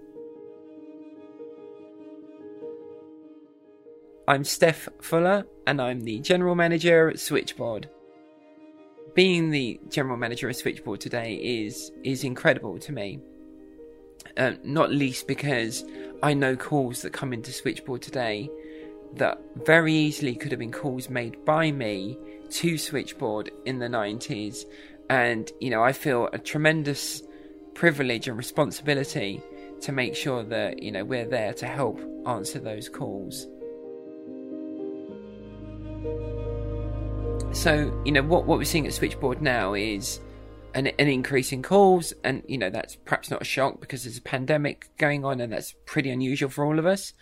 I'm 4.27 4.43
Steph 4.43 4.89
Fuller, 5.01 5.45
and 5.67 5.79
I'm 5.79 6.01
the 6.01 6.19
general 6.19 6.55
manager 6.55 7.09
at 7.09 7.19
Switchboard. 7.19 7.89
Being 9.13 9.51
the 9.51 9.79
general 9.89 10.17
manager 10.17 10.49
of 10.49 10.55
Switchboard 10.55 10.99
today 10.99 11.35
is 11.35 11.91
is 12.03 12.23
incredible 12.23 12.79
to 12.79 12.91
me 12.91 13.19
uh, 14.37 14.53
not 14.63 14.91
least 14.91 15.27
because 15.27 15.83
I 16.23 16.33
know 16.33 16.55
calls 16.55 17.01
that 17.01 17.13
come 17.13 17.33
into 17.33 17.51
Switchboard 17.51 18.01
today 18.01 18.49
that 19.15 19.39
very 19.63 19.93
easily 19.93 20.35
could 20.35 20.51
have 20.51 20.59
been 20.59 20.71
calls 20.71 21.09
made 21.09 21.43
by 21.45 21.71
me 21.71 22.17
to 22.49 22.77
Switchboard 22.77 23.51
in 23.65 23.79
the 23.79 23.87
90s. 23.87 24.65
And, 25.09 25.51
you 25.59 25.69
know, 25.69 25.83
I 25.83 25.93
feel 25.93 26.29
a 26.33 26.39
tremendous 26.39 27.21
privilege 27.73 28.27
and 28.27 28.37
responsibility 28.37 29.41
to 29.81 29.91
make 29.91 30.15
sure 30.15 30.43
that, 30.43 30.81
you 30.81 30.91
know, 30.91 31.03
we're 31.03 31.27
there 31.27 31.53
to 31.53 31.67
help 31.67 31.99
answer 32.25 32.59
those 32.59 32.89
calls. 32.89 33.47
So, 37.51 38.01
you 38.05 38.11
know, 38.11 38.23
what, 38.23 38.45
what 38.45 38.57
we're 38.57 38.65
seeing 38.65 38.85
at 38.85 38.93
Switchboard 38.93 39.41
now 39.41 39.73
is 39.73 40.19
an, 40.75 40.87
an 40.87 41.07
increase 41.07 41.51
in 41.51 41.63
calls, 41.63 42.13
and 42.23 42.43
you 42.47 42.57
know 42.57 42.69
that's 42.69 42.95
perhaps 42.97 43.31
not 43.31 43.41
a 43.41 43.45
shock 43.45 43.79
because 43.79 44.03
there's 44.03 44.17
a 44.17 44.21
pandemic 44.21 44.89
going 44.97 45.25
on, 45.25 45.39
and 45.39 45.51
that's 45.51 45.73
pretty 45.85 46.11
unusual 46.11 46.49
for 46.49 46.65
all 46.65 46.77
of 46.77 46.85
us. 46.85 47.13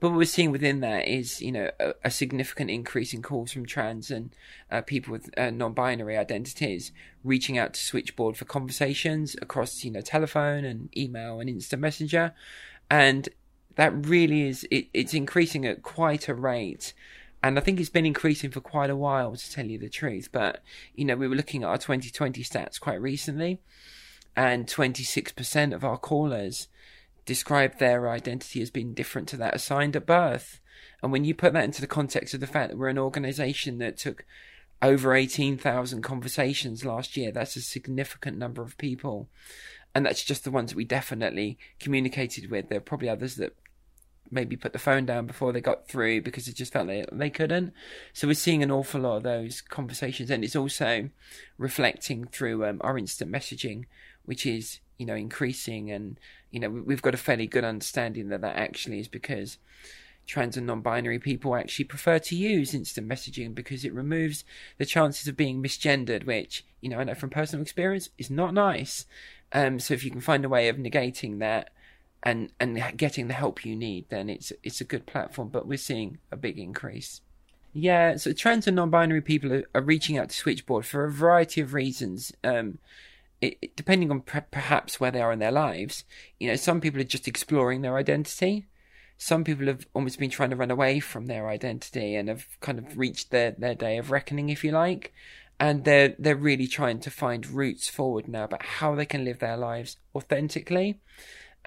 But 0.00 0.10
what 0.10 0.18
we're 0.18 0.24
seeing 0.26 0.52
within 0.52 0.80
that 0.80 1.08
is, 1.08 1.40
you 1.40 1.50
know, 1.50 1.70
a, 1.80 1.94
a 2.04 2.10
significant 2.10 2.70
increase 2.70 3.12
in 3.12 3.22
calls 3.22 3.52
from 3.52 3.66
trans 3.66 4.12
and 4.12 4.32
uh, 4.70 4.80
people 4.82 5.10
with 5.10 5.28
uh, 5.36 5.50
non-binary 5.50 6.16
identities 6.16 6.92
reaching 7.24 7.58
out 7.58 7.74
to 7.74 7.80
Switchboard 7.80 8.36
for 8.36 8.44
conversations 8.44 9.34
across, 9.42 9.82
you 9.82 9.90
know, 9.90 10.00
telephone 10.00 10.64
and 10.64 10.88
email 10.96 11.40
and 11.40 11.48
instant 11.48 11.82
messenger, 11.82 12.34
and 12.90 13.28
that 13.76 14.06
really 14.06 14.48
is 14.48 14.66
it, 14.70 14.88
it's 14.92 15.14
increasing 15.14 15.64
at 15.64 15.82
quite 15.82 16.28
a 16.28 16.34
rate 16.34 16.94
and 17.42 17.58
I 17.58 17.62
think 17.62 17.78
it's 17.78 17.88
been 17.88 18.06
increasing 18.06 18.50
for 18.50 18.60
quite 18.60 18.90
a 18.90 18.96
while, 18.96 19.36
to 19.36 19.52
tell 19.52 19.66
you 19.66 19.78
the 19.78 19.88
truth. 19.88 20.30
But 20.32 20.62
you 20.94 21.04
know, 21.04 21.16
we 21.16 21.28
were 21.28 21.36
looking 21.36 21.62
at 21.62 21.68
our 21.68 21.78
2020 21.78 22.42
stats 22.42 22.80
quite 22.80 23.00
recently, 23.00 23.60
and 24.36 24.66
26% 24.66 25.74
of 25.74 25.84
our 25.84 25.98
callers 25.98 26.68
described 27.24 27.78
their 27.78 28.08
identity 28.08 28.62
as 28.62 28.70
being 28.70 28.94
different 28.94 29.28
to 29.28 29.36
that 29.36 29.54
assigned 29.54 29.94
at 29.94 30.06
birth. 30.06 30.60
And 31.02 31.12
when 31.12 31.24
you 31.24 31.34
put 31.34 31.52
that 31.52 31.64
into 31.64 31.80
the 31.80 31.86
context 31.86 32.34
of 32.34 32.40
the 32.40 32.46
fact 32.46 32.70
that 32.70 32.78
we're 32.78 32.88
an 32.88 32.98
organisation 32.98 33.78
that 33.78 33.98
took 33.98 34.24
over 34.80 35.14
18,000 35.14 36.02
conversations 36.02 36.84
last 36.84 37.16
year, 37.16 37.30
that's 37.30 37.56
a 37.56 37.60
significant 37.60 38.38
number 38.38 38.62
of 38.62 38.78
people. 38.78 39.28
And 39.94 40.06
that's 40.06 40.24
just 40.24 40.44
the 40.44 40.50
ones 40.50 40.70
that 40.70 40.76
we 40.76 40.84
definitely 40.84 41.58
communicated 41.78 42.50
with. 42.50 42.68
There 42.68 42.78
are 42.78 42.82
probably 42.82 43.08
others 43.08 43.36
that 43.36 43.54
maybe 44.30 44.56
put 44.56 44.72
the 44.72 44.78
phone 44.78 45.06
down 45.06 45.26
before 45.26 45.52
they 45.52 45.60
got 45.60 45.88
through 45.88 46.22
because 46.22 46.48
it 46.48 46.54
just 46.54 46.72
felt 46.72 46.88
like 46.88 47.08
they 47.12 47.30
couldn't. 47.30 47.72
So 48.12 48.26
we're 48.26 48.34
seeing 48.34 48.62
an 48.62 48.70
awful 48.70 49.00
lot 49.00 49.16
of 49.18 49.22
those 49.22 49.60
conversations, 49.60 50.30
and 50.30 50.44
it's 50.44 50.56
also 50.56 51.10
reflecting 51.56 52.26
through 52.26 52.66
um, 52.66 52.80
our 52.82 52.98
instant 52.98 53.30
messaging, 53.32 53.84
which 54.24 54.46
is 54.46 54.80
you 54.98 55.06
know 55.06 55.14
increasing, 55.14 55.90
and 55.90 56.18
you 56.50 56.60
know 56.60 56.70
we've 56.70 57.02
got 57.02 57.14
a 57.14 57.18
fairly 57.18 57.46
good 57.46 57.64
understanding 57.64 58.28
that 58.28 58.40
that 58.40 58.56
actually 58.56 59.00
is 59.00 59.08
because 59.08 59.58
trans 60.26 60.58
and 60.58 60.66
non-binary 60.66 61.18
people 61.18 61.56
actually 61.56 61.86
prefer 61.86 62.18
to 62.18 62.36
use 62.36 62.74
instant 62.74 63.08
messaging 63.08 63.54
because 63.54 63.82
it 63.82 63.94
removes 63.94 64.44
the 64.76 64.84
chances 64.84 65.26
of 65.26 65.36
being 65.36 65.62
misgendered, 65.62 66.26
which 66.26 66.66
you 66.80 66.88
know 66.88 66.98
I 66.98 67.04
know 67.04 67.14
from 67.14 67.30
personal 67.30 67.62
experience 67.62 68.10
is 68.18 68.30
not 68.30 68.54
nice. 68.54 69.06
Um, 69.52 69.78
so 69.80 69.94
if 69.94 70.04
you 70.04 70.10
can 70.10 70.20
find 70.20 70.44
a 70.44 70.48
way 70.48 70.68
of 70.68 70.76
negating 70.76 71.38
that 71.38 71.70
and 72.22 72.52
and 72.58 72.82
getting 72.96 73.28
the 73.28 73.34
help 73.34 73.64
you 73.64 73.76
need, 73.76 74.06
then 74.08 74.28
it's 74.28 74.52
it's 74.62 74.80
a 74.80 74.84
good 74.84 75.06
platform. 75.06 75.48
But 75.48 75.66
we're 75.66 75.78
seeing 75.78 76.18
a 76.32 76.36
big 76.36 76.58
increase. 76.58 77.20
Yeah, 77.72 78.16
so 78.16 78.32
trans 78.32 78.66
and 78.66 78.76
non-binary 78.76 79.20
people 79.20 79.52
are, 79.52 79.64
are 79.74 79.82
reaching 79.82 80.18
out 80.18 80.30
to 80.30 80.36
Switchboard 80.36 80.86
for 80.86 81.04
a 81.04 81.12
variety 81.12 81.60
of 81.60 81.74
reasons. 81.74 82.32
Um, 82.42 82.78
it, 83.40 83.58
it, 83.62 83.76
depending 83.76 84.10
on 84.10 84.22
pre- 84.22 84.40
perhaps 84.50 84.98
where 84.98 85.10
they 85.10 85.20
are 85.20 85.32
in 85.32 85.38
their 85.38 85.52
lives, 85.52 86.04
you 86.40 86.48
know, 86.48 86.56
some 86.56 86.80
people 86.80 87.00
are 87.00 87.04
just 87.04 87.28
exploring 87.28 87.82
their 87.82 87.96
identity. 87.96 88.66
Some 89.16 89.44
people 89.44 89.66
have 89.66 89.86
almost 89.94 90.18
been 90.18 90.30
trying 90.30 90.50
to 90.50 90.56
run 90.56 90.70
away 90.70 91.00
from 91.00 91.26
their 91.26 91.48
identity 91.48 92.16
and 92.16 92.28
have 92.28 92.46
kind 92.60 92.78
of 92.78 92.96
reached 92.96 93.30
their, 93.30 93.52
their 93.52 93.74
day 93.74 93.98
of 93.98 94.10
reckoning, 94.10 94.48
if 94.48 94.64
you 94.64 94.72
like. 94.72 95.12
And 95.60 95.84
they're 95.84 96.14
they're 96.20 96.36
really 96.36 96.68
trying 96.68 97.00
to 97.00 97.10
find 97.10 97.44
routes 97.46 97.88
forward 97.88 98.28
now 98.28 98.44
about 98.44 98.62
how 98.62 98.94
they 98.94 99.06
can 99.06 99.24
live 99.24 99.40
their 99.40 99.56
lives 99.56 99.96
authentically, 100.14 101.00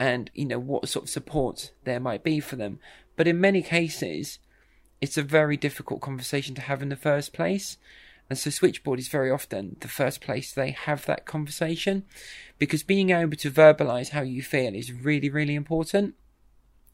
and 0.02 0.32
you 0.34 0.46
know 0.46 0.58
what 0.58 0.90
sort 0.90 1.06
of 1.06 1.10
support 1.10 1.72
there 1.84 2.00
might 2.00 2.24
be 2.24 2.40
for 2.40 2.56
them. 2.56 2.80
But 3.16 3.28
in 3.28 3.40
many 3.40 3.62
cases, 3.62 4.40
it's 5.00 5.16
a 5.16 5.22
very 5.22 5.58
difficult 5.58 6.02
conversation 6.02 6.56
to 6.56 6.62
have 6.62 6.82
in 6.82 6.90
the 6.90 6.96
first 6.96 7.34
place. 7.34 7.78
And 8.28 8.36
so 8.36 8.50
Switchboard 8.50 8.98
is 8.98 9.10
very 9.10 9.30
often 9.30 9.76
the 9.82 9.88
first 9.88 10.20
place 10.20 10.52
they 10.52 10.72
have 10.72 11.06
that 11.06 11.28
conversation 11.28 12.04
because 12.58 12.82
being 12.82 13.12
able 13.12 13.38
to 13.38 13.52
verbalize 13.52 14.10
how 14.10 14.22
you 14.22 14.42
feel 14.42 14.74
is 14.74 14.92
really, 14.92 15.30
really 15.30 15.54
important. 15.54 16.16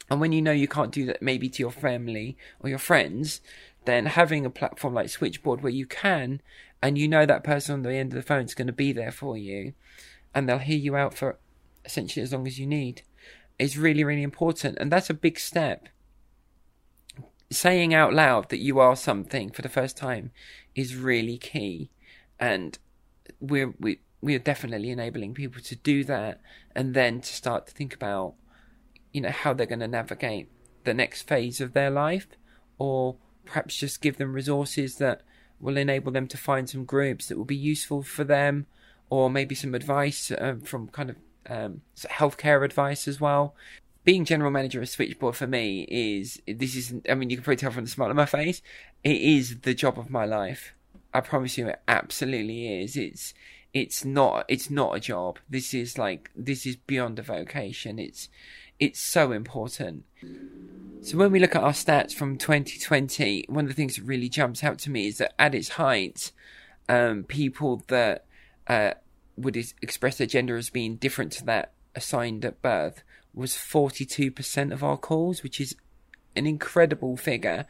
And 0.09 0.19
when 0.19 0.33
you 0.33 0.41
know 0.41 0.51
you 0.51 0.67
can't 0.67 0.91
do 0.91 1.05
that 1.05 1.21
maybe 1.21 1.47
to 1.47 1.63
your 1.63 1.71
family 1.71 2.37
or 2.59 2.69
your 2.69 2.77
friends, 2.77 3.39
then 3.85 4.07
having 4.07 4.45
a 4.45 4.49
platform 4.49 4.93
like 4.93 5.07
Switchboard 5.07 5.61
where 5.61 5.71
you 5.71 5.85
can, 5.85 6.41
and 6.81 6.97
you 6.97 7.07
know 7.07 7.25
that 7.25 7.45
person 7.45 7.75
on 7.75 7.83
the 7.83 7.93
end 7.93 8.11
of 8.11 8.17
the 8.17 8.21
phone 8.21 8.43
is 8.43 8.53
going 8.53 8.67
to 8.67 8.73
be 8.73 8.91
there 8.91 9.13
for 9.13 9.37
you, 9.37 9.71
and 10.35 10.49
they'll 10.49 10.57
hear 10.57 10.77
you 10.77 10.97
out 10.97 11.13
for 11.13 11.37
essentially 11.87 12.21
as 12.21 12.31
long 12.31 12.45
as 12.45 12.59
you 12.59 12.67
need, 12.67 13.01
is 13.57 13.77
really, 13.77 14.03
really 14.03 14.21
important. 14.21 14.77
And 14.79 14.91
that's 14.91 15.09
a 15.09 15.15
big 15.15 15.39
step 15.39 15.89
saying 17.49 17.93
out 17.93 18.13
loud 18.13 18.49
that 18.49 18.59
you 18.59 18.79
are 18.79 18.95
something 18.95 19.49
for 19.49 19.61
the 19.61 19.69
first 19.69 19.95
time 19.97 20.31
is 20.75 20.95
really 20.95 21.37
key, 21.37 21.89
and 22.39 22.77
we're 23.39 23.73
we 23.79 23.99
we 24.21 24.35
are 24.35 24.39
definitely 24.39 24.91
enabling 24.91 25.33
people 25.33 25.61
to 25.61 25.75
do 25.75 26.03
that, 26.03 26.41
and 26.75 26.93
then 26.93 27.21
to 27.21 27.33
start 27.33 27.67
to 27.67 27.73
think 27.73 27.93
about, 27.93 28.33
you 29.13 29.21
know, 29.21 29.29
how 29.29 29.53
they're 29.53 29.65
going 29.65 29.79
to 29.79 29.87
navigate 29.87 30.49
the 30.83 30.93
next 30.93 31.27
phase 31.27 31.61
of 31.61 31.73
their 31.73 31.89
life, 31.89 32.27
or 32.77 33.15
perhaps 33.45 33.77
just 33.77 34.01
give 34.01 34.17
them 34.17 34.33
resources 34.33 34.97
that 34.97 35.21
will 35.59 35.77
enable 35.77 36.11
them 36.11 36.27
to 36.27 36.37
find 36.37 36.69
some 36.69 36.85
groups 36.85 37.27
that 37.27 37.37
will 37.37 37.45
be 37.45 37.55
useful 37.55 38.03
for 38.03 38.23
them, 38.23 38.65
or 39.09 39.29
maybe 39.29 39.55
some 39.55 39.73
advice 39.73 40.31
um, 40.37 40.61
from 40.61 40.87
kind 40.89 41.09
of 41.09 41.15
um, 41.49 41.81
healthcare 41.97 42.63
advice 42.63 43.07
as 43.07 43.19
well 43.19 43.55
being 44.07 44.23
general 44.23 44.49
manager 44.49 44.81
of 44.81 44.87
Switchboard 44.87 45.35
for 45.35 45.47
me 45.47 45.81
is 45.89 46.41
this 46.47 46.77
isn't. 46.77 47.05
I 47.09 47.13
mean 47.13 47.29
you 47.29 47.35
can 47.35 47.43
probably 47.43 47.57
tell 47.57 47.71
from 47.71 47.83
the 47.83 47.91
smile 47.91 48.09
on 48.09 48.15
my 48.15 48.25
face 48.25 48.61
it 49.03 49.21
is 49.21 49.59
the 49.63 49.73
job 49.73 49.99
of 49.99 50.09
my 50.09 50.23
life. 50.23 50.73
I 51.13 51.19
promise 51.19 51.57
you 51.57 51.67
it 51.67 51.81
absolutely 51.89 52.81
is. 52.81 52.95
It's 52.95 53.33
it's 53.73 54.05
not 54.05 54.45
it's 54.47 54.69
not 54.69 54.95
a 54.95 55.01
job. 55.01 55.39
This 55.49 55.73
is 55.73 55.97
like 55.97 56.31
this 56.33 56.65
is 56.65 56.77
beyond 56.77 57.19
a 57.19 57.21
vocation. 57.21 57.99
It's 57.99 58.29
it's 58.79 59.01
so 59.01 59.33
important. 59.33 60.05
So 61.01 61.17
when 61.17 61.33
we 61.33 61.39
look 61.39 61.57
at 61.57 61.63
our 61.63 61.73
stats 61.73 62.13
from 62.13 62.37
2020, 62.37 63.47
one 63.49 63.65
of 63.65 63.69
the 63.69 63.75
things 63.75 63.97
that 63.97 64.05
really 64.05 64.29
jumps 64.29 64.63
out 64.63 64.79
to 64.79 64.89
me 64.89 65.07
is 65.07 65.17
that 65.17 65.33
at 65.37 65.53
its 65.53 65.69
height, 65.69 66.31
um, 66.87 67.23
people 67.23 67.83
that 67.87 68.23
uh, 68.67 68.93
would 69.37 69.55
express 69.81 70.17
their 70.17 70.27
gender 70.27 70.57
as 70.57 70.69
being 70.69 70.95
different 70.95 71.31
to 71.33 71.45
that 71.45 71.73
assigned 71.95 72.43
at 72.43 72.61
birth 72.61 73.03
was 73.33 73.53
42% 73.53 74.71
of 74.71 74.83
our 74.83 74.97
calls, 74.97 75.43
which 75.43 75.61
is 75.61 75.75
an 76.35 76.47
incredible 76.47 77.17
figure. 77.17 77.65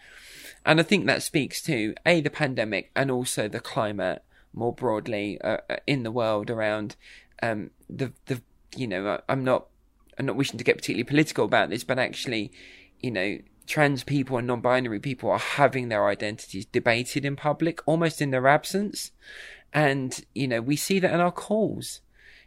And 0.65 0.79
I 0.79 0.83
think 0.83 1.05
that 1.05 1.23
speaks 1.23 1.61
to 1.63 1.93
A, 2.05 2.21
the 2.21 2.29
pandemic, 2.29 2.91
and 2.95 3.11
also 3.11 3.47
the 3.47 3.59
climate 3.59 4.23
more 4.53 4.73
broadly 4.73 5.39
uh, 5.41 5.57
uh 5.69 5.75
in 5.85 6.03
the 6.03 6.11
world 6.11 6.49
around 6.49 6.95
um, 7.43 7.69
the, 7.89 8.11
the, 8.25 8.41
you 8.75 8.87
know, 8.87 9.21
I'm 9.29 9.43
not, 9.43 9.67
I'm 10.17 10.25
not 10.25 10.35
wishing 10.35 10.57
to 10.57 10.63
get 10.63 10.77
particularly 10.77 11.03
political 11.03 11.45
about 11.45 11.69
this, 11.69 11.83
but 11.83 11.99
actually, 11.99 12.51
you 12.99 13.11
know, 13.11 13.37
trans 13.67 14.03
people 14.03 14.37
and 14.37 14.47
non-binary 14.47 14.99
people 14.99 15.29
are 15.29 15.37
having 15.37 15.89
their 15.89 16.07
identities 16.07 16.65
debated 16.65 17.25
in 17.25 17.35
public, 17.35 17.81
almost 17.85 18.21
in 18.21 18.31
their 18.31 18.47
absence. 18.47 19.11
And, 19.77 20.25
you 20.33 20.47
know, 20.47 20.59
we 20.59 20.75
see 20.75 20.97
that 20.97 21.13
in 21.13 21.19
our 21.19 21.31
calls. 21.31 22.01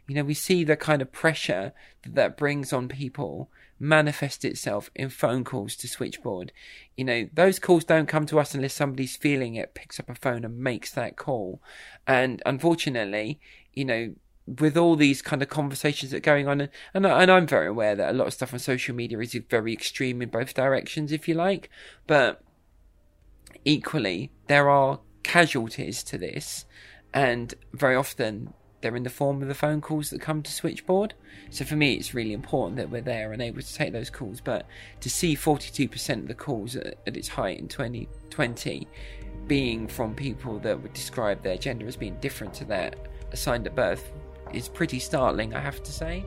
You 0.05 0.15
know, 0.15 0.25
we 0.25 0.33
see 0.33 0.65
the 0.65 0.75
kind 0.75 1.01
of 1.01 1.13
pressure 1.13 1.71
that 2.03 2.13
that 2.15 2.35
brings 2.35 2.73
on 2.73 2.89
people 2.89 3.49
manifest 3.79 4.43
itself 4.43 4.91
in 4.95 5.07
phone 5.07 5.45
calls 5.45 5.77
to 5.77 5.87
switchboard. 5.87 6.51
You 6.97 7.05
know, 7.05 7.29
those 7.33 7.57
calls 7.57 7.85
don't 7.85 8.09
come 8.09 8.25
to 8.25 8.37
us 8.37 8.53
unless 8.53 8.73
somebody's 8.73 9.15
feeling 9.15 9.55
it, 9.55 9.73
picks 9.73 9.97
up 9.97 10.09
a 10.09 10.15
phone 10.15 10.43
and 10.43 10.59
makes 10.59 10.91
that 10.91 11.15
call. 11.15 11.61
And 12.05 12.43
unfortunately, 12.45 13.39
you 13.71 13.85
know, 13.85 14.13
with 14.45 14.75
all 14.75 14.97
these 14.97 15.21
kind 15.21 15.41
of 15.41 15.47
conversations 15.47 16.11
that 16.11 16.17
are 16.17 16.19
going 16.19 16.49
on, 16.49 16.59
and, 16.59 16.69
and, 16.93 17.05
and 17.05 17.31
I'm 17.31 17.47
very 17.47 17.67
aware 17.67 17.95
that 17.95 18.11
a 18.11 18.17
lot 18.17 18.27
of 18.27 18.33
stuff 18.33 18.51
on 18.51 18.59
social 18.59 18.93
media 18.93 19.17
is 19.19 19.39
very 19.49 19.71
extreme 19.71 20.21
in 20.21 20.27
both 20.27 20.53
directions, 20.53 21.13
if 21.13 21.29
you 21.29 21.35
like, 21.35 21.69
but 22.07 22.43
equally, 23.63 24.33
there 24.47 24.69
are 24.69 24.99
casualties 25.23 26.03
to 26.03 26.17
this, 26.17 26.65
and 27.13 27.53
very 27.73 27.95
often 27.95 28.53
they're 28.81 28.95
in 28.95 29.03
the 29.03 29.09
form 29.09 29.41
of 29.41 29.47
the 29.47 29.55
phone 29.55 29.79
calls 29.79 30.09
that 30.09 30.21
come 30.21 30.41
to 30.41 30.51
switchboard. 30.51 31.13
So 31.49 31.65
for 31.65 31.75
me, 31.75 31.93
it's 31.93 32.13
really 32.13 32.33
important 32.33 32.77
that 32.77 32.89
we're 32.89 33.01
there 33.01 33.31
and 33.31 33.41
able 33.41 33.61
to 33.61 33.73
take 33.73 33.93
those 33.93 34.09
calls. 34.09 34.41
But 34.41 34.67
to 35.01 35.09
see 35.09 35.35
42% 35.35 36.09
of 36.17 36.27
the 36.27 36.33
calls 36.33 36.75
at, 36.75 36.97
its 37.05 37.27
height 37.27 37.59
in 37.59 37.67
2020 37.67 38.87
being 39.47 39.87
from 39.87 40.15
people 40.15 40.59
that 40.59 40.81
would 40.81 40.93
describe 40.93 41.43
their 41.43 41.57
gender 41.57 41.87
as 41.87 41.95
being 41.95 42.17
different 42.21 42.53
to 42.55 42.65
that 42.65 42.95
assigned 43.31 43.67
at 43.67 43.75
birth 43.75 44.11
is 44.53 44.67
pretty 44.67 44.99
startling, 44.99 45.53
I 45.53 45.59
have 45.59 45.81
to 45.83 45.91
say. 45.91 46.25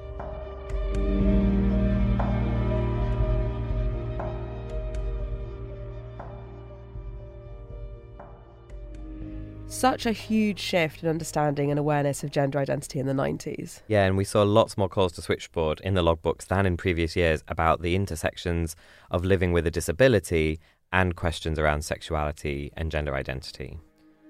Such 9.74 10.06
a 10.06 10.12
huge 10.12 10.60
shift 10.60 11.02
in 11.02 11.08
understanding 11.08 11.70
and 11.70 11.78
awareness 11.78 12.22
of 12.22 12.30
gender 12.30 12.58
identity 12.58 13.00
in 13.00 13.06
the 13.06 13.12
90s. 13.12 13.82
Yeah, 13.88 14.04
and 14.04 14.16
we 14.16 14.24
saw 14.24 14.42
lots 14.42 14.78
more 14.78 14.88
calls 14.88 15.12
to 15.12 15.22
Switchboard 15.22 15.80
in 15.80 15.94
the 15.94 16.02
logbooks 16.02 16.46
than 16.46 16.64
in 16.64 16.76
previous 16.76 17.16
years 17.16 17.42
about 17.48 17.82
the 17.82 17.96
intersections 17.96 18.76
of 19.10 19.24
living 19.24 19.52
with 19.52 19.66
a 19.66 19.70
disability 19.70 20.60
and 20.92 21.16
questions 21.16 21.58
around 21.58 21.84
sexuality 21.84 22.72
and 22.76 22.90
gender 22.90 23.14
identity. 23.14 23.78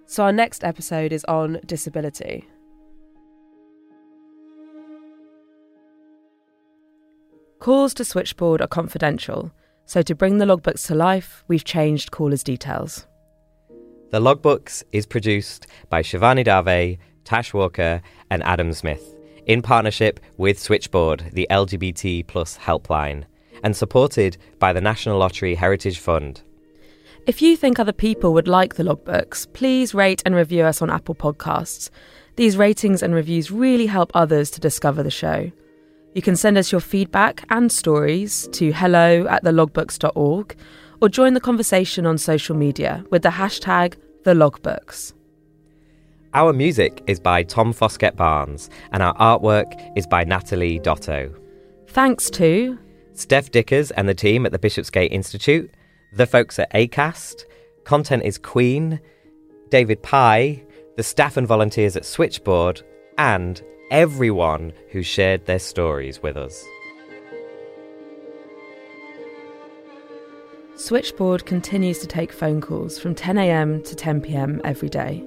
So, 0.06 0.24
our 0.24 0.32
next 0.32 0.64
episode 0.64 1.12
is 1.12 1.24
on 1.26 1.60
disability. 1.66 2.48
Calls 7.60 7.94
to 7.94 8.04
Switchboard 8.04 8.60
are 8.60 8.66
confidential, 8.66 9.52
so 9.86 10.02
to 10.02 10.14
bring 10.14 10.38
the 10.38 10.44
logbooks 10.46 10.86
to 10.86 10.94
life, 10.94 11.44
we've 11.48 11.64
changed 11.64 12.10
callers' 12.10 12.42
details. 12.42 13.06
The 14.10 14.20
Logbooks 14.20 14.82
is 14.92 15.06
produced 15.06 15.66
by 15.88 16.02
Shivani 16.02 16.44
Dave, 16.44 16.98
Tash 17.24 17.52
Walker, 17.52 18.00
and 18.30 18.42
Adam 18.42 18.70
Zmith 18.70 19.14
in 19.46 19.62
partnership 19.62 20.20
with 20.36 20.58
Switchboard, 20.58 21.30
the 21.32 21.46
LGBT 21.50 22.26
plus 22.26 22.56
helpline, 22.58 23.24
and 23.62 23.76
supported 23.76 24.36
by 24.58 24.72
the 24.72 24.80
National 24.80 25.18
Lottery 25.18 25.54
Heritage 25.54 25.98
Fund. 25.98 26.42
If 27.26 27.40
you 27.40 27.56
think 27.56 27.78
other 27.78 27.92
people 27.92 28.34
would 28.34 28.48
like 28.48 28.74
the 28.74 28.82
logbooks, 28.82 29.50
please 29.52 29.94
rate 29.94 30.22
and 30.26 30.34
review 30.34 30.64
us 30.64 30.82
on 30.82 30.90
Apple 30.90 31.14
Podcasts. 31.14 31.90
These 32.36 32.56
ratings 32.56 33.02
and 33.02 33.14
reviews 33.14 33.50
really 33.50 33.86
help 33.86 34.10
others 34.14 34.50
to 34.52 34.60
discover 34.60 35.02
the 35.02 35.10
show. 35.10 35.50
You 36.14 36.22
can 36.22 36.36
send 36.36 36.58
us 36.58 36.70
your 36.70 36.80
feedback 36.80 37.44
and 37.50 37.72
stories 37.72 38.48
to 38.52 38.72
hello 38.72 39.26
at 39.26 39.42
thelogbooks.org 39.42 40.54
or 41.04 41.08
join 41.10 41.34
the 41.34 41.40
conversation 41.40 42.06
on 42.06 42.16
social 42.16 42.56
media 42.56 43.04
with 43.10 43.20
the 43.20 43.28
hashtag 43.28 43.94
the 44.22 44.32
logbooks. 44.32 45.12
Our 46.32 46.54
music 46.54 47.02
is 47.06 47.20
by 47.20 47.42
Tom 47.42 47.74
Foskett 47.74 48.16
Barnes, 48.16 48.70
and 48.90 49.02
our 49.02 49.14
artwork 49.16 49.70
is 49.98 50.06
by 50.06 50.24
Natalie 50.24 50.78
Doto. 50.78 51.30
Thanks 51.88 52.30
to 52.30 52.78
Steph 53.12 53.50
Dickers 53.50 53.90
and 53.90 54.08
the 54.08 54.14
team 54.14 54.46
at 54.46 54.52
the 54.52 54.58
Bishopsgate 54.58 55.12
Institute, 55.12 55.70
the 56.14 56.26
folks 56.26 56.58
at 56.58 56.72
ACAST, 56.72 57.44
Content 57.84 58.22
is 58.22 58.38
Queen, 58.38 58.98
David 59.68 60.02
Pye, 60.02 60.64
the 60.96 61.02
staff 61.02 61.36
and 61.36 61.46
volunteers 61.46 61.96
at 61.96 62.06
Switchboard, 62.06 62.80
and 63.18 63.62
everyone 63.90 64.72
who 64.90 65.02
shared 65.02 65.44
their 65.44 65.58
stories 65.58 66.22
with 66.22 66.38
us. 66.38 66.64
Switchboard 70.84 71.46
continues 71.46 72.00
to 72.00 72.06
take 72.06 72.30
phone 72.30 72.60
calls 72.60 72.98
from 72.98 73.14
10am 73.14 73.82
to 73.86 73.94
10pm 73.94 74.60
every 74.64 74.90
day. 74.90 75.24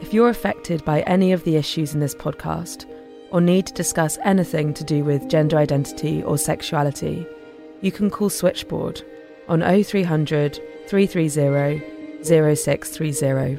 If 0.00 0.14
you're 0.14 0.30
affected 0.30 0.82
by 0.86 1.02
any 1.02 1.32
of 1.32 1.44
the 1.44 1.56
issues 1.56 1.92
in 1.92 2.00
this 2.00 2.14
podcast, 2.14 2.86
or 3.30 3.42
need 3.42 3.66
to 3.66 3.74
discuss 3.74 4.16
anything 4.24 4.72
to 4.72 4.82
do 4.82 5.04
with 5.04 5.28
gender 5.28 5.58
identity 5.58 6.22
or 6.22 6.38
sexuality, 6.38 7.26
you 7.82 7.92
can 7.92 8.08
call 8.08 8.30
Switchboard 8.30 9.02
on 9.48 9.60
0300 9.60 10.58
330 10.88 12.24
0630, 12.24 13.58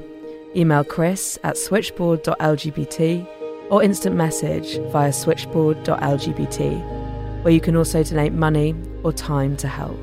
email 0.56 0.84
chris 0.84 1.38
at 1.44 1.56
switchboard.lgbt, 1.56 3.28
or 3.70 3.84
instant 3.84 4.16
message 4.16 4.80
via 4.92 5.14
switchboard.lgbt, 5.14 7.44
where 7.44 7.54
you 7.54 7.62
can 7.62 7.76
also 7.76 8.02
donate 8.02 8.34
money 8.34 8.74
or 9.04 9.14
time 9.14 9.56
to 9.58 9.68
help. 9.68 10.00